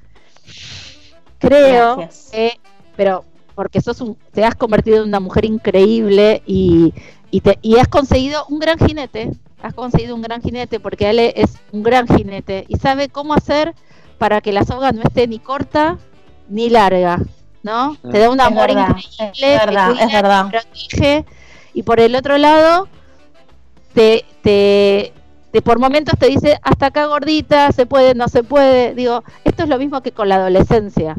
creo 1.39 1.95
Gracias. 1.95 2.29
que, 2.31 2.59
pero 2.95 3.23
porque 3.57 3.81
sos 3.81 4.01
un, 4.01 4.15
te 4.33 4.45
has 4.45 4.53
convertido 4.53 4.97
en 5.01 5.09
una 5.09 5.19
mujer 5.19 5.43
increíble 5.45 6.43
y, 6.45 6.93
y, 7.31 7.41
te, 7.41 7.57
y 7.63 7.77
has 7.79 7.87
conseguido 7.87 8.45
un 8.49 8.59
gran 8.59 8.77
jinete, 8.77 9.31
has 9.63 9.73
conseguido 9.73 10.13
un 10.13 10.21
gran 10.21 10.43
jinete 10.43 10.79
porque 10.79 11.09
él 11.09 11.19
es 11.19 11.57
un 11.71 11.81
gran 11.81 12.07
jinete 12.07 12.65
y 12.67 12.77
sabe 12.77 13.09
cómo 13.09 13.33
hacer 13.33 13.73
para 14.19 14.41
que 14.41 14.51
la 14.53 14.63
soga 14.63 14.91
no 14.91 15.01
esté 15.01 15.27
ni 15.27 15.39
corta 15.39 15.97
ni 16.47 16.69
larga, 16.69 17.19
¿no? 17.63 17.97
Te 18.11 18.19
da 18.19 18.29
un 18.29 18.39
Es 18.39 18.45
amor 18.45 18.67
verdad, 18.67 18.75
increíble, 18.75 19.31
es 19.33 19.39
te 19.39 19.57
verdad, 19.57 19.89
cuida, 19.89 20.05
es 20.05 20.11
verdad. 20.11 20.45
te 20.51 20.59
protege 20.59 21.25
y 21.73 21.81
por 21.81 21.99
el 21.99 22.15
otro 22.15 22.37
lado 22.37 22.87
te, 23.93 24.25
te, 24.43 25.13
te, 25.51 25.61
por 25.61 25.79
momentos 25.79 26.17
te 26.19 26.27
dice, 26.27 26.59
hasta 26.61 26.87
acá 26.87 27.07
gordita, 27.07 27.71
se 27.71 27.87
puede, 27.87 28.13
no 28.13 28.27
se 28.27 28.43
puede. 28.43 28.93
Digo, 28.93 29.23
esto 29.43 29.63
es 29.63 29.69
lo 29.69 29.79
mismo 29.79 30.01
que 30.01 30.11
con 30.11 30.29
la 30.29 30.35
adolescencia. 30.35 31.17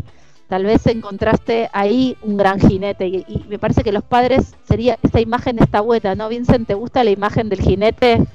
Tal 0.49 0.65
vez 0.65 0.87
encontraste 0.87 1.69
ahí 1.73 2.17
un 2.23 2.37
gran 2.39 2.59
jinete 2.61 3.07
y, 3.07 3.25
y 3.29 3.45
me 3.49 3.59
parece 3.59 3.83
que 3.85 3.93
los 3.93 4.03
padres 4.05 4.57
sería, 4.67 4.99
esta 5.03 5.21
imagen 5.21 5.59
está 5.59 5.81
buena, 5.83 6.15
¿no? 6.15 6.29
Vincent, 6.29 6.67
¿te 6.67 6.75
gusta 6.75 7.05
la 7.05 7.11
imagen 7.11 7.49
del 7.51 7.61
jinete? 7.61 8.27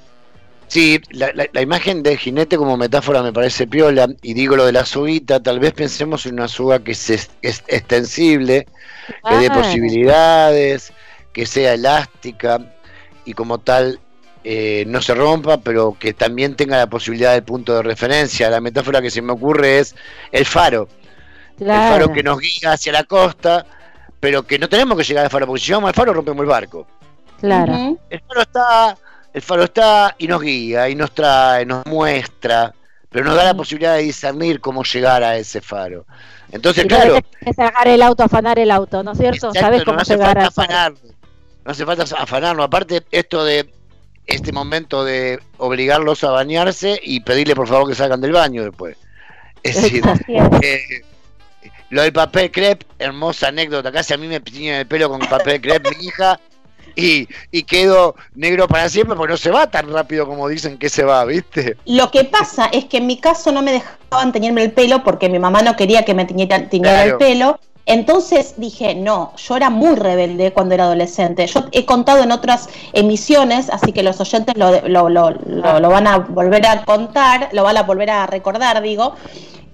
Sí, 0.67 0.99
la, 1.11 1.31
la- 1.33 1.47
la 1.51 1.61
imagen 1.61 2.01
del 2.03 2.17
jinete 2.17 2.57
como 2.57 2.77
metáfora 2.77 3.21
me 3.21 3.33
parece 3.33 3.67
piola, 3.67 4.07
y 4.21 4.33
digo 4.33 4.55
lo 4.55 4.65
de 4.65 4.71
la 4.71 4.85
soguita, 4.85 5.41
tal 5.41 5.59
vez 5.59 5.73
pensemos 5.73 6.25
en 6.25 6.33
una 6.35 6.47
soga 6.47 6.79
que 6.83 6.91
es, 6.93 7.09
es- 7.09 7.31
es 7.41 7.63
extensible, 7.67 8.67
que 9.27 9.37
dé 9.37 9.51
posibilidades, 9.51 10.93
que 11.33 11.45
sea 11.45 11.73
elástica 11.75 12.59
y 13.25 13.33
como 13.33 13.59
tal 13.59 13.99
eh, 14.43 14.85
no 14.87 15.01
se 15.01 15.15
rompa, 15.15 15.59
pero 15.61 15.97
que 15.99 16.13
también 16.13 16.55
tenga 16.55 16.77
la 16.77 16.87
posibilidad 16.89 17.33
del 17.33 17.43
punto 17.43 17.75
de 17.75 17.83
referencia. 17.83 18.49
La 18.49 18.61
metáfora 18.61 19.01
que 19.01 19.11
se 19.11 19.21
me 19.21 19.33
ocurre 19.33 19.79
es 19.79 19.95
el 20.31 20.45
faro, 20.45 20.89
el 21.59 21.65
claro. 21.65 21.93
faro 22.05 22.13
que 22.13 22.23
nos 22.23 22.39
guía 22.39 22.73
hacia 22.73 22.91
la 22.93 23.03
costa, 23.03 23.65
pero 24.19 24.43
que 24.45 24.57
no 24.59 24.67
tenemos 24.69 24.97
que 24.97 25.03
llegar 25.03 25.25
al 25.25 25.31
faro, 25.31 25.47
porque 25.47 25.61
si 25.61 25.67
llegamos 25.67 25.89
al 25.89 25.93
faro 25.93 26.13
rompemos 26.13 26.41
el 26.43 26.49
barco. 26.49 26.87
Claro. 27.39 27.97
El 28.09 28.21
faro 28.21 28.41
está, 28.41 28.97
el 29.33 29.41
faro 29.41 29.63
está 29.63 30.15
y 30.17 30.27
nos 30.27 30.41
guía, 30.41 30.89
y 30.89 30.95
nos 30.95 31.11
trae, 31.13 31.65
nos 31.65 31.85
muestra, 31.85 32.73
pero 33.09 33.25
nos 33.25 33.35
da 33.35 33.43
la 33.45 33.53
posibilidad 33.53 33.95
de 33.95 34.03
discernir 34.03 34.59
cómo 34.61 34.83
llegar 34.83 35.23
a 35.23 35.37
ese 35.37 35.61
faro. 35.61 36.05
Entonces, 36.51 36.85
Y 36.85 36.87
no 36.87 36.95
claro, 36.95 37.17
que 37.45 37.53
sacar 37.53 37.87
el 37.87 38.01
auto, 38.01 38.23
afanar 38.23 38.59
el 38.59 38.71
auto, 38.71 39.03
¿no 39.03 39.11
es 39.13 39.17
cierto? 39.17 39.47
exacto, 39.47 39.59
Sabes 39.59 39.79
no 39.79 39.85
cómo 39.85 39.99
hace 40.01 40.13
llegar 40.13 40.35
falta 40.35 40.47
a 40.47 40.51
faro. 40.51 40.71
afanarlo. 40.73 40.99
No 41.65 41.71
hace 41.71 41.85
falta 41.85 42.03
afanarlo. 42.17 42.63
Aparte, 42.63 43.03
esto 43.11 43.43
de 43.43 43.73
este 44.25 44.51
momento 44.51 45.03
de 45.03 45.39
obligarlos 45.57 46.23
a 46.23 46.29
bañarse 46.31 46.99
y 47.03 47.21
pedirle 47.21 47.55
por 47.55 47.67
favor 47.67 47.89
que 47.89 47.95
salgan 47.95 48.21
del 48.21 48.31
baño 48.33 48.63
después. 48.63 48.97
Es 49.63 49.81
decir, 49.81 50.03
es. 50.07 50.61
eh, 50.61 50.79
lo 51.93 52.01
del 52.01 52.11
papel 52.13 52.51
crepe, 52.51 52.85
hermosa 52.99 53.47
anécdota. 53.49 53.91
Casi 53.91 54.13
a 54.13 54.17
mí 54.17 54.27
me 54.27 54.39
tiñen 54.39 54.75
el 54.75 54.87
pelo 54.87 55.09
con 55.09 55.19
papel 55.19 55.61
crepe 55.61 55.91
mi 55.99 56.05
hija 56.07 56.39
y, 56.95 57.27
y 57.51 57.63
quedo 57.63 58.15
negro 58.35 58.67
para 58.67 58.87
siempre 58.89 59.15
porque 59.15 59.31
no 59.33 59.37
se 59.37 59.49
va 59.51 59.69
tan 59.69 59.91
rápido 59.91 60.27
como 60.27 60.47
dicen 60.47 60.77
que 60.77 60.89
se 60.89 61.03
va, 61.03 61.23
¿viste? 61.25 61.77
Lo 61.85 62.11
que 62.11 62.23
pasa 62.23 62.65
es 62.71 62.85
que 62.85 62.97
en 62.97 63.07
mi 63.07 63.17
caso 63.17 63.51
no 63.51 63.61
me 63.61 63.71
dejaban 63.71 64.31
teñirme 64.31 64.63
el 64.63 64.71
pelo 64.71 65.03
porque 65.03 65.29
mi 65.29 65.39
mamá 65.39 65.61
no 65.61 65.75
quería 65.75 66.03
que 66.05 66.13
me 66.13 66.25
tiñera, 66.25 66.67
Claro. 66.69 67.09
el 67.11 67.17
pelo. 67.17 67.59
Entonces 67.85 68.53
dije, 68.57 68.95
no, 68.95 69.33
yo 69.35 69.57
era 69.57 69.69
muy 69.69 69.95
rebelde 69.95 70.53
cuando 70.53 70.73
era 70.73 70.85
adolescente. 70.85 71.45
Yo 71.47 71.65
he 71.73 71.85
contado 71.85 72.23
en 72.23 72.31
otras 72.31 72.69
emisiones, 72.93 73.69
así 73.69 73.91
que 73.91 74.03
los 74.03 74.21
oyentes 74.21 74.55
lo, 74.57 74.71
lo- 74.87 75.09
lo- 75.09 75.31
lo- 75.31 75.79
lo 75.81 75.89
van 75.89 76.07
a 76.07 76.19
volver 76.19 76.65
a 76.65 76.85
contar, 76.85 77.49
lo 77.51 77.63
van 77.63 77.75
a 77.75 77.83
volver 77.83 78.09
a 78.09 78.25
recordar, 78.25 78.81
digo, 78.81 79.15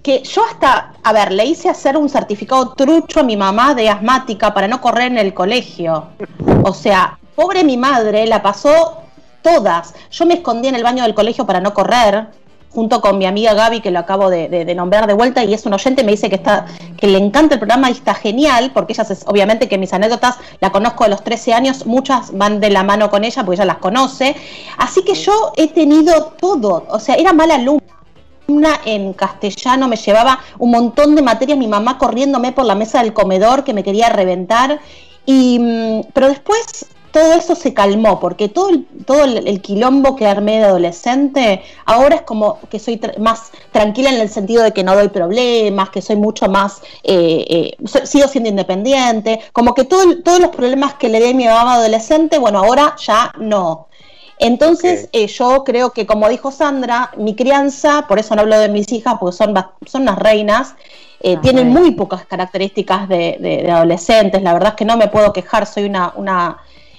que 0.04 0.24
yo 0.24 0.44
hasta, 0.46 0.94
a 1.04 1.14
ver, 1.14 1.32
le 1.32 1.46
hice 1.46 1.70
hacer 1.70 1.98
un 1.98 2.10
certificado 2.10 2.70
trucho 2.74 3.20
a 3.20 3.24
mi 3.24 3.36
mamá 3.38 3.74
de 3.76 3.90
asmática 3.90 4.54
para 4.54 4.68
no 4.68 4.80
correr 4.82 5.08
en 5.12 5.18
el 5.18 5.34
colegio. 5.34 6.08
O 6.64 6.74
sea, 6.74 7.18
pobre 7.36 7.64
mi 7.64 7.78
madre, 7.78 8.26
la 8.28 8.42
pasó 8.42 9.00
todas. 9.42 9.94
Yo 10.12 10.26
me 10.26 10.36
escondí 10.36 10.68
en 10.68 10.76
el 10.76 10.84
baño 10.84 11.04
del 11.04 11.14
colegio 11.14 11.46
para 11.46 11.60
no 11.60 11.74
correr, 11.74 12.28
junto 12.72 13.02
con 13.02 13.18
mi 13.18 13.26
amiga 13.26 13.54
Gaby, 13.56 13.82
que 13.82 13.90
lo 13.92 13.98
acabo 14.00 14.30
de, 14.30 14.48
de- 14.48 14.64
de 14.64 14.76
nombrar 14.76 15.08
de 15.08 15.14
vuelta, 15.14 15.44
y 15.44 15.54
es 15.54 15.66
un 15.66 15.74
oyente, 15.74 16.04
me 16.04 16.12
dice 16.12 16.30
que 16.30 16.36
está, 16.36 16.66
que 16.98 17.08
le 17.08 17.18
encanta 17.18 17.56
el 17.56 17.60
programa 17.60 17.90
y 17.90 17.94
está 17.94 18.14
genial, 18.14 18.72
porque 18.74 18.94
ella, 18.94 19.04
se- 19.06 19.26
obviamente 19.26 19.68
que 19.68 19.78
mis 19.80 19.92
anécdotas 19.92 20.38
la 20.62 20.72
conozco 20.72 21.04
de 21.04 21.10
los 21.10 21.24
13 21.24 21.54
años, 21.54 21.86
muchas 21.88 22.32
van 22.38 22.60
de 22.60 22.70
la 22.70 22.84
mano 22.84 23.10
con 23.10 23.24
ella, 23.24 23.44
porque 23.44 23.56
ella 23.56 23.66
las 23.66 23.78
conoce. 23.78 24.36
Así 24.78 25.04
que 25.04 25.16
yo 25.16 25.52
he 25.58 25.68
tenido 25.70 26.34
todo, 26.40 26.86
o 26.90 27.00
sea, 27.00 27.16
era 27.16 27.34
mala 27.34 27.56
alumna 27.56 27.82
alumna 28.50 28.82
en 28.86 29.14
castellano, 29.14 29.88
me 29.88 29.96
llevaba 29.96 30.40
un 30.58 30.72
montón 30.72 31.16
de 31.16 31.22
materias, 31.22 31.58
mi 31.58 31.68
mamá 31.68 31.98
corriéndome 31.98 32.52
por 32.52 32.66
la 32.66 32.76
mesa 32.76 33.02
del 33.02 33.14
comedor 33.14 33.64
que 33.64 33.74
me 33.74 33.84
quería 33.84 34.10
reventar. 34.10 34.80
Y, 35.26 35.60
mm, 35.60 36.02
pero 36.14 36.30
después 36.30 36.88
todo 37.12 37.34
eso 37.34 37.56
se 37.56 37.74
calmó, 37.74 38.20
porque 38.20 38.50
todo 38.50 38.70
el, 38.70 38.86
todo 39.06 39.24
el, 39.24 39.62
quilombo 39.62 40.16
que 40.16 40.28
armé 40.28 40.60
de 40.60 40.66
adolescente, 40.66 41.64
ahora 41.86 42.18
es 42.18 42.22
como 42.22 42.60
que 42.70 42.80
soy 42.80 43.02
más 43.20 43.52
tranquila 43.72 44.12
en 44.12 44.22
el 44.22 44.30
sentido 44.30 44.64
de 44.64 44.74
que 44.74 44.84
no 44.84 44.96
doy 44.96 45.10
problemas, 45.10 45.90
que 45.90 46.02
soy 46.04 46.18
mucho 46.18 46.48
más, 46.50 46.82
eh, 47.04 47.46
eh, 47.50 48.06
sigo 48.06 48.28
siendo 48.28 48.50
independiente, 48.50 49.40
como 49.54 49.74
que 49.74 49.86
todo, 49.86 50.22
todos 50.24 50.40
los 50.40 50.52
problemas 50.52 50.96
que 50.96 51.10
le 51.10 51.20
di 51.20 51.32
a 51.32 51.34
mi 51.34 51.46
mamá 51.46 51.76
adolescente, 51.76 52.38
bueno, 52.38 52.60
ahora 52.60 52.96
ya 53.00 53.34
no. 53.40 53.89
Entonces, 54.40 55.10
eh, 55.12 55.28
yo 55.28 55.64
creo 55.66 55.92
que, 55.92 56.06
como 56.08 56.30
dijo 56.30 56.50
Sandra, 56.52 57.12
mi 57.18 57.36
crianza, 57.36 58.06
por 58.08 58.20
eso 58.20 58.36
no 58.36 58.42
hablo 58.42 58.58
de 58.58 58.70
mis 58.70 58.92
hijas, 58.92 59.16
porque 59.20 59.36
son, 59.36 59.54
son 59.86 60.04
unas 60.04 60.18
reinas, 60.18 60.76
eh, 61.20 61.32
Unas 61.34 61.42
tienen 61.44 61.70
muy 61.70 61.92
pocas 61.92 62.26
características 62.26 63.10
de, 63.10 63.38
de- 63.40 63.64
de 63.64 63.72
adolescentes. 63.72 64.42
La 64.42 64.54
verdad 64.54 64.70
es 64.70 64.76
que 64.76 64.86
no 64.86 64.96
me 64.96 65.10
puedo 65.10 65.34
quejar, 65.34 65.66
soy 65.66 65.84
una. 65.84 66.14
una 66.16 66.58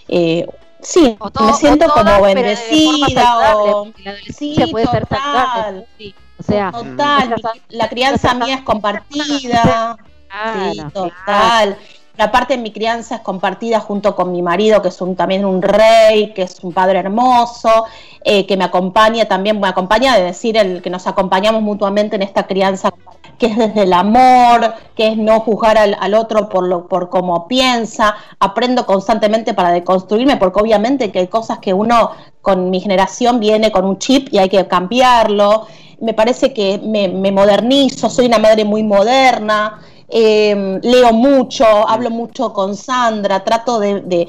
eh, 0.09 0.47
sí, 0.83 1.17
me 1.41 1.53
siento 1.55 1.91
como 1.93 2.21
bendecida. 2.23 3.57
o- 3.57 3.85
porque 3.87 4.03
la 4.03 4.11
adolescencia 4.11 4.67
Sí, 4.67 4.71
puede 4.73 4.87
ser 4.89 5.07
total. 5.07 5.23
saludable. 5.23 5.87
sí. 5.99 6.15
O 6.39 6.43
sea, 6.43 6.73
Total, 6.73 7.35
la 7.71 7.89
crianza 7.89 8.35
mía 8.35 8.57
es 8.57 8.63
compartida. 8.63 9.97
Sí, 10.55 10.81
claro, 11.25 11.77
total. 12.21 12.29
Pero 12.29 12.29
aparte 12.29 12.59
mi 12.59 12.71
crianza 12.71 13.17
es 13.17 13.21
compartida 13.23 13.81
junto 13.81 14.15
con 14.15 14.31
mi 14.31 14.43
marido, 14.43 14.83
que 14.83 14.89
es 14.89 15.01
un, 15.01 15.17
también 15.17 15.45
un 15.45 15.63
rey, 15.63 16.33
que 16.35 16.43
es 16.43 16.63
un 16.63 16.73
padre 16.73 16.99
hermoso, 16.99 17.87
eh, 18.25 18.47
que 18.47 18.57
me 18.59 18.65
acompaña 18.65 19.25
también, 19.25 19.59
me 19.59 19.69
acompaña 19.69 20.17
de 20.17 20.25
decir 20.25 20.57
el 20.59 20.83
que 20.83 20.91
nos 20.91 21.07
acompañamos 21.07 21.63
mutuamente 21.63 22.17
en 22.17 22.23
esta 22.23 22.47
crianza, 22.47 22.93
que 23.39 23.47
es 23.47 23.57
desde 23.57 23.85
el 23.85 23.93
amor, 23.95 24.75
que 24.95 25.09
es 25.09 25.17
no 25.17 25.41
juzgar 25.41 25.79
al, 25.79 26.15
otro 26.15 26.51
por 26.51 26.67
lo 26.67 26.89
por 26.89 27.09
cómo 27.09 27.49
piensa. 27.49 28.15
Aprendo 28.39 28.85
constantemente 28.85 29.55
para 29.55 29.71
deconstruirme, 29.71 30.37
porque 30.37 30.61
obviamente 30.61 31.11
que 31.11 31.21
hay 31.21 31.29
cosas 31.29 31.59
que 31.59 31.73
uno 31.73 32.11
con 32.43 32.69
mi 32.69 32.81
generación 32.81 33.41
viene 33.41 33.73
con 33.73 33.87
un 33.87 33.99
chip 33.99 34.29
y 34.31 34.39
hay 34.39 34.51
que 34.51 34.67
cambiarlo. 34.69 35.67
Me 36.01 36.13
parece 36.13 36.53
que 36.53 36.79
me 36.79 37.33
modernizo, 37.33 38.11
soy 38.11 38.27
una 38.27 38.39
madre 38.39 38.65
muy 38.65 38.83
moderna. 38.83 39.81
Eh, 40.11 40.81
leo 40.83 41.13
mucho, 41.13 41.65
hablo 41.65 42.11
mucho 42.11 42.53
con 42.53 42.77
Sandra, 42.77 43.45
trato 43.45 43.79
de 43.79 44.27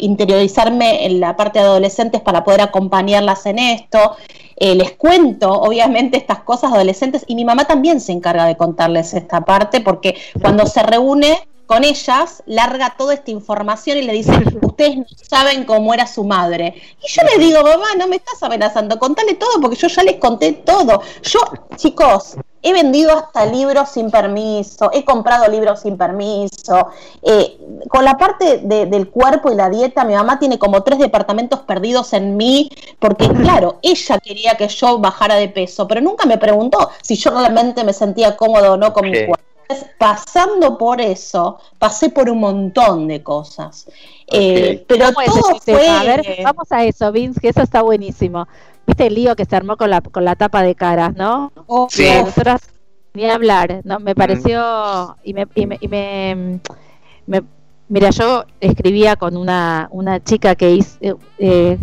interiorizarme 0.00 1.06
en 1.06 1.20
la 1.20 1.36
parte 1.36 1.58
de 1.58 1.66
adolescentes 1.66 2.20
para 2.20 2.44
poder 2.44 2.62
acompañarlas 2.62 3.46
en 3.46 3.58
esto. 3.58 4.16
Eh, 4.56 4.74
les 4.74 4.92
cuento, 4.92 5.50
obviamente, 5.50 6.16
estas 6.16 6.40
cosas 6.40 6.72
adolescentes 6.72 7.24
y 7.26 7.34
mi 7.34 7.44
mamá 7.44 7.64
también 7.64 8.00
se 8.00 8.12
encarga 8.12 8.44
de 8.46 8.56
contarles 8.56 9.12
esta 9.12 9.40
parte 9.40 9.80
porque 9.80 10.16
cuando 10.40 10.66
se 10.66 10.82
reúne 10.82 11.48
con 11.72 11.84
ellas, 11.84 12.42
larga 12.44 12.94
toda 12.98 13.14
esta 13.14 13.30
información 13.30 13.96
y 13.96 14.02
le 14.02 14.12
dice, 14.12 14.30
ustedes 14.60 14.98
no 14.98 15.06
saben 15.26 15.64
cómo 15.64 15.94
era 15.94 16.06
su 16.06 16.22
madre. 16.22 16.74
Y 17.02 17.08
yo 17.10 17.22
le 17.22 17.42
digo, 17.42 17.62
mamá, 17.62 17.94
no 17.98 18.06
me 18.08 18.16
estás 18.16 18.42
amenazando, 18.42 18.98
contale 18.98 19.34
todo 19.34 19.58
porque 19.58 19.76
yo 19.76 19.88
ya 19.88 20.02
les 20.02 20.16
conté 20.16 20.52
todo. 20.52 21.00
Yo, 21.22 21.40
chicos, 21.76 22.36
he 22.60 22.74
vendido 22.74 23.16
hasta 23.16 23.46
libros 23.46 23.88
sin 23.88 24.10
permiso, 24.10 24.90
he 24.92 25.02
comprado 25.02 25.48
libros 25.48 25.80
sin 25.80 25.96
permiso. 25.96 26.88
Eh, 27.22 27.58
con 27.88 28.04
la 28.04 28.18
parte 28.18 28.58
de- 28.58 28.84
del 28.84 29.08
cuerpo 29.08 29.50
y 29.50 29.54
la 29.54 29.70
dieta, 29.70 30.04
mi 30.04 30.12
mamá 30.12 30.38
tiene 30.38 30.58
como 30.58 30.82
tres 30.82 30.98
departamentos 30.98 31.60
perdidos 31.60 32.12
en 32.12 32.36
mí, 32.36 32.68
porque 32.98 33.28
claro, 33.62 33.78
ella 33.80 34.18
quería 34.18 34.56
que 34.56 34.68
yo 34.68 34.98
bajara 34.98 35.36
de 35.36 35.48
peso, 35.48 35.88
pero 35.88 36.02
nunca 36.02 36.26
me 36.26 36.36
preguntó 36.36 36.90
si 37.02 37.16
yo 37.16 37.30
realmente 37.30 37.82
me 37.82 37.94
sentía 37.94 38.36
cómodo 38.36 38.74
o 38.74 38.76
no 38.76 38.92
con 38.92 39.06
mi 39.06 39.12
cuerpo. 39.26 39.51
Entonces, 39.72 39.94
pasando 39.98 40.78
por 40.78 41.00
eso, 41.00 41.58
pasé 41.78 42.10
por 42.10 42.28
un 42.30 42.40
montón 42.40 43.08
de 43.08 43.22
cosas. 43.22 43.86
Eh, 44.26 44.84
pero 44.88 45.06
¿Cómo 45.06 45.20
es 45.20 45.26
todo 45.32 45.58
fue... 45.64 45.88
A 45.88 46.02
ver, 46.04 46.24
vamos 46.44 46.70
a 46.70 46.84
eso, 46.84 47.10
Vince, 47.12 47.40
que 47.40 47.48
eso 47.48 47.62
está 47.62 47.82
buenísimo. 47.82 48.46
Viste 48.86 49.06
el 49.06 49.14
lío 49.14 49.36
que 49.36 49.44
se 49.44 49.54
armó 49.56 49.76
con 49.76 49.90
la, 49.90 50.00
con 50.00 50.24
la 50.24 50.34
tapa 50.36 50.62
de 50.62 50.74
caras, 50.74 51.14
¿no? 51.14 51.52
Oh, 51.66 51.88
Sí. 51.90 52.06
Nosotras, 52.24 52.62
ni 53.14 53.28
hablar, 53.28 53.80
¿no? 53.84 53.98
Me 54.00 54.14
pareció, 54.14 55.16
y 55.22 55.34
me, 55.34 55.46
y 55.54 55.66
me, 55.66 55.78
y 55.80 55.88
me- 55.88 56.60
me- 57.26 57.42
mira, 57.88 58.10
yo 58.10 58.44
escribía 58.60 59.16
con 59.16 59.36
una, 59.36 59.88
una 59.92 60.22
chica 60.22 60.54
que 60.54 60.70
hizo, 60.72 60.96
eh, 61.00 61.14
eh, 61.38 61.78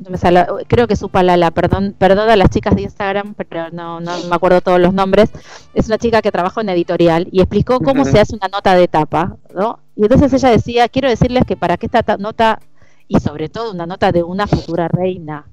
no 0.00 0.10
me 0.10 0.18
sale, 0.18 0.46
creo 0.66 0.86
que 0.88 0.96
su 0.96 1.08
palala, 1.10 1.50
perdón, 1.50 1.94
perdón 1.98 2.28
a 2.30 2.36
las 2.36 2.50
chicas 2.50 2.74
de 2.74 2.82
Instagram, 2.82 3.34
pero 3.34 3.70
no, 3.70 4.00
no 4.00 4.12
me 4.24 4.34
acuerdo 4.34 4.60
todos 4.60 4.80
los 4.80 4.92
nombres, 4.94 5.30
es 5.74 5.86
una 5.86 5.98
chica 5.98 6.22
que 6.22 6.32
trabajó 6.32 6.60
en 6.62 6.70
editorial 6.70 7.28
y 7.30 7.40
explicó 7.40 7.80
cómo 7.80 8.04
se 8.04 8.20
hace 8.20 8.34
una 8.36 8.48
nota 8.48 8.74
de 8.74 8.88
tapa, 8.88 9.36
¿no? 9.54 9.80
Y 9.96 10.02
entonces 10.04 10.32
ella 10.32 10.50
decía, 10.50 10.88
quiero 10.88 11.08
decirles 11.08 11.44
que 11.46 11.56
para 11.56 11.76
que 11.76 11.86
esta 11.86 12.02
ta- 12.02 12.16
nota, 12.16 12.60
y 13.08 13.20
sobre 13.20 13.48
todo 13.48 13.72
una 13.72 13.86
nota 13.86 14.12
de 14.12 14.22
una 14.22 14.46
futura 14.46 14.88
reina, 14.88 15.46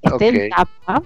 esté 0.00 0.28
en 0.28 0.34
tapa, 0.50 1.02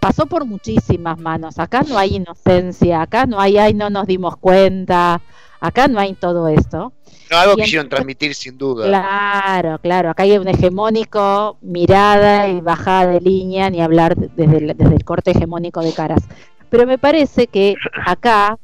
pasó 0.00 0.26
por 0.26 0.44
muchísimas 0.44 1.18
manos. 1.18 1.58
Acá 1.58 1.82
no 1.88 1.96
hay 1.98 2.16
inocencia, 2.16 3.02
acá 3.02 3.26
no 3.26 3.40
hay, 3.40 3.56
ay, 3.58 3.74
no 3.74 3.90
nos 3.90 4.06
dimos 4.06 4.36
cuenta, 4.36 5.20
Acá 5.60 5.88
no 5.88 5.98
hay 5.98 6.12
todo 6.14 6.48
esto. 6.48 6.92
Algo 7.38 7.56
quisieron 7.64 7.88
transmitir 7.88 8.34
sin 8.34 8.56
duda. 8.58 8.86
Claro, 8.86 9.78
claro. 9.78 10.10
Acá 10.10 10.22
hay 10.24 10.38
un 10.38 10.48
hegemónico, 10.48 11.56
mirada 11.60 12.48
y 12.48 12.60
bajada 12.60 13.06
de 13.12 13.20
línea, 13.20 13.70
ni 13.70 13.80
hablar 13.80 14.16
de- 14.16 14.28
desde 14.34 14.58
el, 14.58 14.76
desde 14.76 14.94
el 14.94 15.04
corte 15.04 15.30
hegemónico 15.32 15.80
de 15.80 15.92
caras. 15.92 16.22
Pero 16.70 16.86
me 16.86 16.98
parece 16.98 17.46
que 17.46 17.74
acá, 18.06 18.58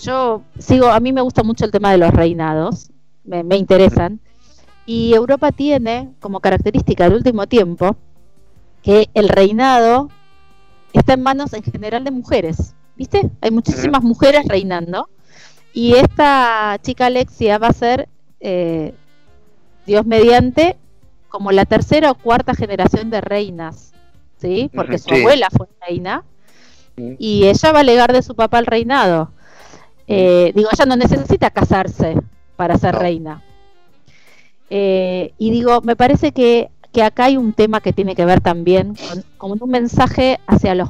yo 0.00 0.42
sigo, 0.58 0.88
a 0.88 1.00
mí 1.00 1.12
me 1.12 1.20
gusta 1.20 1.42
mucho 1.42 1.64
el 1.64 1.70
tema 1.70 1.92
de 1.92 1.98
los 1.98 2.10
reinados, 2.10 2.90
me, 3.24 3.42
me 3.42 3.56
interesan, 3.56 4.20
y 4.86 5.14
Europa 5.14 5.50
tiene 5.52 6.10
como 6.20 6.40
característica 6.40 7.04
del 7.04 7.14
último 7.14 7.46
tiempo 7.46 7.96
que 8.82 9.08
el 9.14 9.28
reinado 9.30 10.10
está 10.92 11.14
en 11.14 11.22
manos 11.22 11.52
en 11.54 11.62
general 11.62 12.04
de 12.04 12.10
mujeres, 12.10 12.74
¿viste? 12.96 13.30
Hay 13.40 13.50
muchísimas 13.50 14.02
mujeres 14.02 14.44
reinando. 14.46 15.08
Y 15.74 15.94
esta 15.94 16.78
chica 16.82 17.06
Alexia 17.06 17.58
va 17.58 17.66
a 17.66 17.72
ser, 17.72 18.08
eh, 18.40 18.94
Dios 19.86 20.06
mediante, 20.06 20.76
como 21.28 21.50
la 21.50 21.64
tercera 21.64 22.12
o 22.12 22.14
cuarta 22.14 22.54
generación 22.54 23.10
de 23.10 23.20
reinas, 23.20 23.92
¿sí? 24.38 24.70
Porque 24.72 24.98
su 24.98 25.12
abuela 25.12 25.48
fue 25.50 25.66
reina 25.86 26.22
y 27.18 27.48
ella 27.48 27.72
va 27.72 27.80
a 27.80 27.82
legar 27.82 28.12
de 28.12 28.22
su 28.22 28.36
papá 28.36 28.60
el 28.60 28.66
reinado. 28.66 29.32
Eh, 30.06 30.52
digo, 30.54 30.68
ella 30.72 30.86
no 30.86 30.96
necesita 30.96 31.50
casarse 31.50 32.16
para 32.56 32.78
ser 32.78 32.94
No. 32.94 33.00
reina. 33.00 33.42
Eh, 34.70 35.32
y 35.38 35.50
digo, 35.50 35.80
me 35.82 35.96
parece 35.96 36.30
que, 36.30 36.70
que 36.92 37.02
acá 37.02 37.24
hay 37.24 37.36
un 37.36 37.52
tema 37.52 37.80
que 37.80 37.92
tiene 37.92 38.14
que 38.14 38.24
ver 38.24 38.40
también 38.40 38.94
con, 38.94 39.24
con 39.50 39.62
un 39.62 39.70
mensaje 39.70 40.38
hacia 40.46 40.74
los, 40.76 40.88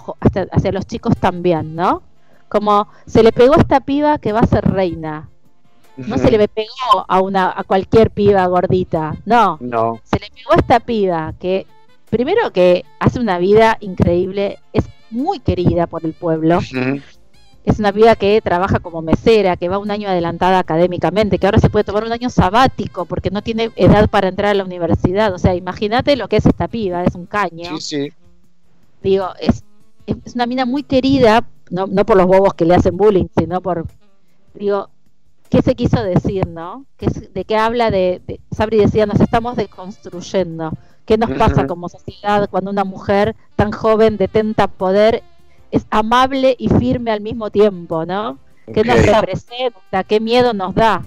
hacia 0.53 0.73
los 0.73 0.87
chicos 0.87 1.17
también, 1.19 1.75
¿no? 1.75 2.03
Como 2.55 2.87
se 3.05 3.25
le 3.25 3.33
pegó 3.33 3.55
a 3.55 3.61
esta 3.61 3.81
piba 3.81 4.19
que 4.19 4.33
va 4.33 4.39
a 4.39 4.47
ser 4.47 4.65
reina. 4.65 5.29
No 5.97 6.19
se 6.19 6.31
le 6.31 6.47
pegó 6.47 7.05
a 7.09 7.21
una 7.21 7.53
a 7.57 7.65
cualquier 7.65 8.13
piba 8.13 8.47
gordita, 8.47 9.17
no. 9.25 9.59
No. 9.61 10.01
Se 10.05 10.21
le 10.21 10.31
pegó 10.31 10.53
a 10.53 10.61
esta 10.61 10.79
piba 10.79 11.35
que 11.41 11.67
primero 12.11 12.53
que 12.53 12.85
hace 13.01 13.19
una 13.19 13.39
vida 13.39 13.77
increíble, 13.81 14.61
es 14.73 14.85
muy 15.11 15.41
querida 15.41 15.89
por 15.89 16.05
el 16.05 16.13
pueblo, 16.13 16.61
es 17.65 17.79
una 17.81 17.93
piba 17.93 18.15
que 18.15 18.41
trabaja 18.41 18.79
como 18.79 19.03
mesera, 19.03 19.57
que 19.57 19.69
va 19.69 19.79
un 19.79 19.91
año 19.91 20.09
adelantada 20.09 20.61
académicamente, 20.61 21.41
que 21.41 21.47
ahora 21.49 21.59
se 21.59 21.71
puede 21.71 21.83
tomar 21.83 22.05
un 22.05 22.13
año 22.13 22.31
sabático 22.31 23.05
porque 23.05 23.33
no 23.33 23.43
tiene 23.43 23.73
edad 23.75 24.09
para 24.09 24.29
entrar 24.29 24.53
a 24.53 24.55
la 24.55 24.65
universidad. 24.65 25.35
O 25.35 25.39
sea, 25.39 25.57
imagínate 25.57 26.15
lo 26.15 26.29
que 26.29 26.37
es 26.37 26.47
esta 26.47 26.69
piba, 26.69 27.03
es 27.03 27.17
un 27.17 27.27
caño. 27.27 27.79
Sí, 27.79 27.81
sí. 27.81 28.13
Digo, 29.03 29.31
es, 29.41 29.65
es 30.07 30.37
una 30.37 30.47
mina 30.47 30.67
muy 30.67 30.85
querida, 30.85 31.45
no, 31.71 31.87
no 31.87 32.05
por 32.07 32.17
los 32.17 32.27
bobos 32.27 32.55
que 32.55 32.65
le 32.65 32.75
hacen 32.75 32.97
bullying, 32.97 33.27
sino 33.37 33.61
por, 33.61 33.87
digo, 34.55 34.89
¿qué 35.51 35.63
se 35.63 35.75
quiso 35.75 36.03
decir, 36.03 36.47
no? 36.47 36.87
¿Qué 36.97 37.07
¿De 37.07 37.45
qué 37.45 37.57
habla 37.57 37.91
de, 37.91 38.23
de- 38.27 38.41
Sabri 38.51 38.79
decía, 38.79 39.07
nos 39.07 39.21
estamos 39.21 39.57
deconstruyendo? 39.57 40.73
¿Qué 41.05 41.19
nos 41.19 41.31
pasa 41.39 41.67
como 41.67 41.89
sociedad 41.89 42.49
cuando 42.51 42.71
una 42.71 42.85
mujer 42.85 43.37
tan 43.57 43.73
joven 43.73 44.17
detenta 44.17 44.69
poder, 44.69 45.23
es 45.71 45.87
amable 45.91 46.57
y 46.59 46.69
firme 46.69 47.11
al 47.11 47.21
mismo 47.21 47.51
tiempo, 47.51 48.07
¿no? 48.07 48.39
¿Qué 48.73 48.85
nos 48.85 48.97
representa? 49.21 50.05
¿Qué 50.05 50.21
miedo 50.21 50.55
nos 50.55 50.75
da? 50.75 51.07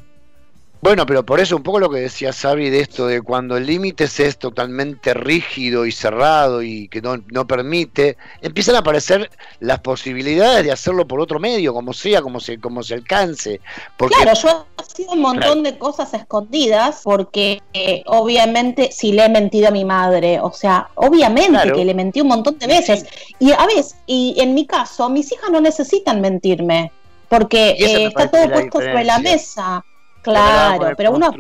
Bueno, 0.82 1.06
pero 1.06 1.26
por 1.26 1.40
eso 1.40 1.56
un 1.56 1.64
poco 1.64 1.80
lo 1.80 1.90
que 1.90 2.00
decía 2.00 2.32
Sabri 2.32 2.70
de 2.70 2.82
esto, 2.82 3.08
de 3.08 3.22
cuando 3.22 3.58
el 3.58 3.66
límite 3.66 4.04
es 4.04 4.38
totalmente 4.38 5.14
rígido 5.14 5.86
y 5.86 5.92
cerrado 5.92 6.62
y 6.62 6.88
que 6.88 7.02
no, 7.02 7.18
no 7.32 7.48
permite, 7.48 8.18
empiezan 8.42 8.76
a 8.76 8.80
aparecer 8.80 9.30
las 9.60 9.80
posibilidades 9.80 10.64
de 10.64 10.72
hacerlo 10.72 11.08
por 11.08 11.20
otro 11.20 11.40
medio, 11.40 11.74
como 11.74 11.94
sea, 11.94 12.22
como 12.22 12.40
se, 12.40 12.60
como 12.60 12.84
se 12.84 12.94
alcance. 12.94 13.60
Porque 13.98 14.16
Claro, 14.22 14.40
yo 14.40 14.66
he 14.80 14.96
sido 14.96 15.12
un 15.14 15.22
montón 15.22 15.64
de 15.64 15.78
cosas 15.78 16.14
escondidas 16.14 17.02
porque 17.04 17.62
eh, 17.74 18.04
obviamente 18.06 18.92
si 18.92 19.12
le 19.12 19.26
he 19.26 19.30
mentido 19.30 19.70
a 19.70 19.72
mi 19.72 19.84
madre, 19.84 20.40
o 20.40 20.52
sea, 20.52 20.90
obviamente 20.96 21.52
Claro. 21.52 21.76
que 21.76 21.86
le 21.86 21.94
mentí 21.94 22.22
un 22.22 22.28
montón 22.28 22.60
de 22.60 22.68
veces. 22.68 23.06
Y 23.40 23.52
a 23.52 23.66
veces, 23.66 23.96
y 24.06 24.36
en 24.40 24.54
mi 24.54 24.66
caso, 24.66 25.10
mis 25.10 25.32
hijas 25.32 25.50
no 25.50 25.60
necesitan 25.60 26.22
mentirme 26.22 26.92
porque 27.30 27.72
eh, 27.72 28.06
está 28.06 28.30
todo 28.30 28.50
puesto 28.52 28.80
sobre 28.80 29.04
la 29.04 29.20
mesa. 29.20 29.84
Claro, 30.32 30.78
poder 30.78 30.96
pero 30.96 31.12
uno, 31.12 31.32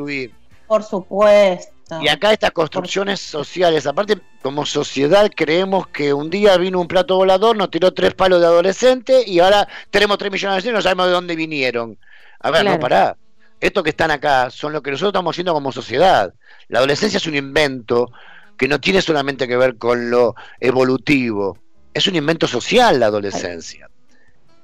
por 0.67 0.83
supuesto. 0.83 1.73
Y 2.01 2.09
acá 2.09 2.33
estas 2.33 2.51
construcciones 2.51 3.21
sociales, 3.21 3.87
aparte 3.87 4.17
como 4.41 4.65
sociedad 4.65 5.31
creemos 5.33 5.87
que 5.87 6.13
un 6.13 6.29
día 6.29 6.57
vino 6.57 6.81
un 6.81 6.87
plato 6.87 7.15
volador, 7.15 7.55
nos 7.55 7.71
tiró 7.71 7.93
tres 7.93 8.13
palos 8.13 8.41
de 8.41 8.47
adolescente 8.47 9.23
y 9.25 9.39
ahora 9.39 9.67
tenemos 9.89 10.17
tres 10.17 10.29
millones 10.31 10.41
de 10.41 10.47
adolescentes 10.47 10.73
y 10.73 10.75
no 10.75 10.81
sabemos 10.81 11.05
de 11.07 11.11
dónde 11.13 11.35
vinieron. 11.37 11.97
A 12.39 12.51
ver, 12.51 12.61
Claro. 12.61 12.75
no 12.75 12.81
pará. 12.81 13.17
Estos 13.59 13.83
que 13.83 13.91
están 13.91 14.11
acá 14.11 14.49
son 14.49 14.73
lo 14.73 14.83
que 14.83 14.91
nosotros 14.91 15.11
estamos 15.11 15.33
haciendo 15.33 15.53
como 15.53 15.71
sociedad. 15.71 16.33
La 16.67 16.79
adolescencia 16.79 17.17
es 17.17 17.25
un 17.25 17.35
invento 17.35 18.11
que 18.57 18.67
no 18.67 18.81
tiene 18.81 19.01
solamente 19.01 19.47
que 19.47 19.55
ver 19.55 19.77
con 19.77 20.09
lo 20.09 20.35
evolutivo. 20.59 21.57
Es 21.93 22.05
un 22.07 22.15
invento 22.15 22.47
social 22.47 22.99
la 22.99 23.07
adolescencia. 23.07 23.89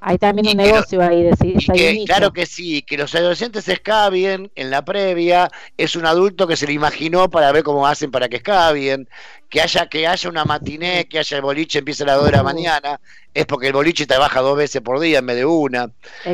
Hay 0.06 0.18
también 0.18 0.47
Y 0.47 0.51
un 0.51 0.58
negocio 0.58 1.01
ahí, 1.01 1.30
Y 1.41 1.72
hay 1.72 1.88
un 1.88 1.97
que, 1.97 2.04
claro 2.06 2.34
que 2.34 2.45
sí, 2.45 2.82
que 2.82 2.97
los 2.97 3.16
adolescentes 3.16 3.70
escabien 3.70 4.51
en 4.56 4.70
la 4.70 4.84
previa, 4.84 5.49
es 5.78 5.95
un 5.95 6.06
adulto 6.06 6.45
que 6.45 6.58
se 6.58 6.68
le 6.68 6.74
imaginó 6.74 7.30
para 7.30 7.54
ver 7.54 7.64
cómo 7.64 7.88
hacen 7.88 8.12
para 8.12 8.28
que 8.28 8.36
escabien, 8.38 9.08
que 9.49 9.62
haya, 9.62 9.88
que 9.88 10.06
haya 10.06 10.30
una 10.30 10.43
matiné, 10.43 11.08
que 11.08 11.20
haya 11.20 11.38
el 11.38 11.43
boliche 11.43 11.80
empiece 11.80 12.04
a 12.04 12.08
las 12.08 12.18
2 12.18 12.26
de 12.26 12.32
la 12.34 12.43
mañana, 12.43 12.99
es 13.34 13.45
porque 13.45 13.68
el 13.68 13.74
boliche 13.74 14.06
trabaja 14.06 14.41
dos 14.41 14.58
veces 14.58 14.82
por 14.82 14.99
día 14.99 15.20
en 15.20 15.26
vez 15.26 15.38
de 15.38 15.45
una, 15.45 15.89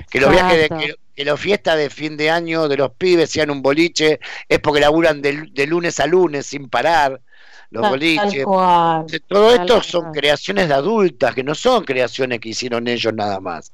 que 0.09 0.19
los 0.19 0.31
viajes 0.31 0.57
de, 0.57 0.69
que, 0.69 0.95
que 1.15 1.25
las 1.25 1.39
fiestas 1.39 1.77
de 1.77 1.91
fin 1.91 2.17
de 2.17 2.31
año 2.31 2.67
de 2.67 2.77
los 2.77 2.91
pibes 2.93 3.29
sean 3.29 3.51
un 3.51 3.61
boliche, 3.61 4.19
es 4.47 4.59
porque 4.59 4.79
laburan 4.79 5.21
de, 5.21 5.47
de 5.51 5.67
lunes 5.67 5.99
a 5.99 6.07
lunes 6.07 6.47
sin 6.47 6.69
parar, 6.69 7.21
los 7.71 7.81
Tal 7.83 7.91
boliches. 7.91 8.43
cual. 8.43 9.05
Todo 9.27 9.55
Tal 9.55 9.59
esto 9.61 9.83
son 9.83 10.01
cual. 10.01 10.13
creaciones 10.13 10.67
de 10.67 10.73
adultas, 10.73 11.35
que 11.35 11.43
no 11.43 11.55
son 11.55 11.83
creaciones 11.85 12.39
que 12.39 12.49
hicieron 12.49 12.87
ellos 12.87 13.13
nada 13.13 13.39
más. 13.39 13.71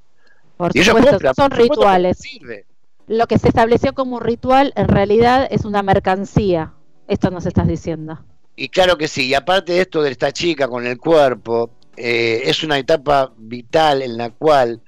Por 0.57 0.71
Y 0.75 0.79
ellos 0.81 0.95
compran, 0.95 1.35
son 1.35 1.49
por 1.49 1.57
rituales. 1.59 2.17
sirve. 2.17 2.65
Lo 3.07 3.27
que 3.27 3.37
se 3.37 3.47
estableció 3.49 3.93
como 3.93 4.17
un 4.17 4.21
ritual 4.21 4.73
en 4.75 4.87
realidad 4.87 5.47
es 5.51 5.65
una 5.65 5.83
mercancía. 5.83 6.73
Esto 7.07 7.29
nos 7.31 7.45
estás 7.45 7.67
diciendo. 7.67 8.19
Y 8.55 8.69
claro 8.69 8.97
que 8.97 9.07
sí, 9.07 9.27
y 9.27 9.33
aparte 9.33 9.73
de 9.73 9.81
esto 9.81 10.01
de 10.01 10.11
esta 10.11 10.31
chica 10.31 10.67
con 10.67 10.87
el 10.87 10.97
cuerpo, 10.97 11.71
eh, 11.97 12.41
es 12.45 12.63
una 12.63 12.77
etapa 12.79 13.33
vital 13.37 14.01
en 14.01 14.17
la 14.17 14.29
cual 14.31 14.81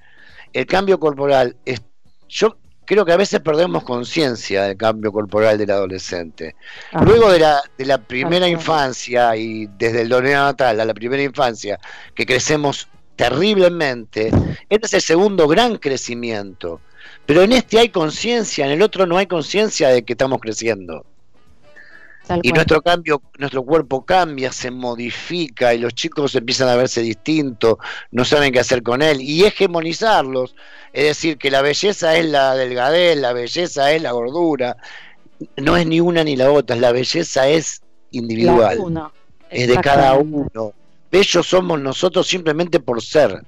el 0.54 0.66
cambio 0.66 1.00
corporal, 1.00 1.58
es, 1.66 1.82
yo 2.30 2.58
creo 2.88 3.06
que 3.06 3.12
a 3.12 3.18
veces 3.18 3.42
perdemos 3.42 3.84
conciencia 3.84 4.64
del 4.64 4.78
cambio 4.78 5.12
corporal 5.12 5.58
del 5.58 5.70
adolescente. 5.70 6.56
Ah, 6.94 7.04
Luego 7.04 7.30
de 7.30 7.40
la, 7.40 7.62
de 7.78 7.86
la 7.86 7.98
primera 8.00 8.46
Ajá. 8.46 8.54
infancia 8.54 9.36
y 9.36 9.68
desde 9.78 10.02
el 10.02 10.10
natal 10.10 10.80
a 10.80 10.86
la 10.86 10.94
primera 10.94 11.22
infancia, 11.22 11.78
que 12.16 12.26
crecemos 12.26 12.88
terriblemente, 13.18 14.32
este 14.70 14.88
es 14.88 14.94
el 14.94 15.02
segundo 15.02 15.48
gran 15.48 15.78
crecimiento. 15.78 16.80
Pero 17.26 17.42
en 17.42 17.52
este 17.52 17.78
hay 17.78 17.90
conciencia, 17.90 18.66
en 18.66 18.72
el 18.72 18.82
otro 18.82 19.06
no 19.06 19.18
hay 19.18 19.28
conciencia 19.28 19.90
de 19.90 20.04
que 20.04 20.14
estamos 20.14 20.40
creciendo. 20.40 21.06
Tal 22.28 22.42
Y 22.44 22.50
cual. 22.50 22.56
nuestro 22.56 22.82
cambio, 22.82 23.22
nuestro 23.38 23.64
cuerpo 23.64 24.06
cambia, 24.06 24.52
se 24.52 24.70
modifica 24.72 25.74
y 25.74 25.80
los 25.80 25.94
chicos 25.94 26.36
empiezan 26.36 26.70
a 26.70 26.76
verse 26.76 27.02
distintos, 27.02 27.78
no 28.12 28.26
saben 28.26 28.52
qué 28.52 28.60
hacer 28.60 28.84
con 28.84 29.02
él 29.02 29.22
y 29.22 29.46
hegemonizarlos, 29.46 30.56
es 30.94 31.06
decir, 31.06 31.38
que 31.38 31.50
la 31.50 31.62
belleza 31.62 32.16
es 32.18 32.26
la 32.26 32.56
delgadez, 32.56 33.18
la 33.18 33.34
belleza 33.34 33.92
es 33.92 34.02
la 34.02 34.12
gordura, 34.12 34.78
no 35.56 35.78
es 35.78 35.88
ni 35.88 36.00
una 36.00 36.24
ni 36.24 36.36
la 36.36 36.52
otra, 36.52 36.76
la 36.76 36.92
belleza 36.92 37.48
es 37.48 37.82
individual, 38.12 39.12
es 39.50 39.68
de 39.68 39.78
cada 39.78 40.14
uno. 40.16 40.74
Bellos 41.12 41.48
somos 41.48 41.80
nosotros 41.80 42.28
simplemente 42.28 42.80
por 42.80 43.02
ser. 43.02 43.44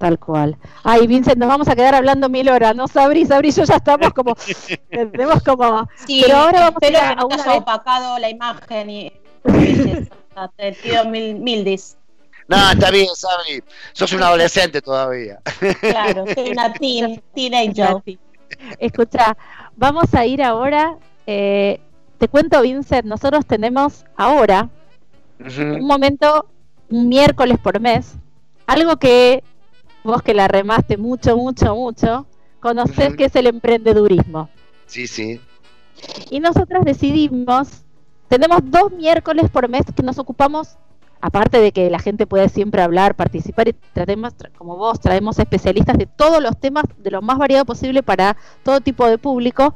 Tal 0.00 0.18
cual. 0.18 0.56
Ay, 0.82 1.06
Vincent, 1.06 1.36
nos 1.36 1.46
vamos 1.48 1.68
a 1.68 1.76
quedar 1.76 1.94
hablando 1.94 2.30
mil 2.30 2.48
horas, 2.48 2.74
¿no? 2.74 2.88
Sabri, 2.88 3.26
Sabri, 3.26 3.50
yo 3.52 3.64
ya 3.64 3.76
estamos 3.76 4.14
como, 4.14 4.34
tenemos 4.90 5.42
como, 5.42 5.86
Sí, 6.06 6.22
Pero 6.24 6.38
ahora 6.38 6.60
vamos 6.70 6.82
a 6.82 6.86
ir 6.88 6.94
espero 6.94 6.98
a- 6.98 7.08
que 7.08 7.12
a 7.12 7.14
no 7.16 7.28
te 7.28 7.34
haya 7.34 7.44
vez- 7.52 7.58
opacado 7.60 8.18
la 8.18 8.30
imagen 8.30 8.88
y 8.90 9.12
te 10.56 10.72
pido 10.82 11.04
mil, 11.04 11.34
mil 11.36 11.64
dis. 11.64 11.98
No, 12.48 12.70
está 12.70 12.90
bien, 12.90 13.08
Sabri, 13.14 13.62
sos 13.92 14.10
un 14.14 14.22
adolescente 14.22 14.80
todavía. 14.80 15.38
Claro, 15.82 16.24
soy 16.34 16.48
una 16.50 16.72
teen, 16.72 17.22
teenager. 17.34 17.96
Escucha, 18.78 19.36
vamos 19.76 20.12
a 20.14 20.24
ir 20.24 20.42
ahora, 20.42 20.96
eh, 21.26 21.78
te 22.16 22.26
cuento, 22.28 22.62
Vincent, 22.62 23.04
nosotros 23.04 23.44
tenemos 23.44 24.06
ahora 24.16 24.70
un 25.38 25.86
momento, 25.86 26.46
un 26.88 27.06
miércoles 27.08 27.58
por 27.58 27.78
mes, 27.80 28.14
algo 28.66 28.96
que 28.96 29.44
vos 30.04 30.22
que 30.22 30.34
la 30.34 30.48
remaste 30.48 30.96
mucho, 30.96 31.36
mucho, 31.36 31.74
mucho, 31.74 32.26
conocés 32.60 33.08
Ujú. 33.08 33.16
que 33.16 33.24
es 33.26 33.36
el 33.36 33.46
emprendedurismo. 33.46 34.48
Sí, 34.86 35.06
sí. 35.06 35.40
Y 36.30 36.40
nosotras 36.40 36.84
decidimos, 36.84 37.82
tenemos 38.28 38.60
dos 38.64 38.90
miércoles 38.92 39.50
por 39.50 39.68
mes 39.68 39.82
que 39.94 40.02
nos 40.02 40.18
ocupamos 40.18 40.76
aparte 41.22 41.60
de 41.60 41.70
que 41.72 41.90
la 41.90 41.98
gente 41.98 42.26
puede 42.26 42.48
siempre 42.48 42.80
hablar, 42.80 43.14
participar 43.14 43.68
y 43.68 43.74
tratemos, 43.92 44.34
tra- 44.38 44.50
como 44.56 44.76
vos, 44.76 44.98
traemos 45.00 45.38
especialistas 45.38 45.98
de 45.98 46.06
todos 46.06 46.42
los 46.42 46.58
temas, 46.58 46.84
de 46.96 47.10
lo 47.10 47.20
más 47.20 47.36
variado 47.36 47.66
posible 47.66 48.02
para 48.02 48.38
todo 48.62 48.80
tipo 48.80 49.06
de 49.06 49.18
público. 49.18 49.74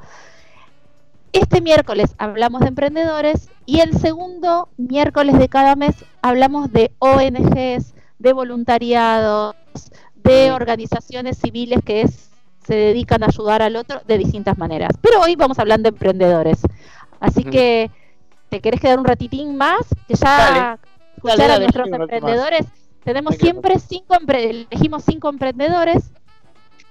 Este 1.33 1.61
miércoles 1.61 2.14
hablamos 2.16 2.62
de 2.62 2.68
emprendedores 2.68 3.51
y 3.66 3.81
el 3.81 3.93
segundo 3.99 4.68
miércoles 4.79 5.37
de 5.39 5.49
cada 5.49 5.75
mes 5.77 5.97
hablamos 6.22 6.72
de 6.72 6.93
ONGs, 7.01 7.93
de 8.18 8.33
voluntariados, 8.33 9.55
de 10.25 10.51
organizaciones 10.53 11.39
civiles 11.39 11.81
que 11.85 12.01
es- 12.03 12.31
se 12.66 12.75
dedican 12.75 13.22
a 13.22 13.27
ayudar 13.27 13.61
al 13.62 13.77
otro 13.77 14.01
de 14.07 14.16
distintas 14.18 14.57
maneras. 14.57 14.91
Pero 15.03 15.20
hoy 15.20 15.37
vamos 15.37 15.59
hablando 15.59 15.91
de 15.91 15.95
emprendedores. 15.95 16.61
Así 17.20 17.45
que, 17.45 17.91
¿te 18.49 18.61
querés 18.61 18.81
quedar 18.81 18.99
un 18.99 19.05
ratitín 19.05 19.57
más? 19.57 19.87
Que 20.09 20.14
ya 20.14 20.79
escuchar 21.16 21.51
a 21.51 21.59
nuestros 21.59 21.87
emprendedores. 22.03 22.66
Tenemos 23.05 23.35
siempre 23.37 23.79
cinco, 23.79 24.16
elegimos 24.29 25.05
cinco 25.05 25.29
emprendedores 25.29 26.11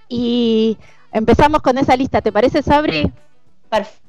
y 0.08 0.78
empezamos 1.12 1.62
con 1.64 1.78
esa 1.80 1.96
lista. 1.96 2.22
¿Te 2.22 2.32
parece, 2.32 2.62
Sabri? 2.62 3.12
Perfecto, 3.70 4.03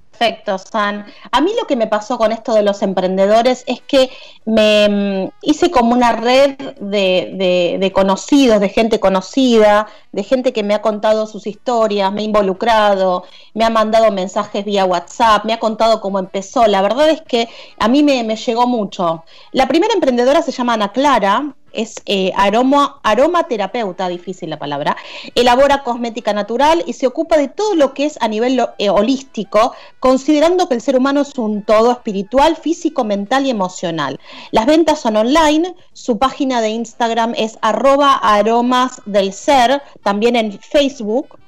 San. 0.58 1.06
A 1.30 1.40
mí 1.40 1.52
lo 1.60 1.66
que 1.66 1.76
me 1.76 1.86
pasó 1.86 2.18
con 2.18 2.32
esto 2.32 2.54
de 2.54 2.62
los 2.62 2.82
emprendedores 2.82 3.64
es 3.66 3.80
que 3.82 4.10
me 4.44 4.88
mm, 4.88 5.30
hice 5.42 5.70
como 5.70 5.92
una 5.92 6.12
red 6.12 6.56
de, 6.80 7.32
de- 7.34 7.76
de 7.80 7.92
conocidos, 7.92 8.60
de 8.60 8.68
gente 8.68 9.00
conocida, 9.00 9.86
de 10.14 10.22
gente 10.22 10.52
que 10.52 10.62
me 10.62 10.74
ha 10.74 10.80
contado 10.80 11.26
sus 11.26 11.46
historias, 11.46 12.12
me 12.12 12.22
ha 12.22 12.24
involucrado, 12.24 13.24
me 13.52 13.64
ha 13.64 13.70
mandado 13.70 14.12
mensajes 14.12 14.64
vía 14.64 14.84
WhatsApp, 14.84 15.44
me 15.44 15.52
ha 15.52 15.58
contado 15.58 16.00
cómo 16.00 16.20
empezó. 16.20 16.66
La 16.68 16.82
verdad 16.82 17.10
es 17.10 17.20
que 17.22 17.48
a 17.78 17.88
mí 17.88 18.04
me, 18.04 18.24
llegó 18.36 18.66
mucho. 18.68 19.24
La 19.50 19.66
primera 19.66 19.92
emprendedora 19.92 20.42
se 20.42 20.52
llama 20.52 20.74
Ana 20.74 20.92
Clara, 20.92 21.54
es 21.74 21.96
eh, 22.06 22.32
aroma, 22.36 23.00
aromaterapeuta, 23.02 24.08
difícil 24.08 24.48
la 24.50 24.58
palabra, 24.58 24.96
elabora 25.34 25.82
cosmética 25.82 26.32
natural 26.32 26.84
y 26.86 26.92
se 26.92 27.06
ocupa 27.06 27.36
de 27.36 27.48
todo 27.48 27.74
lo 27.74 27.94
que 27.94 28.06
es 28.06 28.16
a 28.20 28.28
nivel 28.28 28.64
eh, 28.78 28.90
holístico, 28.90 29.74
considerando 30.00 30.68
que 30.68 30.74
el 30.74 30.80
ser 30.80 30.96
humano 30.96 31.22
es 31.22 31.36
un 31.36 31.62
todo 31.62 31.90
espiritual, 31.90 32.56
físico, 32.56 33.04
mental 33.04 33.46
y 33.46 33.50
emocional. 33.50 34.20
Las 34.52 34.66
ventas 34.66 35.00
son 35.00 35.16
online, 35.16 35.74
su 35.92 36.18
página 36.18 36.60
de 36.60 36.70
Instagram 36.70 37.34
es 37.36 37.58
arroba 37.60 38.14
aromas 38.14 39.02
del 39.04 39.32
ser, 39.32 39.82
también 40.04 40.36
en 40.36 40.52
Facebook. 40.60 41.38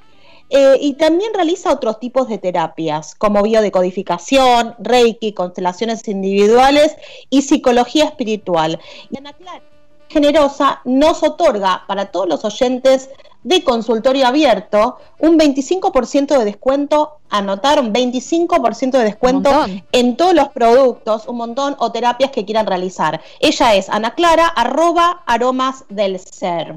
Eh, 0.48 0.78
y 0.80 0.92
también 0.94 1.34
realiza 1.34 1.72
otros 1.72 1.98
tipos 1.98 2.28
de 2.28 2.38
terapias, 2.38 3.16
como 3.16 3.42
biodecodificación, 3.42 4.76
reiki, 4.78 5.32
constelaciones 5.32 6.06
individuales 6.06 6.94
y 7.30 7.42
psicología 7.42 8.04
espiritual. 8.04 8.78
Y 9.10 9.18
Ana 9.18 9.32
Clara, 9.32 9.62
generosa, 10.08 10.82
nos 10.84 11.24
otorga 11.24 11.82
para 11.88 12.12
todos 12.12 12.28
los 12.28 12.44
oyentes 12.44 13.10
de 13.46 13.62
consultorio 13.62 14.26
abierto 14.26 14.98
un 15.20 15.38
25% 15.38 16.36
de 16.36 16.44
descuento, 16.44 17.18
anotar 17.30 17.78
un 17.78 17.92
25% 17.92 18.90
de 18.90 19.04
descuento 19.04 19.50
en 19.92 20.16
todos 20.16 20.34
los 20.34 20.48
productos, 20.48 21.28
un 21.28 21.36
montón, 21.36 21.76
o 21.78 21.92
terapias 21.92 22.32
que 22.32 22.44
quieran 22.44 22.66
realizar. 22.66 23.20
Ella 23.38 23.76
es 23.76 23.88
Ana 23.88 24.16
Clara, 24.16 24.48
arroba 24.48 25.22
aromas 25.26 25.84
del 25.88 26.18
ser. 26.18 26.74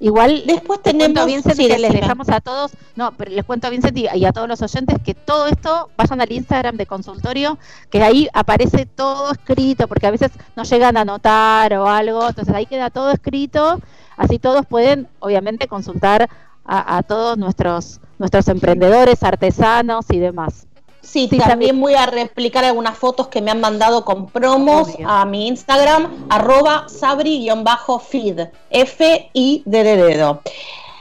Igual 0.00 0.44
Después 0.46 0.80
tenemos- 0.82 1.18
a 1.22 1.26
Vincent 1.26 1.56
sí, 1.56 1.66
que 1.66 1.78
les 1.78 1.92
dejamos 1.92 2.28
a 2.28 2.40
todos, 2.40 2.70
no, 2.94 3.12
pero 3.16 3.32
les 3.32 3.44
cuento 3.44 3.66
a 3.66 3.70
Vincent 3.70 3.96
y, 3.98 4.06
y 4.14 4.24
a 4.24 4.32
todos 4.32 4.46
los 4.48 4.62
oyentes 4.62 4.96
que 5.04 5.14
todo 5.14 5.46
esto 5.48 5.90
vayan 5.96 6.20
al 6.20 6.30
Instagram 6.30 6.76
de 6.76 6.86
consultorio, 6.86 7.58
que 7.90 8.00
ahí 8.02 8.28
aparece 8.32 8.86
todo 8.86 9.32
escrito, 9.32 9.88
porque 9.88 10.06
a 10.06 10.10
veces 10.12 10.30
no 10.54 10.62
llegan 10.62 10.96
a 10.96 11.00
anotar 11.00 11.74
o 11.74 11.88
algo, 11.88 12.28
entonces 12.28 12.54
ahí 12.54 12.66
queda 12.66 12.90
todo 12.90 13.10
escrito, 13.10 13.80
así 14.16 14.38
todos 14.38 14.66
pueden 14.66 15.08
obviamente 15.18 15.66
consultar 15.66 16.28
a, 16.64 16.96
a 16.98 17.02
todos 17.02 17.36
nuestros 17.36 18.00
nuestros 18.20 18.46
emprendedores, 18.48 19.22
artesanos 19.22 20.06
y 20.10 20.18
demás. 20.18 20.66
Sí, 21.00 21.28
Sí, 21.30 21.38
también 21.38 21.80
voy 21.80 21.94
a 21.94 22.06
replicar 22.06 22.64
algunas 22.64 22.98
fotos 22.98 23.28
que 23.28 23.40
me 23.40 23.50
han 23.50 23.60
mandado 23.60 24.04
con 24.04 24.26
promos 24.26 24.88
Obvio. 24.94 25.08
a 25.08 25.24
mi 25.24 25.48
Instagram, 25.48 26.26
arroba 26.28 26.86
sabri-feed, 26.88 28.48
F 28.70 29.30
I 29.32 29.62
D 29.64 29.84
de 29.84 29.96
dedo. 29.96 30.42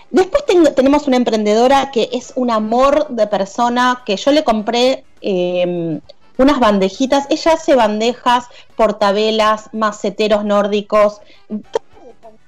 Después 0.10 0.45
ten- 0.45 0.74
tenemos 0.74 1.08
una 1.08 1.18
emprendedora 1.18 1.91
que 1.91 2.10
es 2.14 2.32
un 2.36 2.52
amor 2.52 3.08
de 3.10 3.28
persona, 3.28 4.04
que 4.06 4.16
yo 4.16 4.32
le 4.32 4.43
compré 4.45 5.04
eh, 5.22 6.00
unas 6.38 6.60
bandejitas, 6.60 7.26
ella 7.30 7.54
hace 7.54 7.76
bandejas, 7.76 8.45
portavelas, 8.78 9.70
maceteros 9.74 10.45
nórdicos, 10.45 11.20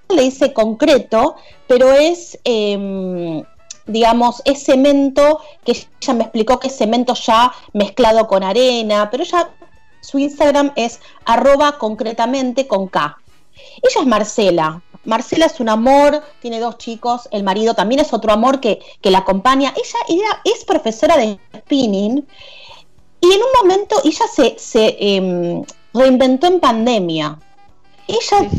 le 0.08 0.24
hice 0.24 0.54
concreto, 0.54 1.36
pero 1.68 1.92
es, 1.92 2.40
eh, 2.46 3.44
digamos, 3.90 4.42
es 4.46 4.64
cemento 4.64 5.42
que 5.66 5.72
ella 5.72 6.14
me 6.14 6.24
explicó 6.24 6.60
que 6.60 6.68
es 6.68 6.78
cemento 6.78 7.14
ya 7.14 7.52
mezclado 7.74 8.28
con 8.28 8.44
arena, 8.44 9.10
pero 9.10 9.24
ella, 9.24 9.50
su 10.02 10.20
Instagram 10.20 10.72
es 10.76 11.00
arroba 11.26 11.78
concretamente 11.78 12.68
con 12.68 12.88
K. 12.88 13.18
Ella 13.82 14.02
es 14.02 14.08
Marcela. 14.08 14.82
Marcela 15.06 15.46
es 15.46 15.60
un 15.60 15.70
amor, 15.70 16.24
tiene 16.42 16.60
dos 16.60 16.78
chicos, 16.78 17.28
el 17.32 17.44
marido 17.44 17.74
también 17.74 18.02
es 18.02 18.14
otro 18.14 18.32
amor 18.32 18.60
que, 18.60 18.80
que 19.02 19.12
la 19.12 19.20
acompaña. 19.20 19.74
Ella, 19.76 20.00
ella 20.08 20.42
es 20.44 20.66
profesora 20.66 21.18
de 21.18 21.40
spinning 21.58 22.28
y 23.22 23.26
en 23.26 23.40
un 23.42 23.50
momento 23.62 23.96
ella 24.04 24.26
se, 24.34 24.56
se 24.58 24.98
em, 25.00 25.64
reinventó 25.94 26.48
en 26.48 26.60
pandemia. 26.60 27.40
Ella 28.10 28.50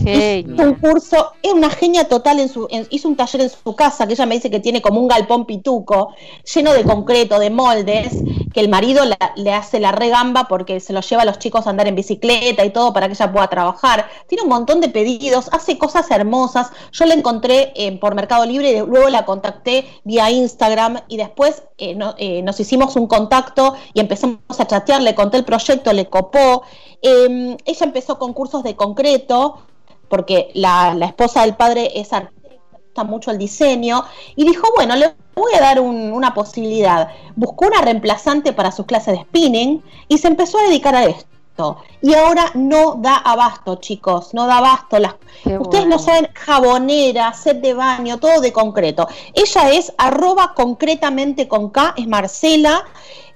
hizo 0.47 0.63
un 0.63 0.75
curso, 0.77 1.33
es 1.43 1.53
una 1.53 1.71
genia 1.71 2.05
total, 2.09 2.39
en 2.39 2.49
su, 2.49 2.69
en- 2.71 2.87
hizo 2.91 3.09
un 3.09 3.17
taller 3.17 3.41
en 3.43 3.51
su 3.51 3.75
casa, 3.75 4.07
que 4.07 4.13
ella 4.13 4.25
me 4.27 4.37
dice 4.37 4.49
que 4.51 4.61
tiene 4.61 4.81
como 4.81 5.01
un 5.01 5.09
galpón 5.09 5.45
pituco, 5.45 6.15
lleno 6.55 6.73
de 6.73 6.85
concreto, 6.85 7.39
de 7.41 7.51
moldes, 7.51 8.13
que 8.55 8.61
el 8.61 8.69
marido 8.69 9.05
la- 9.05 9.33
le 9.35 9.53
hace 9.53 9.81
la 9.81 9.91
regamba 9.93 10.45
porque 10.49 10.79
se 10.79 10.93
los 10.93 11.09
lleva 11.11 11.23
a 11.23 11.25
los 11.25 11.39
chicos 11.41 11.67
a 11.67 11.71
andar 11.71 11.89
en 11.89 11.97
bicicleta 11.97 12.65
y 12.65 12.71
todo 12.71 12.93
para 12.93 13.09
que 13.09 13.15
ella 13.15 13.33
pueda 13.33 13.49
trabajar. 13.49 14.09
Tiene 14.29 14.43
un 14.45 14.51
montón 14.51 14.81
de 14.81 14.89
pedidos, 14.89 15.49
hace 15.53 15.77
cosas 15.79 16.09
hermosas. 16.13 16.71
Yo 16.93 17.05
la 17.07 17.15
encontré 17.15 17.73
eh, 17.75 17.99
por 17.99 18.15
Mercado 18.15 18.47
Libre 18.47 18.71
y 18.71 18.79
luego 18.79 19.09
la 19.09 19.25
contacté 19.25 19.85
vía 20.05 20.31
Instagram 20.31 21.01
y 21.09 21.17
después 21.17 21.65
eh, 21.79 21.95
no- 21.97 22.15
eh, 22.19 22.43
nos 22.43 22.61
hicimos 22.61 22.95
un 22.95 23.07
contacto 23.09 23.75
y 23.95 24.01
empezamos 24.01 24.39
a 24.59 24.67
chatear, 24.67 25.01
le 25.03 25.15
conté 25.15 25.39
el 25.39 25.45
proyecto, 25.45 25.93
le 25.93 26.09
copó. 26.09 26.63
Eh, 27.03 27.57
ella 27.65 27.87
empezó 27.87 28.19
con 28.19 28.35
cursos 28.35 28.63
de 28.63 28.77
concreto, 28.77 29.40
porque 30.09 30.51
la, 30.55 30.95
la 30.95 31.07
esposa 31.07 31.43
del 31.43 31.55
padre 31.55 31.93
es 31.95 32.11
gusta 32.87 33.05
mucho 33.05 33.31
el 33.31 33.39
diseño, 33.39 34.05
y 34.35 34.45
dijo, 34.45 34.67
bueno, 34.75 34.97
le 34.97 35.15
voy 35.37 35.55
a 35.55 35.61
dar 35.61 35.79
un- 35.81 36.13
una 36.13 36.35
posibilidad. 36.35 37.09
Buscó 37.37 37.67
una 37.67 37.81
reemplazante 37.83 38.53
para 38.53 38.73
sus 38.73 38.87
clases 38.87 39.15
de 39.17 39.23
spinning 39.23 39.81
y 40.09 40.19
se 40.19 40.27
empezó 40.27 40.59
a 40.59 40.65
dedicar 40.65 40.95
a 40.97 41.05
esto. 41.05 41.27
Y 42.03 42.15
ahora 42.15 42.51
no 42.55 42.97
da 42.99 43.17
abasto, 43.17 43.77
chicos, 43.77 44.33
no 44.35 44.47
da 44.47 44.59
abasto. 44.59 44.99
Las, 44.99 45.15
Ustedes 45.59 45.87
no 45.87 45.99
saben, 45.99 46.29
jabonera, 46.35 47.33
set 47.35 47.61
de 47.61 47.75
baño, 47.75 48.19
todo 48.19 48.41
de 48.41 48.51
concreto. 48.53 49.07
Ella 49.35 49.71
es 49.71 49.93
arroba 49.99 50.55
concretamente 50.57 51.47
con 51.49 51.69
K, 51.71 51.95
es 51.97 52.09
Marcela, 52.09 52.85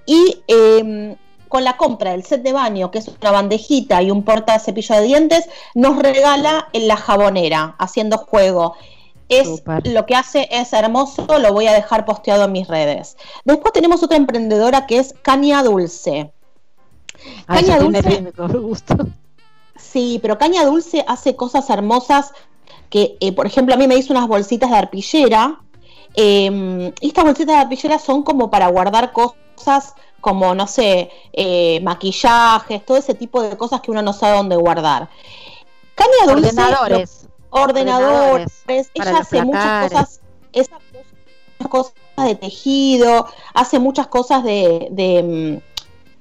y 0.07 0.43
eh, 0.49 1.17
con 1.55 1.63
la 1.63 1.77
compra 1.77 2.11
del 2.11 2.25
set 2.25 2.43
de 2.43 2.53
baño, 2.53 2.91
que 2.91 2.99
es 2.99 3.07
una 3.07 3.31
bandejita 3.31 4.03
y 4.03 4.11
un 4.11 4.25
porta 4.25 4.59
cepillo 4.59 4.97
de 4.97 5.03
dientes, 5.03 5.49
nos 5.77 5.97
regala 5.97 6.67
en 6.73 6.89
la 6.89 6.97
jabonera, 6.97 7.77
haciendo 7.79 8.19
juego. 8.19 8.75
Es 9.29 9.63
lo 9.85 10.05
que 10.05 10.17
hace 10.17 10.49
es 10.51 10.73
hermoso, 10.73 11.39
lo 11.39 11.53
voy 11.53 11.69
a 11.69 11.73
dejar 11.73 12.07
posteado 12.07 12.47
en 12.47 12.51
mis 12.51 12.67
redes. 12.67 13.17
Después 13.45 13.73
tenemos 13.73 14.03
otra 14.03 14.17
emprendedora 14.17 14.89
que 14.89 14.99
es 14.99 15.15
Caña 15.23 15.63
Dulce. 15.63 16.33
Ay, 17.47 17.65
Caña 17.65 17.79
tiene 18.03 18.33
dulce. 18.33 18.59
gusto. 18.59 18.97
Sí, 19.77 20.19
pero 20.21 20.37
Caña 20.37 20.65
Dulce 20.65 21.05
hace 21.07 21.37
cosas 21.37 21.71
hermosas 21.71 22.33
que, 22.91 23.17
eh, 23.21 23.31
por 23.31 23.47
ejemplo, 23.47 23.77
a 23.77 23.79
mí 23.79 23.87
me 23.87 23.95
hizo 23.95 24.13
unas 24.13 24.27
bolsitas 24.27 24.71
de 24.71 24.77
arpillera. 24.77 25.61
eh, 26.17 26.93
y 27.01 27.07
estas 27.07 27.23
bolsitas 27.23 27.55
de 27.55 27.63
arpillera 27.63 28.01
son 28.01 28.25
como 28.25 28.51
para 28.51 28.67
guardar 28.67 29.13
cosas 29.13 29.95
como, 30.25 30.55
no 30.55 30.67
sé, 30.67 31.11
eh, 31.35 31.81
maquillajes, 31.83 32.83
todo 32.87 32.97
ese 32.97 33.13
tipo 33.13 33.43
de 33.43 33.59
cosas 33.59 33.83
que 33.83 33.91
uno 33.91 34.01
no 34.01 34.15
sabe 34.15 34.39
dónde 34.39 34.57
guardar. 34.57 35.11
Caña 35.95 36.33
Dulce... 36.33 36.49
Ordenadores. 36.49 37.29
ordenadores. 37.51 38.63
Ella 38.67 39.19
hace 39.19 39.45
muchas 39.45 39.91
cosas, 39.93 40.21
esa- 40.55 40.79
muchas 41.59 41.71
cosas 41.71 41.95
de 42.17 42.35
tejido, 42.37 43.27
hace 43.53 43.79
muchas 43.79 44.07
cosas 44.07 44.43
de, 44.45 44.89
de, 44.93 45.23
mm, 45.23 45.61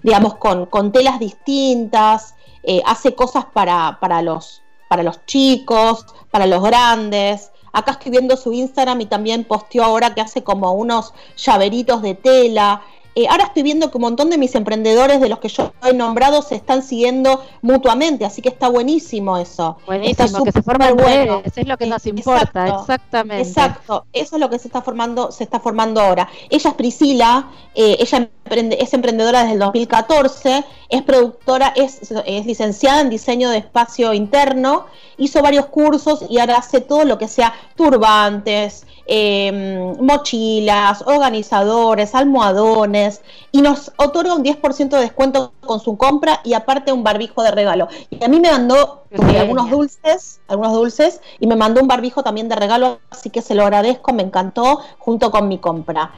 digamos, 0.05 0.35
con, 0.35 0.65
con 0.65 0.91
telas 0.91 1.17
distintas, 1.17 2.35
eh, 2.63 2.81
hace 2.85 3.15
cosas 3.15 3.45
para, 3.53 3.99
para, 4.01 4.21
los, 4.21 4.61
para 4.89 5.01
los 5.01 5.25
chicos, 5.27 6.05
para 6.29 6.45
los 6.45 6.61
grandes. 6.61 7.51
Acá 7.71 7.91
estoy 7.93 8.11
viendo 8.11 8.35
su 8.35 8.51
Instagram 8.51 8.99
y 8.99 9.05
también 9.05 9.45
posteó 9.45 9.85
ahora 9.85 10.13
que 10.13 10.19
hace 10.19 10.43
como 10.43 10.73
unos 10.73 11.13
llaveritos 11.37 12.01
de 12.01 12.15
tela. 12.15 12.81
Eh, 13.15 13.27
ahora 13.29 13.43
estoy 13.45 13.61
viendo 13.63 13.91
que 13.91 13.97
un 13.97 14.01
montón 14.01 14.29
de 14.29 14.37
mis 14.37 14.55
emprendedores, 14.55 15.21
de 15.21 15.29
los 15.29 15.39
que 15.39 15.47
yo 15.49 15.71
he 15.83 15.93
nombrado, 15.93 16.41
se 16.41 16.55
están 16.55 16.81
siguiendo 16.81 17.43
mutuamente, 17.61 18.25
así 18.25 18.41
que 18.41 18.49
está 18.49 18.69
buenísimo 18.69 19.37
eso. 19.37 19.77
Buenísimo, 19.85 20.25
Está 20.25 20.43
que 20.43 20.51
se 20.51 20.61
forman 20.63 20.95
bueno. 20.95 21.41
redes, 21.41 21.57
es 21.57 21.67
lo 21.67 21.77
que 21.77 21.85
nos 21.85 22.05
importa, 22.07 22.41
exacto. 22.67 22.81
exactamente. 22.81 23.47
Exacto, 23.47 24.05
eso 24.13 24.35
es 24.35 24.39
lo 24.39 24.49
que 24.49 24.57
se 24.57 24.67
está 24.67 24.81
formando, 24.81 25.31
se 25.31 25.43
está 25.43 25.59
formando 25.59 26.01
ahora. 26.01 26.27
Ella 26.49 26.69
es 26.71 26.75
Priscila, 26.75 27.49
eh, 27.75 27.97
ella 27.99 28.29
emprende- 28.45 28.77
es 28.79 28.93
emprendedora 28.93 29.41
desde 29.41 29.53
el 29.53 29.59
2014, 29.59 30.63
es 30.89 31.01
productora, 31.03 31.71
es, 31.75 31.99
es 32.25 32.45
licenciada 32.45 33.01
en 33.01 33.09
diseño 33.09 33.49
de 33.51 33.57
espacio 33.59 34.13
interno, 34.13 34.85
hizo 35.17 35.41
varios 35.41 35.67
cursos 35.67 36.25
y 36.29 36.39
ahora 36.39 36.57
hace 36.57 36.81
todo 36.81 37.05
lo 37.05 37.17
que 37.19 37.27
sea 37.27 37.53
turbantes, 37.75 38.85
eh, 39.05 39.93
mochilas, 39.99 41.01
organizadores, 41.05 42.15
almohadones 42.15 43.21
y 43.51 43.61
nos 43.61 43.91
otorga 43.97 44.33
un 44.33 44.43
10% 44.43 44.89
de 44.89 44.99
descuento 45.01 45.53
con 45.65 45.79
su 45.79 45.97
compra 45.97 46.39
y 46.43 46.53
aparte 46.53 46.91
un 46.93 47.03
barbijo 47.03 47.43
de 47.43 47.51
regalo. 47.51 47.87
Y 48.09 48.23
a 48.23 48.27
mí 48.27 48.39
me 48.39 48.51
mandó 48.51 49.03
eh, 49.11 49.39
algunos 49.39 49.69
dulces, 49.69 50.39
algunos 50.47 50.73
dulces 50.73 51.21
y 51.39 51.47
me 51.47 51.55
mandó 51.55 51.81
un 51.81 51.87
barbijo 51.87 52.23
también 52.23 52.49
de 52.49 52.55
regalo, 52.55 52.99
así 53.09 53.29
que 53.29 53.41
se 53.41 53.55
lo 53.55 53.63
agradezco, 53.63 54.13
me 54.13 54.23
encantó 54.23 54.79
junto 54.99 55.31
con 55.31 55.47
mi 55.47 55.57
compra. 55.57 56.11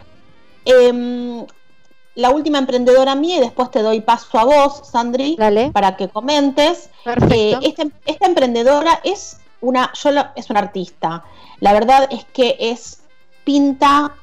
Em, 0.65 1.45
la 2.15 2.29
última 2.29 2.59
emprendedora 2.59 3.13
mía 3.15 3.38
y 3.38 3.39
después 3.41 3.69
te 3.71 3.81
doy 3.81 4.01
paso 4.01 4.39
a 4.39 4.45
vos, 4.45 4.81
Sandri, 4.89 5.36
Dale, 5.38 5.71
para 5.71 5.97
que 5.97 6.07
comentes. 6.07 6.86
Eh, 6.86 6.89
perfecto. 7.03 7.59
este- 7.61 7.91
esta 8.05 8.25
emprendedora 8.25 8.99
es 9.03 9.39
una, 9.62 9.91
yo 9.93 10.10
es 10.36 10.49
una 10.49 10.60
artista. 10.60 11.24
La 11.60 11.74
verdad 11.74 12.08
es 12.12 12.26
que 12.26 12.58
es 12.60 13.03
pinta 13.43 14.16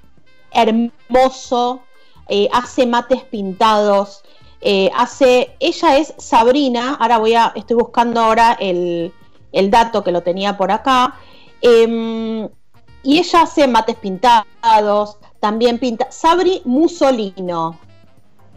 hermoso, 0.51 1.81
eh, 2.29 2.49
hace 2.53 2.87
mates 2.87 3.23
pintados, 3.25 4.23
eh, 4.61 4.91
hace, 4.97 5.57
ella 5.61 5.97
es 5.99 6.15
Sabrina. 6.19 6.97
Ahora 7.01 7.19
voy 7.19 7.35
a, 7.35 7.53
estoy 7.57 7.77
buscando 7.77 8.21
ahora 8.21 8.57
el, 8.61 9.13
el 9.53 9.71
dato 9.71 10.05
que 10.05 10.13
lo 10.13 10.23
tenía 10.23 10.57
por 10.57 10.71
acá. 10.71 11.17
Em, 11.61 12.49
y 13.03 13.19
ella 13.19 13.43
hace 13.43 13.67
mates 13.67 13.97
pintados, 13.97 15.19
también 15.41 15.79
pinta. 15.79 16.11
Sabri 16.11 16.63
Musolino. 16.65 17.79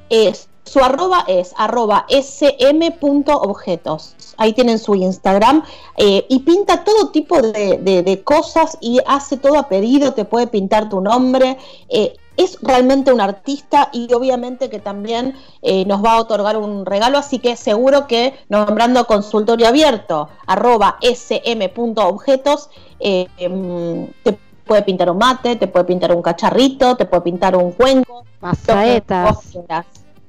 Es, 0.09 0.49
su 0.65 0.79
arroba 0.79 1.23
es 1.27 1.53
arroba 1.57 2.05
sm.objetos. 2.09 4.15
Ahí 4.37 4.53
tienen 4.53 4.79
su 4.79 4.95
Instagram. 4.95 5.63
eh, 5.97 6.25
y 6.27 6.39
pinta 6.39 6.83
todo 6.83 7.09
tipo 7.09 7.41
de, 7.41 7.77
de- 7.81 8.03
de 8.03 8.23
cosas 8.23 8.77
y 8.81 8.99
hace 9.07 9.37
todo 9.37 9.57
a 9.57 9.69
pedido. 9.69 10.13
Te 10.13 10.25
puede 10.25 10.47
pintar 10.47 10.89
tu 10.89 10.99
nombre. 11.01 11.57
eh, 11.89 12.15
es 12.37 12.57
realmente 12.61 13.13
un 13.13 13.21
artista 13.21 13.87
y 13.93 14.13
obviamente 14.13 14.69
que 14.69 14.79
también 14.79 15.35
eh, 15.61 15.85
nos 15.85 16.03
va 16.03 16.15
a 16.15 16.19
otorgar 16.19 16.57
un 16.57 16.85
regalo, 16.85 17.17
así 17.17 17.39
que 17.39 17.55
seguro 17.55 18.07
que 18.07 18.33
nombrando 18.49 19.07
consultorio 19.07 19.69
abierto, 19.69 20.27
arroba 20.45 20.97
sm.objetos, 21.01 22.69
eh, 22.99 23.27
em, 23.37 24.07
te 24.21 24.37
puede 24.65 24.81
pintar 24.81 25.09
un 25.11 25.17
mate, 25.19 25.55
te 25.55 25.67
puede 25.67 25.85
pintar 25.85 26.13
un 26.13 26.21
cacharrito, 26.21 26.97
te 26.97 27.05
puede 27.05 27.21
pintar 27.21 27.55
un 27.55 27.71
cuenco, 27.71 28.15
lo 28.17 28.23
que 28.23 28.27
Masaetas. 28.41 29.33
vos 29.35 29.45
quieras, 29.53 29.85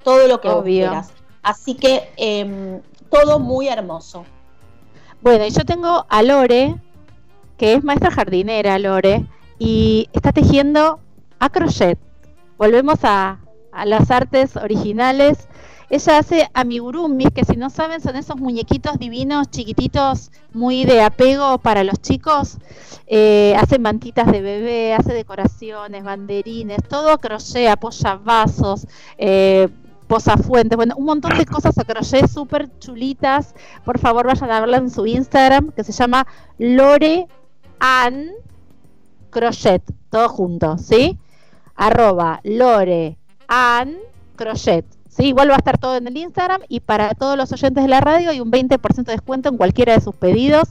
todo 0.07 0.29
lo 0.29 0.41
que 0.41 0.49
vos 0.49 0.63
quieras. 0.63 1.09
Así 1.43 1.75
que 1.75 2.09
em, 2.17 2.81
todo 3.11 3.41
muy 3.41 3.67
hermoso. 3.67 4.25
Bueno, 5.21 5.45
y 5.45 5.51
yo 5.51 5.65
tengo 5.65 6.07
a 6.09 6.23
Lore, 6.23 6.77
que 7.57 7.75
es 7.75 7.83
maestra 7.83 8.13
jardinera, 8.13 8.79
Lore, 8.79 9.27
y 9.59 10.09
está 10.13 10.31
tejiendo 10.31 11.01
a 11.41 11.49
crochet. 11.51 11.99
Volvemos 12.57 13.01
a, 13.03 13.41
a 13.73 13.85
las 13.85 14.13
artes 14.13 14.55
originales. 14.55 15.49
Ella 15.91 16.19
hace 16.19 16.49
amigurumis, 16.55 17.31
que 17.35 17.45
si 17.45 17.57
no 17.57 17.69
saben 17.69 18.01
son 18.01 18.15
esos 18.15 18.37
muñequitos 18.37 19.01
divinos, 19.01 19.51
chiquititos, 19.51 20.31
muy 20.53 20.85
de 20.85 21.01
apego 21.01 21.59
para 21.59 21.83
los 21.83 22.01
chicos. 22.01 22.59
Eh, 23.09 23.57
hace 23.59 23.81
mantitas 23.81 24.31
de 24.31 24.41
bebé, 24.41 24.95
hace 24.95 25.13
decoraciones, 25.13 26.05
banderines, 26.05 26.79
todo 26.89 27.11
a 27.11 27.19
crochet, 27.19 27.69
apoya 27.69 28.15
vasos, 28.15 28.87
eh, 29.19 29.69
posafuentes, 30.07 30.77
bueno, 30.77 30.95
un 30.97 31.05
montón 31.05 31.37
de 31.37 31.47
cosas 31.47 31.77
a 31.79 31.85
crochet 31.85 32.29
súper 32.29 32.71
chulitas. 32.79 33.55
Por 33.85 33.99
favor, 33.99 34.27
vayan 34.27 34.51
a 34.51 34.61
verla 34.61 34.77
en 34.79 34.91
su 34.91 35.07
Instagram, 35.07 35.73
que 35.73 35.85
se 35.85 35.93
llama 35.93 36.27
Lore 36.59 37.27
An 37.79 38.31
Crochet, 39.31 39.83
todo 40.11 40.29
junto, 40.29 40.79
¿sí? 40.79 41.19
Arroba 41.75 42.41
Lore 42.45 43.19
An 43.49 43.97
Crochet. 44.37 44.87
¿sí? 45.09 45.27
Igual 45.27 45.51
va 45.51 45.55
a 45.55 45.59
estar 45.59 45.79
todo 45.79 45.97
en 45.97 46.07
el 46.07 46.17
Instagram 46.17 46.63
y 46.69 46.81
para 46.81 47.15
todos 47.15 47.37
los 47.37 47.53
oyentes 47.53 47.83
de 47.83 47.89
la 47.89 48.01
radio 48.01 48.31
hay 48.31 48.41
un 48.41 48.51
20% 48.51 49.05
de 49.05 49.13
descuento 49.13 49.49
en 49.49 49.57
cualquiera 49.57 49.95
de 49.95 50.01
sus 50.01 50.15
pedidos. 50.15 50.69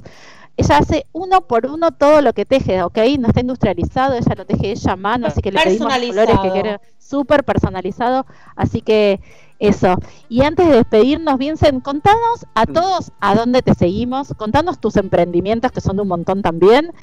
Ella 0.58 0.78
hace 0.78 1.06
uno 1.12 1.41
por 1.41 1.66
uno 1.66 1.91
todo 1.91 2.22
lo 2.22 2.34
que 2.34 2.45
teje, 2.45 2.82
¿ok? 2.82 2.97
No 3.20 3.28
está 3.28 3.41
industrializado, 3.41 4.16
ella 4.16 4.36
lo 4.38 4.45
teje 4.45 4.72
ella 4.72 4.93
a 4.93 4.95
mano, 4.95 5.28
así 5.28 5.41
que 5.41 5.51
le 5.51 5.62
pedimos 5.62 5.91
los 5.91 6.08
colores 6.08 6.39
que 6.39 6.51
quiere, 6.51 6.80
súper 6.97 7.43
personalizado, 7.43 8.26
así 8.56 8.82
que 8.82 9.20
eso. 9.60 9.97
Y 10.30 10.43
antes 10.43 10.68
de 10.68 10.76
despedirnos, 10.76 11.38
Vincent, 11.38 11.84
contanos 11.84 12.45
a 12.56 12.66
todos 12.66 13.12
a 13.20 13.36
dónde 13.36 13.62
te 13.62 13.74
seguimos, 13.74 14.34
contanos 14.38 14.80
tus 14.80 14.95
emprendimientos, 14.95 15.72
que 15.72 15.82
son 15.82 15.97
de 15.97 16.03
un 16.03 16.08
montón 16.08 16.41
también, 16.41 16.93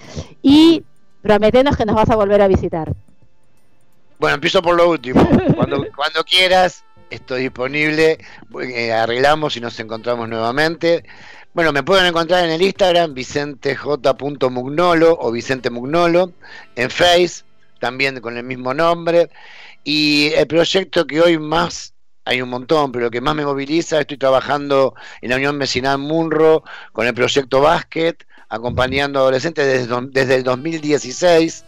y 0.40 0.84
prometenos 1.22 1.76
que 1.76 1.84
nos 1.84 1.96
vas 1.96 2.11
a 2.11 2.16
volver 2.16 2.42
a 2.42 2.48
visitar. 2.48 2.94
Bueno, 4.18 4.36
empiezo 4.36 4.62
por 4.62 4.76
lo 4.76 4.88
último. 4.88 5.26
Cuando, 5.57 5.84
cuando 5.94 6.24
quieras, 6.24 6.84
estoy 7.11 7.42
disponible. 7.42 8.18
eh, 8.62 8.92
arreglamos 8.92 9.57
y 9.57 9.61
nos 9.61 9.78
encontramos 9.80 10.28
nuevamente. 10.28 11.05
Bueno, 11.55 11.70
me 11.70 11.82
pueden 11.82 12.07
encontrar 12.07 12.46
en 12.46 12.50
el 12.50 12.62
Instagram, 12.62 13.12
vicentej.mugnolo 13.12 15.18
o 15.20 15.30
Vicente 15.30 15.68
Mugnolo, 15.68 16.32
en 16.76 16.90
Face, 16.90 17.44
también 17.78 18.20
con 18.20 18.38
el 18.38 18.44
mismo 18.44 18.72
nombre. 18.72 19.28
Y 19.84 20.32
el 20.32 20.46
proyecto 20.46 21.07
que 21.07 21.20
hoy 21.20 21.38
más, 21.38 21.92
hay 22.24 22.40
un 22.40 22.48
montón, 22.48 22.90
pero 22.90 23.11
que 23.11 23.20
más 23.20 23.34
me 23.34 23.44
moviliza, 23.44 24.00
estoy 24.00 24.16
trabajando 24.16 24.94
en 25.20 25.28
la 25.28 25.36
Unión 25.36 25.59
Vecinal 25.59 25.98
Munro 25.98 26.64
con 26.92 27.07
el 27.07 27.12
proyecto 27.12 27.61
Básquet, 27.61 28.26
acompañando 28.48 29.18
a 29.18 29.22
adolescentes 29.22 29.66
desde, 29.66 29.94
desde 30.11 30.36
el 30.36 30.44
2016 30.44 31.66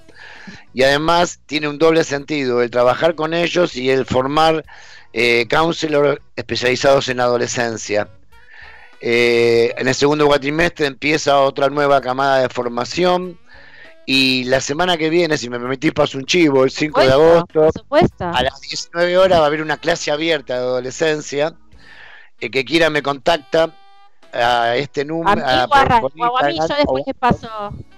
y 0.73 0.83
además 0.83 1.41
tiene 1.45 1.69
un 1.69 1.77
doble 1.77 2.05
sentido, 2.05 2.63
el 2.63 2.71
trabajar 2.71 3.15
con 3.15 3.35
ellos 3.35 3.77
y 3.77 3.91
el 3.91 4.07
formar 4.07 4.65
eh, 5.13 5.47
counselor 5.51 6.23
especializados 6.37 7.11
en 7.11 7.21
adolescencia. 7.21 8.09
Eh, 9.07 9.75
en 9.77 9.87
el 9.87 9.95
segundo 9.95 10.27
cuatrimestre 10.27 10.87
empieza 10.87 11.39
otra 11.41 11.69
nueva 11.69 12.01
camada 12.01 12.39
de 12.41 12.49
formación 12.49 13.39
y 14.07 14.45
la 14.45 14.63
semana 14.63 14.97
que 14.97 15.11
viene, 15.11 15.37
si 15.37 15.51
me 15.51 15.61
permitís, 15.61 15.93
paso 15.93 16.17
un 16.17 16.25
chivo, 16.25 16.65
el 16.65 16.71
5 16.71 17.01
de 17.01 17.07
agosto, 17.13 17.61
a 18.35 18.43
las 18.43 18.61
19 18.63 19.19
horas 19.19 19.41
va 19.41 19.45
a 19.45 19.47
haber 19.49 19.61
una 19.61 19.77
clase 19.77 20.11
abierta 20.11 20.55
de 20.55 20.61
adolescencia. 20.61 21.55
El 22.41 22.51
que 22.51 22.65
quiera 22.65 22.89
me 22.89 23.03
contacta 23.03 23.71
a 24.33 24.75
este 24.77 25.05
número. 25.05 25.31
a- 25.63 25.67
a, 26.41 26.49
mí, 26.49 26.57
yo 26.57 26.77
después 26.77 27.05
te 27.05 27.15
paso. 27.15 27.49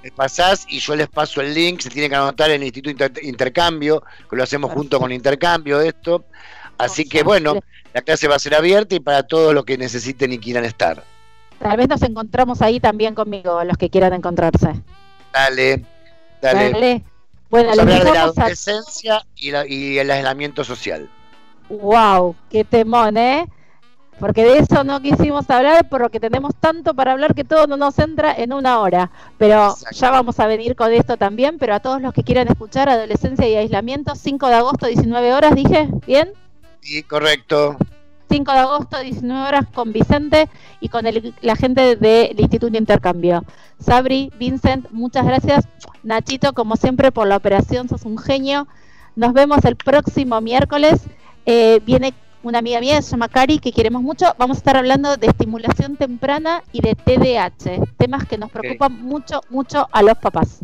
me 0.03 0.11
pasás 0.11 0.67
y 0.69 0.81
yo 0.81 0.97
les 0.97 1.09
paso 1.09 1.41
el 1.41 1.55
link, 1.55 1.81
se 1.83 1.89
tiene 1.91 2.09
que 2.09 2.17
anotar 2.17 2.51
en 2.51 2.63
el 2.63 2.65
Instituto 2.65 2.91
Inter- 2.91 3.25
Intercambio, 3.25 4.03
que 4.29 4.35
lo 4.37 4.43
hacemos 4.43 4.73
junto 4.73 4.99
con 4.99 5.13
Intercambio 5.13 5.81
esto. 5.81 6.25
Así 6.79 7.09
que 7.09 7.23
bueno, 7.23 7.55
la 7.95 8.03
clase 8.03 8.29
va 8.29 8.37
a 8.37 8.39
ser 8.39 8.55
abierta 8.55 8.95
y 8.95 9.01
para 9.01 9.23
todos 9.23 9.55
los 9.55 9.65
que 9.65 9.79
necesiten 9.79 10.33
y 10.33 10.39
quieran 10.39 10.65
estar. 10.65 11.03
Tal 11.59 11.77
vez 11.77 11.89
nos 11.89 12.03
encontramos 12.03 12.61
ahí 12.63 12.81
también 12.81 13.15
conmigo, 13.15 13.65
los 13.65 13.77
que 13.79 13.89
quieran 13.89 14.13
encontrarse. 14.13 14.75
Dale, 15.33 15.85
dale. 16.43 16.71
Dale. 16.71 17.03
Bueno, 17.49 17.69
Vamos 17.71 17.79
a 17.79 17.83
hablar 17.83 18.05
de 18.05 18.13
la 18.13 18.21
a... 18.21 18.25
adolescencia 18.25 19.23
y, 19.37 19.51
la- 19.51 19.67
y 19.67 19.99
el 19.99 20.11
aislamiento 20.11 20.65
social. 20.65 21.09
Wow, 21.69 22.37
qué 22.51 22.65
temón, 22.65 23.17
¿eh? 23.17 23.47
Porque 24.19 24.45
de 24.45 24.59
eso 24.59 24.83
no 24.83 25.01
quisimos 25.03 25.49
hablar 25.51 25.89
porque 25.91 26.19
tenemos 26.21 26.55
tanto 26.59 26.95
para 26.95 27.13
hablar 27.13 27.35
que 27.35 27.45
todo 27.45 27.67
no 27.67 27.77
nos 27.77 27.99
entra 27.99 28.33
en 28.35 28.53
una 28.55 28.81
hora. 28.81 29.11
Pero 29.37 29.71
Exacto. 29.73 29.97
ya 29.97 30.11
vamos 30.11 30.41
a 30.41 30.47
venir 30.47 30.75
con 30.75 30.91
esto 30.93 31.19
también. 31.19 31.59
Pero 31.59 31.75
a 31.75 31.81
todos 31.81 32.01
los 32.01 32.15
que 32.15 32.23
quieran 32.23 32.49
escuchar 32.49 32.89
Adolescencia 32.89 33.47
y 33.47 33.57
Aislamiento, 33.57 34.15
5 34.15 34.49
de 34.49 34.55
agosto, 34.55 34.87
19 34.87 35.35
horas, 35.35 35.55
dije, 35.55 35.89
¿bien? 36.07 36.33
Sí, 36.81 37.03
correcto. 37.03 37.77
5 38.29 38.53
de 38.53 38.59
agosto, 38.59 38.99
19 38.99 39.47
horas, 39.49 39.67
con 39.73 39.93
Vicente 39.93 40.49
y 40.81 40.89
con 40.89 41.07
el- 41.07 41.35
la 41.43 41.55
gente 41.55 41.97
del 41.97 42.39
Instituto 42.41 42.73
de 42.73 42.79
Intercambio. 42.79 43.45
Sabri, 43.79 44.33
Vincent, 44.39 44.91
muchas 44.91 45.25
gracias. 45.25 45.69
Nachito, 46.03 46.53
como 46.53 46.77
siempre, 46.77 47.13
por 47.13 47.29
la 47.29 47.37
operación, 47.37 47.89
sos 47.89 48.03
un 48.05 48.19
genio. 48.19 48.67
Nos 49.15 49.33
vemos 49.33 49.65
el 49.65 49.77
próximo 49.77 50.41
miércoles. 50.41 51.03
Eh, 51.47 51.81
viene 51.87 52.15
una 52.43 52.59
amiga 52.59 52.81
mía, 52.81 53.01
se 53.01 53.13
llama 53.13 53.29
Cari, 53.29 53.59
que 53.61 53.73
queremos 53.73 54.03
mucho. 54.03 54.35
Vamos 54.39 54.57
a 54.57 54.59
estar 54.59 54.77
hablando 54.77 55.17
de 55.17 55.27
estimulación 55.29 55.97
temprana 55.97 56.63
y 56.73 56.81
de 56.81 56.95
TDAH, 56.95 57.81
temas 57.97 58.27
que 58.27 58.39
nos 58.39 58.51
preocupan 58.51 59.03
mucho, 59.03 59.41
mucho 59.51 59.89
a 59.93 60.03
los 60.03 60.19
papás. 60.19 60.61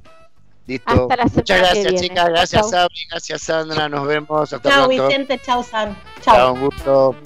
Listo. 0.66 1.08
Hasta 1.10 1.16
la 1.16 1.24
Muchas 1.24 1.58
gracias, 1.58 1.94
chicas. 2.00 2.28
Gracias, 2.28 2.62
Chau. 2.62 2.70
Sabri. 2.70 3.06
Gracias, 3.10 3.42
Sandra. 3.42 3.88
Nos 3.88 4.06
vemos. 4.06 4.52
Hasta 4.52 4.68
Chao, 4.68 4.86
pronto. 4.86 5.08
Vicente. 5.08 5.40
Chao, 5.44 5.62
San. 5.62 5.96
Chao, 6.20 6.34
Chao. 6.34 6.52
un 6.54 6.60
gusto. 6.60 7.16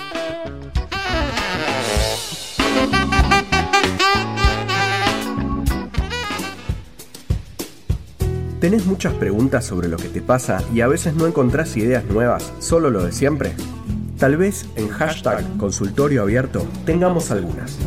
¿Tenés 8.60 8.86
muchas 8.86 9.12
preguntas 9.12 9.66
sobre 9.66 9.86
lo 9.86 9.98
que 9.98 10.08
te 10.08 10.22
pasa 10.22 10.62
y 10.74 10.80
a 10.80 10.88
veces 10.88 11.14
no 11.14 11.26
encontrás 11.26 11.76
ideas 11.76 12.04
nuevas, 12.06 12.52
solo 12.58 12.90
lo 12.90 13.04
de 13.04 13.12
siempre? 13.12 13.52
Tal 14.18 14.38
vez 14.38 14.66
en 14.76 14.88
hashtag 14.88 15.44
consultorio 15.58 16.22
abierto 16.22 16.66
tengamos 16.86 17.30
algunas. 17.30 17.78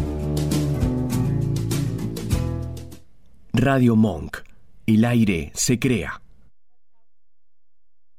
Radio 3.52 3.95
Monk. 3.95 4.49
El 4.90 5.06
aire 5.06 5.52
se 5.54 5.78
crea. 5.78 6.20